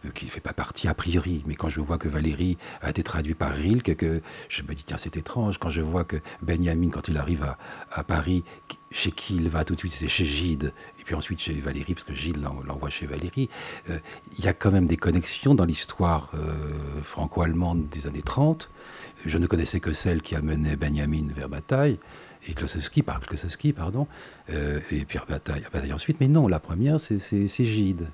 [0.05, 1.43] Euh, qui ne fait pas partie a priori.
[1.45, 4.85] Mais quand je vois que Valérie a été traduit par Rilke, que je me dis,
[4.85, 5.57] tiens, c'est étrange.
[5.57, 7.45] Quand je vois que Benjamin, quand il arrive
[7.91, 8.45] à, Paris,
[8.91, 11.95] chez qui il va tout de suite, c'est chez Gide, et puis ensuite chez Valérie,
[11.95, 13.49] parce que Gide l'envoie chez Valérie,
[13.89, 13.99] euh,
[14.37, 18.69] il y a quand même des connexions dans l'histoire euh, franco-allemande des années 30.
[19.25, 21.99] Je ne connaissais que celle qui a mené Benjamin vers Bataille,
[22.47, 24.07] et Klosowski, par Klosowski, pardon,
[24.47, 26.21] et Pierre Bataille, Bataille ensuite.
[26.21, 28.07] Mais non, la première, c'est Gide.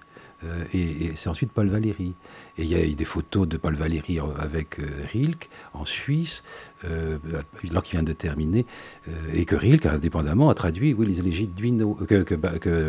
[0.45, 2.13] Euh, et, c'est ensuite Paul Valéry.
[2.57, 6.43] Et il y a eu des photos de Paul Valéry avec euh, Rilke en Suisse,
[6.85, 7.17] euh,
[7.69, 8.65] alors qu'il vient de terminer,
[9.34, 12.35] et que Rilke, indépendamment, a traduit oui, les élégies Duino, que,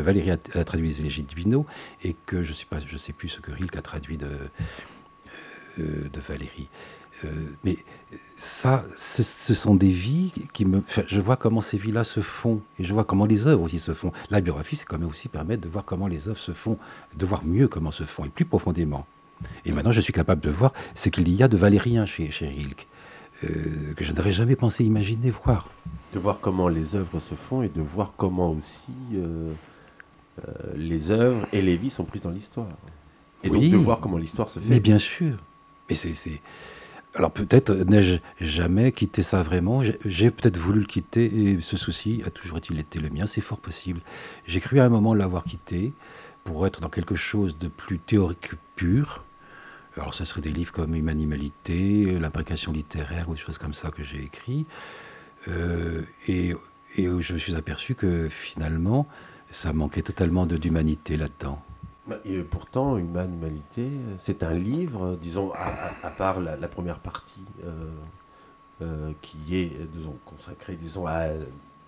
[0.02, 1.66] Valéry a, traduit les élégies Duino,
[2.02, 4.28] et que je ne sais plus ce que Rilke a traduit de
[6.20, 6.68] Valéry.
[7.24, 7.28] Euh,
[7.64, 7.78] mais
[8.36, 9.22] ça, ce,
[9.54, 10.82] sont des vies qui me.
[11.06, 13.94] je vois comment ces vies-là se font et je vois comment les œuvres aussi se
[13.94, 14.12] font.
[14.30, 16.78] La biographie, c'est quand même aussi permettre de voir comment les œuvres se font,
[17.16, 19.06] de voir mieux comment se font et plus profondément.
[19.64, 22.48] Et maintenant, je suis capable de voir ce qu'il y a de valérien chez, chez
[22.48, 22.86] Rilke,
[23.44, 25.70] euh, que je n'aurais jamais pensé imaginer voir.
[26.12, 29.52] De voir comment les œuvres se font et de voir comment aussi euh,
[30.74, 32.68] les œuvres et les vies sont prises dans l'histoire.
[33.42, 34.68] Et donc de voir comment l'histoire se fait.
[34.68, 35.36] Mais bien sûr.
[35.88, 36.40] Mais c'est
[37.16, 39.82] alors peut-être n'ai-je jamais quitté ça vraiment?
[40.04, 43.26] J'ai peut-être voulu le quitter et ce souci a toujours été le mien.
[43.26, 44.00] C'est fort possible.
[44.46, 45.94] J'ai cru à un moment l'avoir quitté
[46.44, 49.24] pour être dans quelque chose de plus théorique pur.
[49.96, 54.02] Alors ce serait des livres comme Humanimalité, l'imprécation littéraire ou des choses comme ça que
[54.02, 54.66] j'ai écrit.
[55.48, 56.54] Euh, et,
[56.96, 59.08] et je me suis aperçu que finalement,
[59.50, 61.62] ça manquait totalement d'humanité là-dedans.
[62.06, 63.88] Bah, et pourtant, Humanité,
[64.20, 67.90] c'est un livre, disons, à, part la, première partie euh,
[68.82, 71.26] euh, qui est, disons, consacrée, disons, à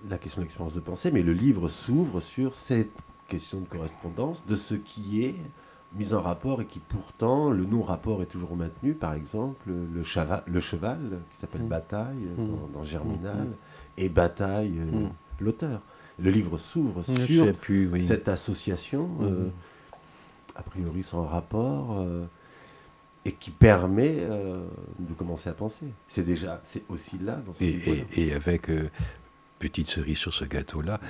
[0.09, 2.91] la question de l'expérience de pensée, mais le livre s'ouvre sur cette
[3.29, 5.37] question de correspondance, de ce qui est
[5.95, 10.43] mis en rapport et qui pourtant, le non-rapport est toujours maintenu, par exemple, le, cheval,
[10.47, 10.99] le cheval
[11.33, 11.69] qui s'appelle mm.
[11.69, 12.73] Bataille mm.
[12.73, 13.55] dans, Germinal, mm.
[13.99, 15.07] et Bataille, euh,
[15.41, 15.81] l'auteur.
[16.19, 17.55] Le livre s'ouvre sur
[18.01, 19.09] cette association
[20.59, 22.27] a priori sans rapport, euh,
[23.25, 24.65] et qui permet euh,
[24.99, 25.87] de commencer à penser.
[26.09, 27.41] C'est déjà, c'est aussi là.
[27.47, 28.91] Dans ce et, et, avec, euh,
[29.59, 31.01] petite cerise sur ce gâteau-là,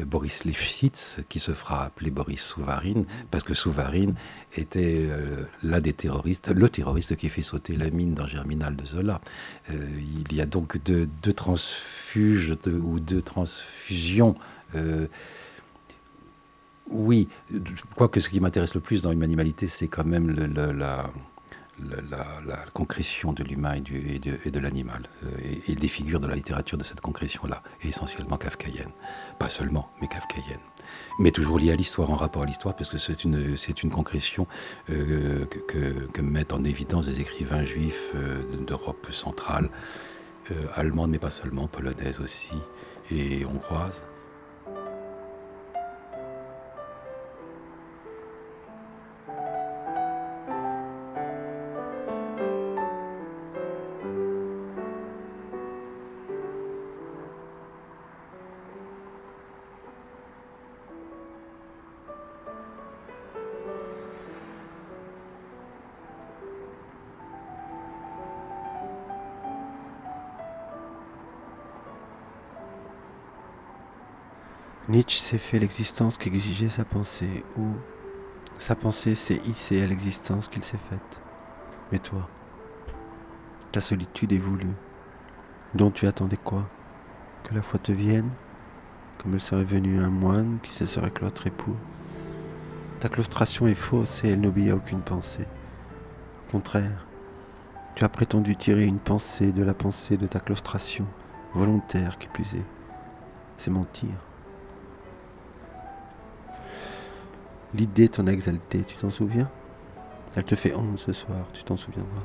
[0.00, 4.14] euh, Boris Lefschitz, qui se fera appeler Boris Souvarine, parce que Souvarine
[4.56, 5.08] était
[5.62, 9.20] l'un des terroristes, le terroriste qui fait sauter la mine dans Germinal de Zola.
[9.68, 14.36] Il y a donc deux, transfuges ou deux transfusions.
[16.90, 21.10] Oui, je que ce qui m'intéresse le plus dans une animalité, c'est quand même la
[22.72, 25.28] concrétion de l'humain et, et, de, l'animal, euh,
[25.66, 28.90] et, des figures de la littérature de cette concrétion-là, essentiellement kafkaïenne.
[29.38, 30.60] Pas seulement, mais kafkaïenne.
[31.18, 34.46] Mais toujours liée à l'histoire, en rapport à l'histoire, parce que c'est une, concrétion
[34.90, 39.68] euh, que, mettent en évidence des écrivains juifs euh, d'Europe centrale,
[40.76, 42.54] allemande, mais pas seulement, polonaise aussi,
[43.10, 44.04] et hongroise.
[74.96, 77.66] Nietzsche s'est fait l'existence qu'exigeait sa pensée, ou
[78.56, 81.20] sa pensée s'est hissée à l'existence qu'il s'est faite.
[81.92, 82.26] Mais toi,
[83.72, 84.72] ta solitude est voulue,
[85.74, 86.66] dont tu attendais quoi?
[87.44, 88.30] Que la foi te vienne,
[89.18, 91.76] comme elle serait venue un moine qui se serait cloîtré pour.
[92.98, 95.46] Ta claustration est fausse et elle n'obéit à aucune pensée.
[96.48, 97.06] Au contraire,
[97.96, 101.04] tu as prétendu tirer une pensée de la pensée de ta claustration,
[101.52, 102.64] volontaire qui plus est.
[103.58, 104.08] C'est mentir.
[107.76, 109.50] L'idée t'en a exalté, tu t'en souviens?
[110.34, 112.22] Elle te fait honte ce soir, tu t'en souviendras.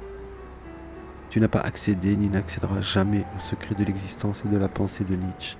[1.29, 5.03] Tu n'as pas accédé ni n'accéderas jamais au secret de l'existence et de la pensée
[5.03, 5.57] de Nietzsche.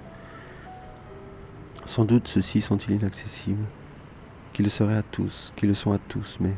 [1.85, 3.65] Sans doute ceux-ci sont-ils inaccessibles,
[4.53, 6.55] qu'ils le seraient à tous, qu'ils le sont à tous, mais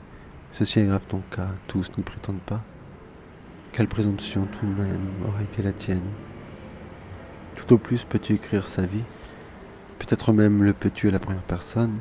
[0.52, 2.62] ceci aggrave ton cas, tous n'y prétendent pas.
[3.72, 6.04] Quelle présomption tout de même aurait été la tienne?
[7.56, 9.06] Tout au plus peux-tu écrire sa vie,
[9.98, 11.98] peut-être même le peux-tu à la première personne,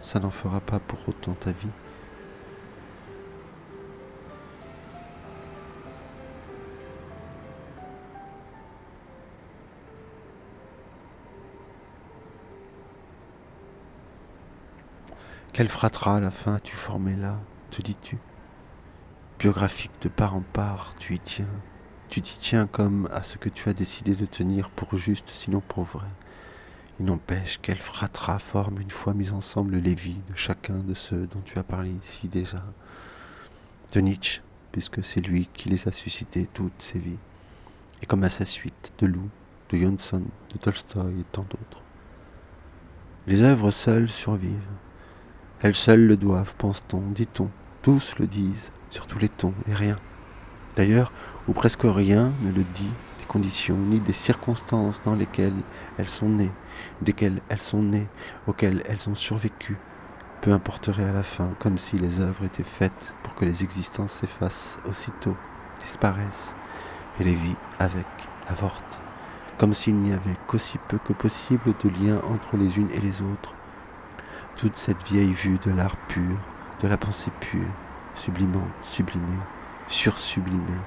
[0.00, 1.68] ça n'en fera pas pour autant ta vie.
[15.52, 17.36] Quel fratras à la fin as-tu formé là,
[17.70, 18.16] te dis-tu?
[19.38, 21.46] Biographique de part en part, tu y tiens.
[22.08, 25.60] Tu t'y tiens comme à ce que tu as décidé de tenir pour juste, sinon
[25.60, 26.06] pour vrai.
[27.00, 31.26] Il n'empêche qu'elle fratras forme une fois mis ensemble les vies de chacun de ceux
[31.28, 32.62] dont tu as parlé ici déjà.
[33.94, 37.16] De Nietzsche, puisque c'est lui qui les a suscités toutes ces vies.
[38.02, 39.30] Et comme à sa suite, de Lou,
[39.70, 40.22] de Johnson,
[40.52, 41.82] de Tolstoï et tant d'autres.
[43.26, 44.52] Les œuvres seules survivent.
[45.62, 47.48] Elles seules le doivent, pense-t-on, dit-on.
[47.80, 49.96] Tous le disent, sur tous les tons, et rien.
[50.76, 51.12] D'ailleurs,
[51.48, 52.92] ou presque rien ne le dit
[53.30, 55.54] conditions, ni des circonstances dans lesquelles
[55.98, 56.50] elles sont nées,
[57.02, 58.08] desquelles elles sont nées,
[58.46, 59.76] auxquelles elles ont survécu,
[60.40, 64.12] peu importerait à la fin, comme si les œuvres étaient faites pour que les existences
[64.12, 65.36] s'effacent aussitôt,
[65.78, 66.54] disparaissent,
[67.18, 68.06] et les vies avec
[68.48, 69.00] avortent,
[69.58, 73.22] comme s'il n'y avait qu'aussi peu que possible de lien entre les unes et les
[73.22, 73.54] autres.
[74.56, 76.38] Toute cette vieille vue de l'art pur,
[76.82, 77.68] de la pensée pure,
[78.14, 79.38] sublimante, sublimée,
[79.88, 80.80] sursublimée,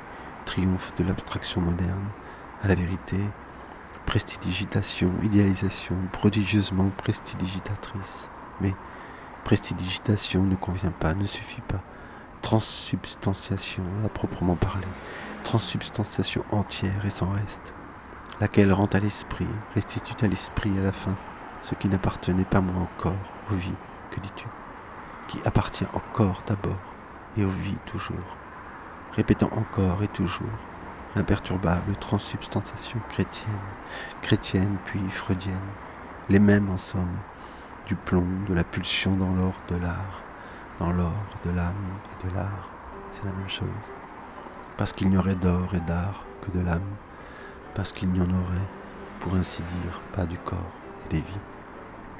[0.45, 2.10] triomphe de l'abstraction moderne,
[2.64, 3.18] à la vérité,
[4.14, 8.30] prestidigitation, idéalisation, prodigieusement prestidigitatrice.
[8.61, 8.72] Mais
[9.44, 11.81] prestidigitation ne convient pas, ne suffit pas.
[12.44, 14.85] Transsubstantiation à proprement parler,
[15.44, 17.73] transsubstantiation entière et sans reste,
[18.40, 21.15] laquelle rend à l'esprit, restitue à l'esprit à la fin
[21.64, 23.18] ce qui n'appartenait pas moins encore
[23.52, 23.80] aux vies,
[24.11, 24.45] que dis-tu,
[25.27, 26.77] qui appartient encore d'abord
[27.35, 28.38] et aux vies toujours,
[29.15, 30.45] répétant encore et toujours
[31.15, 33.53] l'imperturbable transsubstantiation chrétienne,
[34.22, 35.56] chrétienne puis freudienne,
[36.30, 37.18] les mêmes en somme,
[37.85, 40.23] du plomb, de la pulsion dans l'or de l'art,
[40.80, 41.76] dans l'or de l'âme
[42.11, 42.69] et de l'art,
[43.11, 43.68] c'est la même chose.
[44.77, 46.81] Parce qu'il n'y aurait d'or et d'art que de l'âme,
[47.76, 48.68] parce qu'il n'y en aurait,
[49.19, 50.72] pour ainsi dire, pas du corps
[51.06, 51.40] et des vies,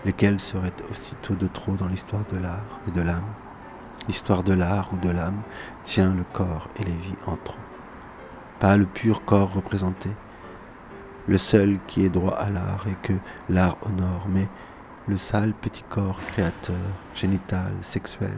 [0.06, 3.34] lesquelles seraient aussitôt de trop dans l'histoire de l'art et de l'âme.
[4.08, 5.42] L'histoire de l'art ou de l'âme
[5.84, 7.63] tient le corps et les vies entre eux
[8.64, 10.10] pas le pur corps représenté,
[11.28, 13.12] le seul qui est droit à l'art et que
[13.50, 14.48] l'art honore, mais
[15.10, 18.38] le sale petit corps créateur, génital, sexuel,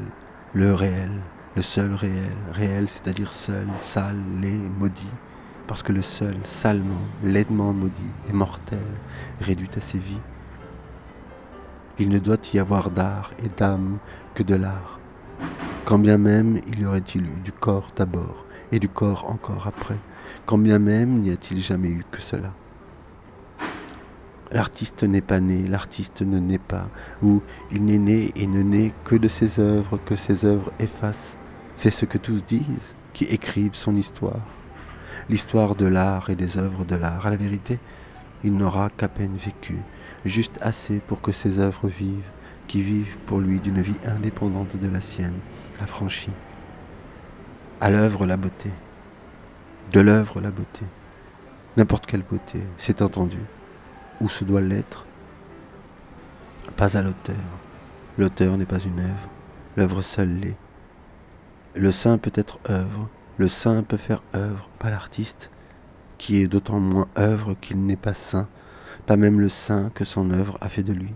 [0.56, 1.12] le réel,
[1.56, 5.12] le seul réel, réel c'est-à-dire seul, sale, laid, maudit,
[5.68, 8.80] parce que le seul, salement, laidement maudit et mortel,
[9.42, 10.22] réduit à ses vies.
[12.00, 14.00] Il ne doit y avoir d'art et d'âme
[14.34, 15.00] que de l'art,
[15.86, 20.00] quand bien même il y aurait-il eu du corps d'abord et du corps encore après,
[20.46, 22.54] quand bien même n'y a-t-il jamais eu que cela?
[24.52, 26.90] L'artiste n'est pas né, l'artiste ne naît pas,
[27.24, 27.42] ou
[27.72, 31.36] il n'est né et ne naît que de ses œuvres que ses œuvres effacent.
[31.76, 34.46] C'est ce que tous disent, qui écrivent son histoire.
[35.30, 37.26] L'histoire de l'art et des œuvres de l'art.
[37.26, 37.80] À la vérité,
[38.44, 39.78] il n'aura qu'à peine vécu,
[40.26, 42.30] juste assez pour que ses œuvres vivent,
[42.68, 45.40] qui vivent pour lui d'une vie indépendante de la sienne,
[45.82, 46.32] affranchie.
[47.82, 48.70] À l'œuvre la beauté.
[49.96, 50.84] De l'œuvre la beauté.
[51.78, 53.40] N'importe quelle beauté, c'est entendu
[54.20, 55.06] où se doit l'être?
[56.76, 57.46] Pas à l'auteur.
[58.18, 59.30] L'auteur n'est pas une œuvre,
[59.78, 60.58] l'œuvre seule l'est.
[61.76, 63.08] Le saint peut être œuvre,
[63.38, 65.50] le saint peut faire œuvre, pas l'artiste,
[66.18, 68.50] qui est d'autant moins œuvre qu'il n'est pas saint,
[69.06, 71.16] pas même le saint que son œuvre a fait de lui,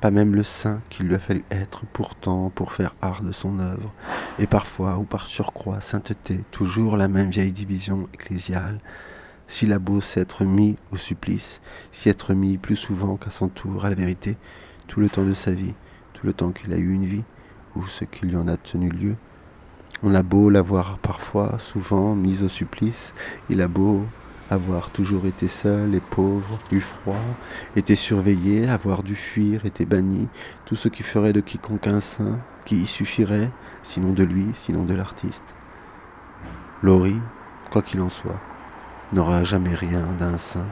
[0.00, 3.58] pas même le saint qu'il lui a fallu être pourtant pour faire art de son
[3.58, 3.92] œuvre,
[4.38, 8.78] et parfois ou par surcroît sainteté, toujours la même vieille division ecclésiale,
[9.46, 11.60] s'il a beau s'être mis au supplice,
[11.90, 14.36] s'y être mis plus souvent qu'à son tour à la vérité,
[14.86, 15.74] tout le temps de sa vie,
[16.12, 17.24] tout le temps qu'il a eu une vie,
[17.74, 19.16] ou ce qui lui en a tenu lieu.
[20.02, 23.14] On a beau l'avoir parfois, souvent mis au supplice,
[23.50, 24.04] il a beau
[24.50, 27.20] avoir toujours été seul et pauvre, eu froid,
[27.76, 30.28] été surveillé, avoir dû fuir, été banni,
[30.64, 33.50] tout ce qui ferait de quiconque un saint, qui y suffirait,
[33.82, 35.54] sinon de lui, sinon de l'artiste.
[36.82, 37.20] Laurie,
[37.70, 38.40] quoi qu'il en soit,
[39.12, 40.68] n'aura jamais rien d'un saint,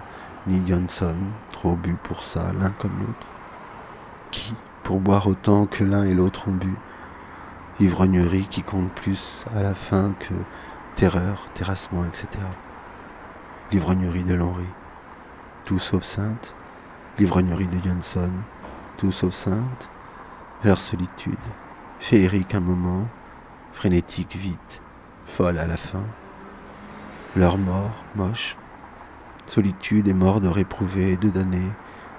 [0.47, 1.17] ni Johnson,
[1.51, 3.27] trop bu pour ça, l'un comme l'autre.
[4.31, 6.75] Qui, pour boire autant que l'un et l'autre ont bu,
[7.81, 10.35] ivrognerie qui compte plus à la fin que
[10.95, 12.29] terreur, terrassement, etc.
[13.73, 14.69] L'ivrognerie de l'Henri,
[15.65, 16.55] tout sauf sainte,
[17.19, 18.31] l'ivrognerie de Johnson,
[18.97, 19.91] tout sauf sainte,
[20.63, 21.35] leur solitude,
[21.99, 23.09] féerique un moment,
[23.73, 24.83] frénétique vite,
[25.27, 26.05] folle à la fin,
[27.35, 28.57] leur mort, moche.
[29.47, 31.73] Solitude et mort de réprouvés et de damnés,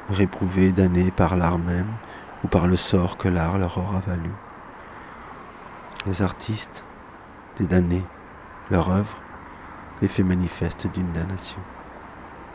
[0.10, 1.91] réprouvés et damnés par l'art même,
[2.44, 4.32] ou par le sort que l'art leur aura valu.
[6.06, 6.86] Les artistes,
[7.57, 8.03] des damnés,
[8.69, 9.22] leur œuvre,
[10.02, 11.60] l'effet manifeste d'une damnation.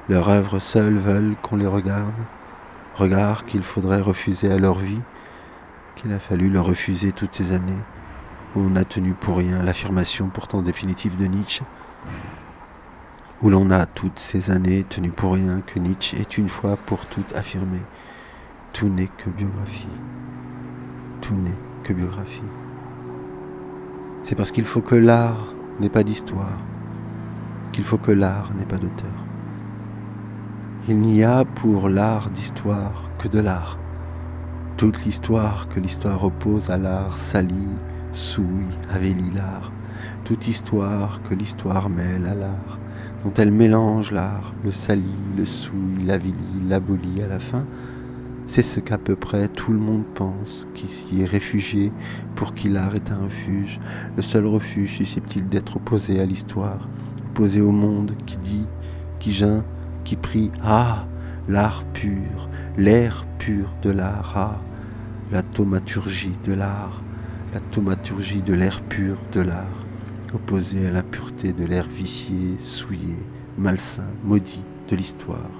[0.08, 2.14] Leur œuvre seule veulent qu'on les regarde,
[2.94, 5.00] regard qu'il faudrait refuser à leur vie,
[5.96, 7.78] qu'il a fallu leur refuser toutes ces années,
[8.54, 11.64] où on a tenu pour rien l'affirmation pourtant définitive de Nietzsche,
[13.42, 17.06] où l'on a toutes ces années tenu pour rien que Nietzsche est une fois pour
[17.06, 17.78] toutes affirmé.
[18.72, 19.88] Tout n'est que biographie.
[21.20, 22.42] Tout n'est que biographie.
[24.22, 26.58] C'est parce qu'il faut que l'art n'ait pas d'histoire,
[27.72, 29.26] qu'il faut que l'art n'ait pas d'auteur.
[30.88, 33.78] Il n'y a pour l'art d'histoire que de l'art.
[34.76, 37.76] Toute l'histoire que l'histoire oppose à l'art salit,
[38.10, 39.72] souille, avélit l'art.
[40.24, 42.78] Toute histoire que l'histoire mêle à l'art
[43.24, 45.02] dont elle mélange l'art, le salit,
[45.36, 47.66] le souille, l'avilie, l'abolit à la fin,
[48.46, 51.92] c'est ce qu'à peu près tout le monde pense, qui s'y est réfugié,
[52.34, 53.78] pour qui l'art est un refuge,
[54.16, 56.88] le seul refuge susceptible d'être opposé à l'histoire,
[57.32, 58.66] opposé au monde qui dit,
[59.18, 59.64] qui geint,
[60.04, 61.06] qui prie, ah,
[61.48, 64.60] l'art pur, l'air pur de l'art, ah,
[65.30, 67.02] la thaumaturgie de l'art,
[67.54, 69.86] la thaumaturgie de l'air pur de l'art
[70.34, 73.16] opposé à l'impureté de l'air vicié, souillé,
[73.56, 75.50] malsain, maudit de l'histoire,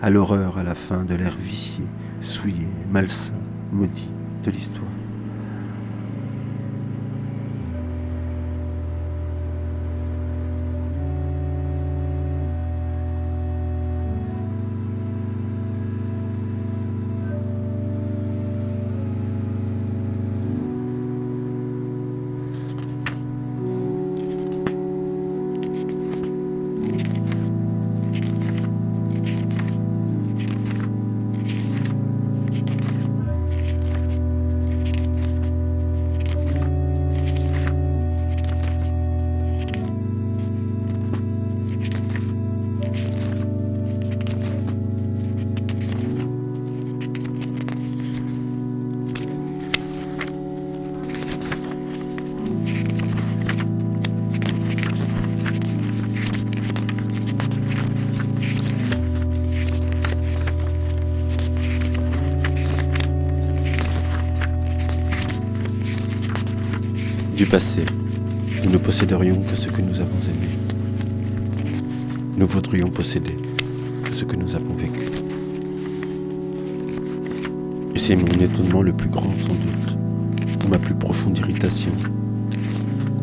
[0.00, 1.84] à l'horreur à la fin de l'air vicié,
[2.22, 3.34] souillé, malsain,
[3.70, 4.08] maudit
[4.44, 5.01] de l'histoire.
[67.52, 70.48] Nous ne posséderions que ce que nous avons aimé.
[72.38, 73.36] nous voudrions posséder
[74.06, 75.02] tout ce que nous avons vécu.
[77.94, 79.98] Et c'est mon étonnement le plus grand sans doute,
[80.64, 81.92] ou ma plus profonde irritation,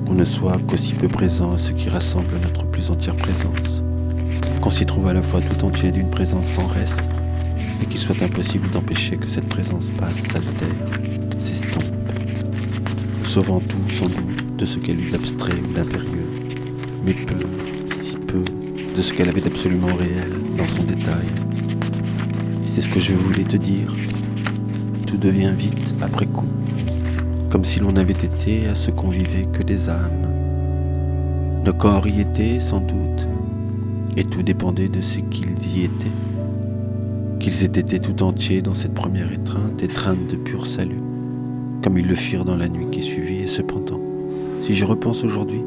[0.06, 3.84] qu'on ne soit qu'aussi peu présent à ce qui rassemble notre plus entière présence,
[4.62, 7.02] qu'on s'y trouve à la fois tout entier d'une présence sans reste,
[7.82, 10.69] et qu'il soit impossible d'empêcher que cette présence passe, s'estompe,
[13.30, 16.26] sauvant tout sans doute de ce qu'elle eut d'abstrait ou d'impérieux,
[17.06, 17.38] mais peu,
[17.92, 18.44] si peu,
[18.96, 21.28] de ce qu'elle avait d'absolument réel dans son détail.
[22.66, 23.96] C'est ce que je voulais te dire.
[25.06, 26.48] Tout devient vite après coup,
[27.52, 30.26] comme si l'on avait été à ce qu'on vivait que des âmes.
[31.64, 33.28] Nos corps y étaient sans doute,
[34.18, 36.12] et tout dépendait de ce qu'ils y étaient.
[37.40, 41.04] Qu'ils aient été tout entiers dans cette première étreinte, étreinte de pur salut,
[41.84, 44.00] comme ils le firent dans la nuit qui suivit, et cependant,
[44.60, 45.64] si je repense aujourd'hui,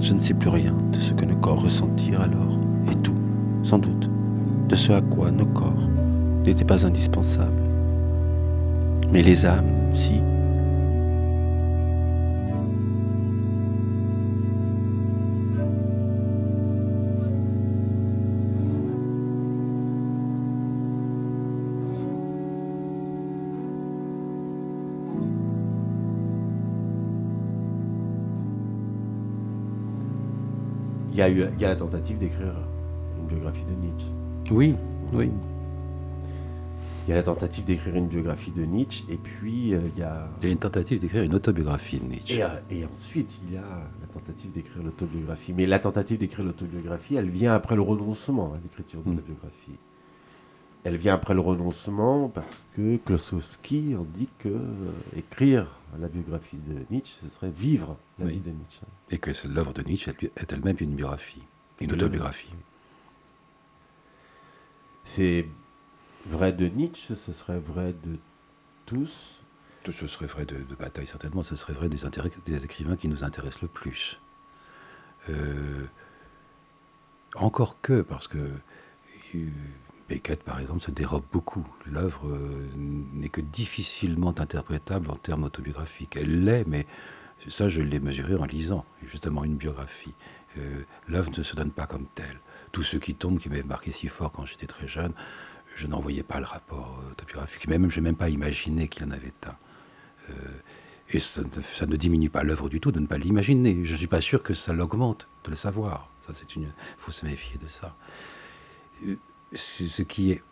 [0.00, 2.58] je ne sais plus rien de ce que nos corps ressentirent alors,
[2.90, 3.14] et tout,
[3.62, 4.10] sans doute,
[4.68, 5.88] de ce à quoi nos corps
[6.44, 7.62] n'étaient pas indispensables.
[9.12, 10.20] Mais les âmes, si.
[31.22, 32.54] Y a eu il y a la tentative d'écrire
[33.18, 34.06] une biographie de Nietzsche.
[34.50, 34.74] Oui,
[35.12, 35.30] oui.
[37.06, 40.04] Il y a la tentative d'écrire une biographie de Nietzsche, et puis euh, il y
[40.04, 40.28] a.
[40.40, 42.36] Il y a une tentative d'écrire une autobiographie de Nietzsche.
[42.36, 45.52] Et, euh, et ensuite, il y a la tentative d'écrire l'autobiographie.
[45.52, 49.78] Mais la tentative d'écrire l'autobiographie, elle vient après le renoncement à l'écriture de la biographie.
[50.84, 55.66] Elle vient après le renoncement parce que Klosowski indique que euh, écrire
[56.00, 58.32] la biographie de Nietzsche, ce serait vivre la Oui.
[58.34, 58.80] vie de Nietzsche.
[59.10, 61.42] Et que l'œuvre de Nietzsche est elle-même une biographie,
[61.80, 62.50] une autobiographie.
[65.04, 65.46] C'est
[66.26, 68.18] vrai de Nietzsche, ce serait vrai de
[68.86, 69.38] tous.
[69.84, 71.42] Ce serait vrai de, de bataille, certainement.
[71.42, 74.20] Ce serait vrai des écrivains qui nous intéressent le plus.
[75.28, 75.84] Euh,
[77.34, 78.38] encore que, parce que
[79.34, 79.48] euh,
[80.08, 81.66] Beckett, par exemple, se dérobe beaucoup.
[81.86, 86.16] L'œuvre euh, n'est que difficilement interprétable en termes autobiographiques.
[86.16, 86.86] Elle l'est, mais
[87.48, 90.14] ça, je l'ai mesuré en lisant justement une biographie.
[90.58, 92.40] Euh, L'œuvre ne se donne pas comme telle.
[92.72, 95.12] Tous ceux qui tombent, qui m'avaient marqué si fort quand j'étais très jeune,
[95.76, 97.66] je n'en voyais pas le rapport euh, autobiographique.
[97.68, 99.56] Même, je n'ai même pas imaginé qu'il en avait un.
[101.10, 103.84] Et ça, ne- diminue pas l'œuvre du tout de ne pas l'imaginer.
[103.84, 106.08] Je ne suis pas sûr que ça l'augmente de le savoir.
[106.56, 106.66] Il
[106.98, 107.94] faut se méfier de ça.
[109.54, 110.42] Ce qui est.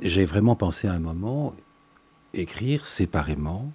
[0.00, 1.54] J'ai vraiment pensé à un moment
[2.34, 3.72] écrire séparément.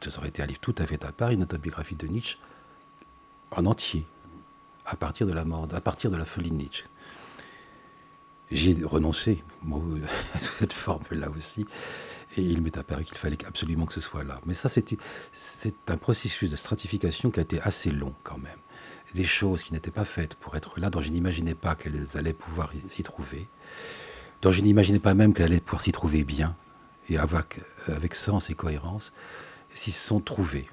[0.00, 2.36] Ça aurait été un livre tout à fait à part, une autobiographie de Nietzsche
[3.50, 4.04] en entier,
[4.84, 6.84] à partir de la mort, à partir de la folie de Nietzsche.
[8.50, 9.80] J'ai renoncé moi,
[10.34, 11.66] à cette forme-là aussi,
[12.36, 14.40] et il m'est apparu qu'il fallait absolument que ce soit là.
[14.44, 18.58] Mais ça, c'est un processus de stratification qui a été assez long quand même.
[19.14, 22.32] Des choses qui n'étaient pas faites pour être là, dont je n'imaginais pas qu'elles allaient
[22.32, 23.48] pouvoir s'y trouver,
[24.42, 26.56] dont je n'imaginais pas même qu'elles allaient pouvoir s'y trouver bien,
[27.08, 29.12] et avec, avec sens et cohérence,
[29.74, 30.68] s'y sont trouvées,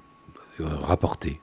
[0.60, 1.40] euh, rapportées,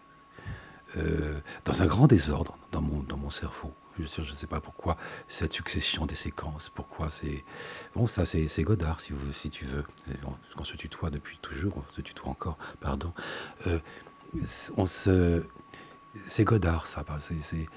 [0.98, 3.74] euh, dans un grand désordre dans mon, dans mon cerveau.
[3.98, 4.96] Je ne sais pas pourquoi
[5.28, 7.44] cette succession des séquences, pourquoi c'est...
[7.96, 9.84] Bon, ça c'est Godard, si, tu veux.
[10.58, 13.12] On, se tutoie depuis toujours, on se tutoie encore, pardon.
[13.68, 13.80] Euh,
[14.78, 15.44] on se...
[16.28, 17.04] C'est Godard, ça.
[17.20, 17.68] c'est-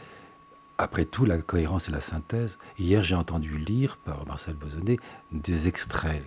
[0.82, 2.58] Après tout, la cohérence et la synthèse.
[2.76, 4.98] Hier, j'ai entendu lire par Marcel Bozonnet
[5.30, 6.24] des extraits.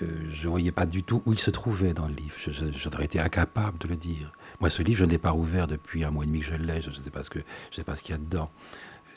[0.00, 2.36] Euh, je ne voyais pas du tout où il se trouvait dans le livre.
[2.46, 4.30] J'aurais été incapable de le dire.
[4.60, 6.54] Moi, ce livre, je ne l'ai pas rouvert depuis un mois et demi que je
[6.54, 6.80] l'ai.
[6.80, 7.40] Je ne sais pas ce que,
[7.72, 8.48] je pas ce qu'il y a dedans.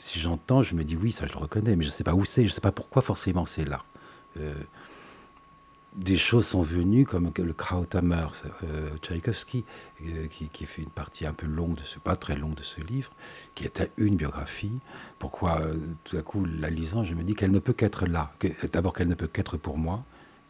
[0.00, 2.14] Si j'entends, je me dis oui, ça je le reconnais, mais je ne sais pas
[2.14, 3.84] où c'est, je ne sais pas pourquoi forcément c'est là.
[4.40, 4.54] Euh,
[5.94, 8.26] des choses sont venues comme le Krauthammer,
[8.64, 9.64] euh, Tchaïkovski,
[10.02, 12.80] euh, qui, fait une partie un peu longue de ce, pas très longue de ce
[12.80, 13.12] livre,
[13.54, 14.78] qui était une biographie.
[15.18, 18.32] Pourquoi euh, tout à coup, la lisant, je me dis qu'elle ne peut qu'être là.
[18.72, 20.04] D'abord qu'elle ne peut qu'être pour moi,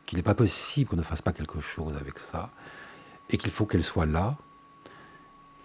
[0.06, 2.50] qu'il n'est pas possible qu'on ne fasse pas quelque chose avec ça,
[3.28, 4.36] et qu'il faut qu'elle soit là.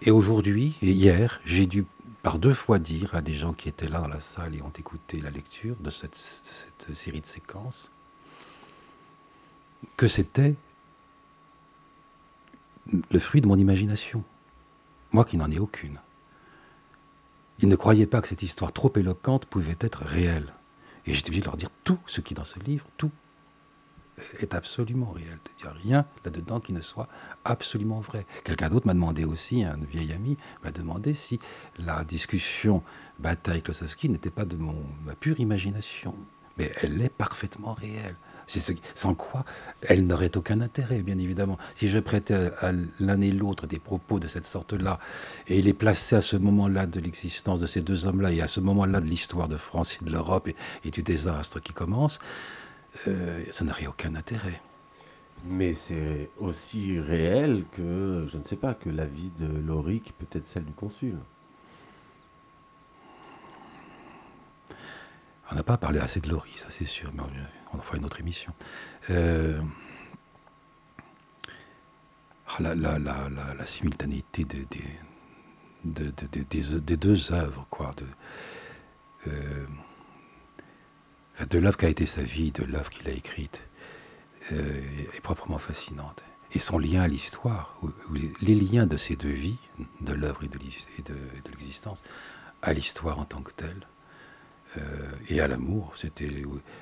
[0.02, 1.86] Et aujourd'hui, et hier, j'ai dû
[2.22, 4.72] par deux fois dire à des gens qui étaient là dans la salle et ont
[4.78, 6.16] écouté la lecture de cette
[6.92, 7.90] série de séquences
[9.96, 10.54] que c'était
[13.10, 14.24] le fruit de mon imagination.
[15.12, 15.98] Moi qui n'en ai aucune.
[17.60, 20.52] Ils ne croyaient pas que cette histoire trop éloquente pouvait être réelle.
[21.06, 23.10] Et j'étais obligé de leur dire tout ce qui est dans ce livre, tout,
[24.40, 25.38] est absolument réel.
[25.58, 27.08] Il n'y a rien là-dedans qui ne soit
[27.44, 28.26] absolument vrai.
[28.44, 31.40] Quelqu'un d'autre m'a demandé aussi, un vieil ami m'a demandé si
[31.78, 32.82] la discussion
[33.18, 36.14] bataille-Klosowski n'était pas de mon, ma pure imagination.
[36.58, 38.16] Mais elle est parfaitement réelle.
[38.58, 39.44] Ce, sans quoi
[39.82, 41.56] elle n'aurait aucun intérêt, bien évidemment.
[41.74, 44.98] Si je prêtais à, l'un et l'autre des propos de cette sorte-là
[45.46, 48.60] et les plaçais à ce moment-là de l'existence de ces deux hommes-là et à ce
[48.60, 50.48] moment-là de l'histoire de France et de l'Europe
[50.84, 52.18] et, du désastre qui commence,
[53.06, 54.60] euh, ça n'aurait aucun intérêt.
[55.46, 60.38] Mais c'est aussi réel que, je ne sais pas, que la vie de Loric peut
[60.38, 61.16] être celle du consul.
[65.50, 67.22] On n'a pas parlé assez de Laurie, ça c'est sûr, mais
[67.72, 68.52] on en fera une autre émission.
[69.10, 69.60] Euh,
[72.48, 74.66] ah, la, simultanéité des,
[76.96, 77.92] deux œuvres, quoi.
[77.96, 78.06] De,
[79.28, 79.66] euh,
[81.48, 83.62] de l'œuvre qui a été sa vie, de l'œuvre qu'il a écrite,
[84.52, 84.80] euh,
[85.14, 86.24] est proprement fascinante.
[86.52, 87.78] Et son lien à l'histoire,
[88.40, 89.58] les liens de ces deux vies,
[90.00, 92.02] de l'œuvre et de l'existence,
[92.60, 93.86] à l'histoire en tant que telle,
[94.78, 95.94] euh, et à l'amour.
[95.96, 96.30] C'était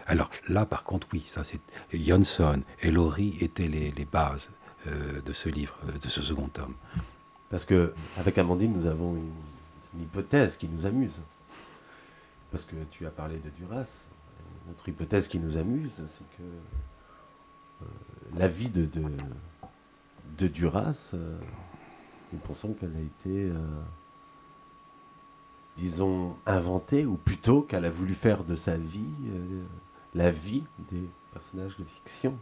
[0.07, 1.61] alors là par contre oui, ça c'est
[1.95, 4.51] Johnson et Laurie étaient les, bases
[4.87, 6.75] euh, de ce livre, euh, de ce second tome.
[7.49, 11.19] Parce que avec Amandine nous avons une, hypothèse qui nous amuse.
[12.51, 13.87] Parce que tu as parlé de Duras.
[14.69, 17.89] Notre hypothèse qui nous amuse, c'est que
[18.39, 19.03] la vie de, de,
[20.37, 23.51] de Duras, nous pensons qu'elle a été
[25.79, 29.63] disons, inventée, ou plutôt qu'elle a voulu faire de sa vie euh,
[30.15, 32.37] la vie des personnages de fiction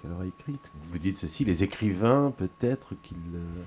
[0.00, 0.70] qu'elle aura écrite.
[0.90, 3.62] Vous dites ceci, les écrivains, peut-être qu'ils euh,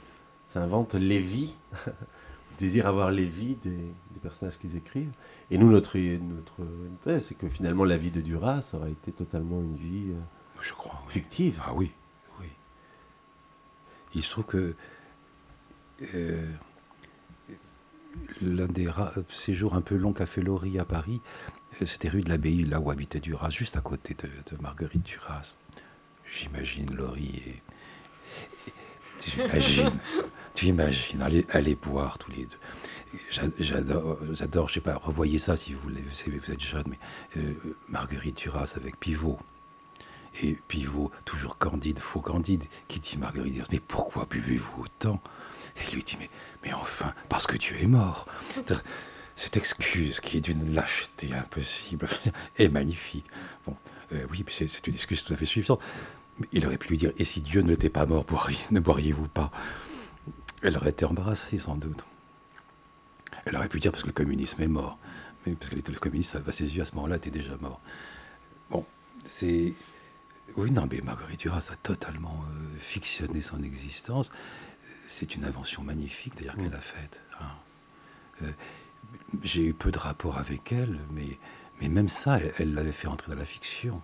[0.47, 1.55] s'inventent les vies,
[2.57, 5.13] désirent avoir les vies des, personnages qu'ils écrivent.
[5.51, 9.75] Et nous, notre, notre c'est que finalement, la vie de Duras aurait été totalement une
[9.75, 10.19] vie euh,
[10.61, 11.61] Je crois, fictive.
[11.65, 11.91] Ah oui,
[12.41, 12.47] oui.
[14.13, 14.75] Il se trouve que
[18.41, 18.89] l'un des
[19.27, 21.21] séjours un peu longs qu'a fait Laurie à Paris,
[21.81, 25.55] euh, c'était rue de l'Abbaye, là où habitait Duras, juste à côté de, Marguerite Duras.
[26.31, 27.61] J'imagine Laurie et.
[29.25, 29.91] J'imagine,
[30.53, 32.57] tu imagines, aller, boire tous les deux.
[33.59, 36.99] J'adore, j'adore, je sais pas, revoyez ça si vous voulez, vous êtes jeune, mais
[37.37, 37.53] euh,
[37.89, 39.37] Marguerite Duras avec Pivot.
[40.41, 45.21] Et Pivot, toujours candide, faux candide, qui dit Marguerite Duras, mais pourquoi buvez-vous autant?
[45.75, 46.29] Et lui dit mais,
[46.63, 48.27] mais enfin, parce que tu es mort.
[49.35, 52.07] Cette excuse qui est d'une lâcheté impossible
[52.57, 53.25] est magnifique.
[53.65, 53.75] Bon,
[54.11, 55.79] euh, oui, c'est une excuse tout à fait suffisante.
[56.51, 58.25] Il aurait pu lui dire Et si Dieu n'était pas mort,
[58.71, 59.51] ne boiriez-vous pas?
[60.61, 62.05] Elle aurait été embarrassée sans doute.
[63.45, 64.97] Elle aurait pu dire parce que le communisme est mort.
[65.45, 67.79] Mais parce que le communisme, à ses yeux, à ce moment-là, était déjà mort.
[68.69, 68.85] Bon,
[69.23, 69.73] c'est.
[70.57, 74.31] Oui, non, mais Marguerite Duras a totalement euh, fictionné son existence
[75.09, 76.75] c'est une invention magnifique d'ailleurs qu'elle mm.
[76.75, 77.21] a faite.
[77.41, 77.45] Hein.
[78.43, 78.51] Euh,
[79.41, 81.39] j'ai eu peu de rapport avec elle, mais,
[81.81, 84.01] mais même ça, elle l'avait fait entrer dans la fiction.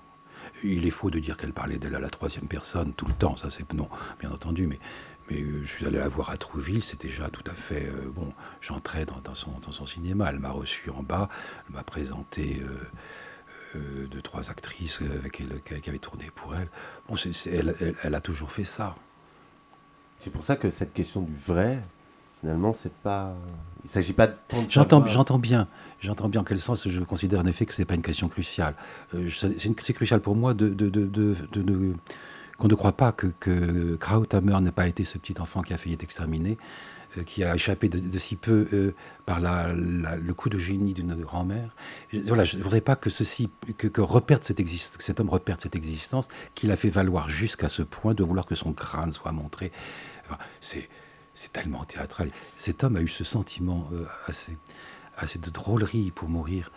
[0.64, 3.38] Il est faux de dire qu'elle parlait d'elle à la troisième personne tout le temps,
[3.38, 3.88] ça c'est non,
[4.19, 4.80] bien entendu, mais,
[5.30, 8.10] mais euh, je suis allé la voir à Trouville, c'est déjà tout à fait euh,
[8.10, 8.34] bon.
[8.61, 11.30] J'entrais dans, son, dans son cinéma, elle m'a reçu en bas,
[11.68, 12.64] elle m'a présenté
[13.76, 16.69] deux, trois actrices avec elle, qui avaient tourné pour elle.
[17.07, 17.15] Bon,
[17.45, 18.95] elle a toujours fait ça.
[20.20, 21.80] C'est pour ça que cette question du vrai,
[22.42, 23.36] finalement, c'est pas.
[23.84, 24.34] Il s'agit pas de.
[24.70, 25.68] J'entends, j'entends bien.
[26.02, 28.76] J'entends bien en quel sens je considère en effet que c'est pas une question cruciale.
[29.14, 31.94] Euh, c'est, crucial pour moi de, de, de, de
[32.58, 35.78] qu'on ne croit pas que, que Krauthammer n'ait pas été ce petit enfant qui a
[35.78, 36.58] failli être exterminé,
[37.18, 41.76] euh, qui a échappé de, si peu euh, par le coup de génie d'une grand-mère.
[42.14, 44.02] Voilà, je ne voudrais pas que ceci, que, que,
[44.42, 48.24] cette que cet homme reperde cette existence, qu'il a fait valoir jusqu'à ce point de
[48.24, 49.72] vouloir que son crâne soit montré.
[50.62, 50.90] c'est,
[51.34, 52.32] c'est tellement théâtral.
[52.58, 54.58] Cet homme a eu ce sentiment euh, assez,
[55.18, 56.72] assez de drôlerie pour mourir,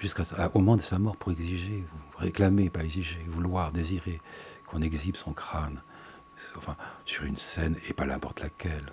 [0.00, 0.22] jusqu'au
[0.54, 1.84] moment de sa mort, pour exiger,
[2.18, 4.20] réclamer, pas exiger, vouloir, désirer
[4.66, 5.80] qu'on exhibe son crâne
[6.56, 8.92] enfin, sur une scène et pas n'importe laquelle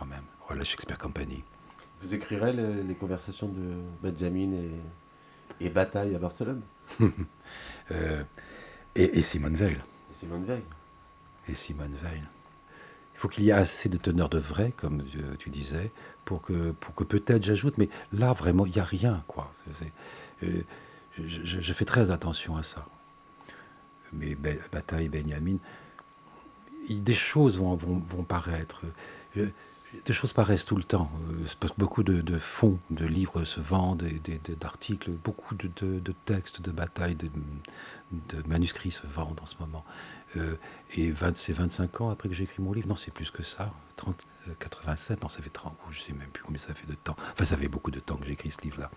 [0.00, 0.24] quand même.
[0.46, 1.44] Voilà, Shakespeare Company.
[2.00, 6.62] Vous écrirez les, conversations de Benjamin et, et Bataille à Barcelone
[7.92, 8.24] euh,
[8.94, 9.76] et, Simone Veil.
[10.10, 10.62] Et Simone Veil.
[11.48, 12.22] Et Simone Veil.
[13.14, 15.04] Il faut qu'il y ait assez de teneur de vrai, comme
[15.38, 15.90] tu disais,
[16.24, 19.22] pour que, pour que peut-être j'ajoute, mais là vraiment, il n'y a rien.
[19.28, 19.52] quoi.
[20.42, 20.62] Euh,
[21.18, 22.86] je, fais très attention à ça.
[24.14, 24.34] Mais
[24.72, 25.58] Bataille Benjamin,
[26.88, 28.82] des choses vont, vont, vont paraître
[30.04, 31.10] des choses paraissent tout le temps.
[31.30, 34.08] Euh, beaucoup de, fonds de livres se vendent,
[34.60, 37.28] d'articles, beaucoup de, textes, de batailles, de,
[38.46, 39.84] manuscrits se vendent en ce moment.
[40.36, 40.54] Euh,
[40.96, 42.88] et c'est 25 ans après que j'ai écrit mon livre.
[42.88, 43.72] Non, c'est plus que ça.
[43.96, 44.16] 30,
[44.58, 47.16] 87, euh, non, ça fait 30, je sais même plus combien ça fait de temps.
[47.32, 48.90] Enfin, ça fait beaucoup de temps que j'ai écrit ce livre-là.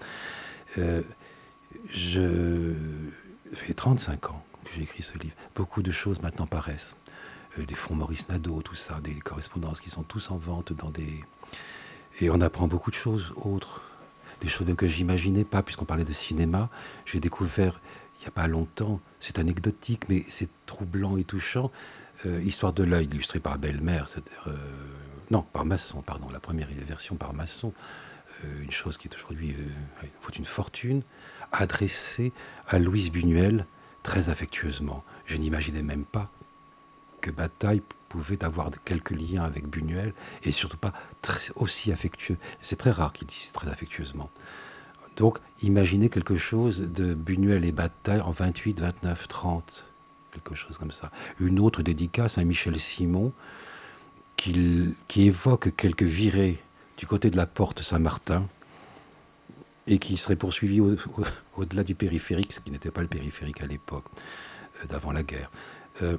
[1.90, 2.74] je...
[3.52, 5.36] Ça fait 35 ans que j'ai écrit ce livre.
[5.56, 6.96] Beaucoup de choses maintenant paraissent.
[7.60, 10.90] Euh, des fonds Maurice Nadeau, tout ça, des correspondances qui sont tous en vente dans
[10.90, 11.24] des...
[12.20, 13.82] Et on apprend beaucoup de choses autres,
[14.42, 16.70] des choses que j'imaginais pas, puisqu'on parlait de cinéma.
[17.06, 17.80] J'ai découvert,
[18.20, 21.72] il n'y a pas longtemps, c'est anecdotique, mais c'est troublant et touchant,
[22.26, 24.08] euh, Histoire de l'œil, illustrée par Belle-Mère,
[24.48, 24.56] euh,
[25.32, 27.74] non, par Masson, pardon, la première version par Masson,
[28.62, 29.56] une chose qui est aujourd'hui,
[30.04, 31.02] il faut une fortune,
[31.54, 32.34] adressée
[32.68, 33.66] à Louise Buñuel,
[34.04, 35.06] très affectueusement.
[35.26, 36.30] Je n'imaginais même pas
[37.24, 40.14] que Bataille pouvait avoir quelques liens avec Buñuel
[40.44, 40.94] et surtout pas
[41.56, 42.38] aussi affectueux.
[42.62, 44.30] C'est très rare qu'il dise très affectueusement.
[45.16, 49.86] Donc, imaginez quelque chose de Buñuel et Bataille en 28, 29, 30,
[50.34, 51.12] quelque chose comme ça.
[51.40, 53.32] Une autre dédicace à Michel Simon
[54.36, 56.60] qui, évoque quelques virées
[56.98, 58.46] du côté de la porte Saint-Martin
[59.88, 60.82] et qui serait poursuivi
[61.56, 64.06] au-delà du périphérique, ce qui n'était pas le périphérique à l'époque,
[64.82, 65.52] euh, d'avant la guerre.
[66.02, 66.18] Euh,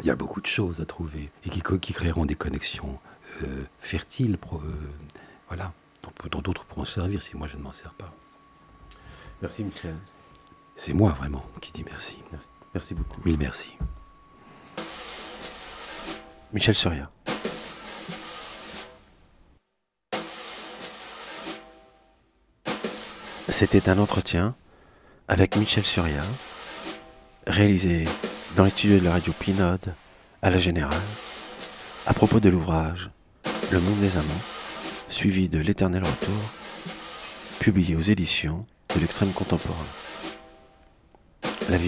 [0.00, 2.98] il y a beaucoup de choses à trouver et qui, qui créeront des connexions
[3.42, 4.58] euh, fertiles, euh,
[5.48, 5.72] voilà,
[6.30, 8.12] dont d'autres pourront servir si moi je ne m'en sers pas.
[9.42, 9.94] Merci Michel.
[10.76, 12.16] C'est moi vraiment qui dis merci.
[12.32, 13.20] Merci, merci beaucoup.
[13.24, 13.68] Mille merci.
[16.52, 17.10] Michel Soria.
[23.48, 24.56] C'était un entretien
[25.28, 26.22] avec Michel Suria,
[27.46, 28.04] réalisé
[28.56, 29.94] dans les studios de la radio Pinode,
[30.42, 30.92] à la Générale,
[32.06, 33.10] à propos de l'ouvrage
[33.72, 34.42] Le monde des amants,
[35.08, 36.50] suivi de L'éternel retour,
[37.60, 38.64] publié aux éditions
[38.94, 39.86] de l'extrême contemporain.
[41.70, 41.78] La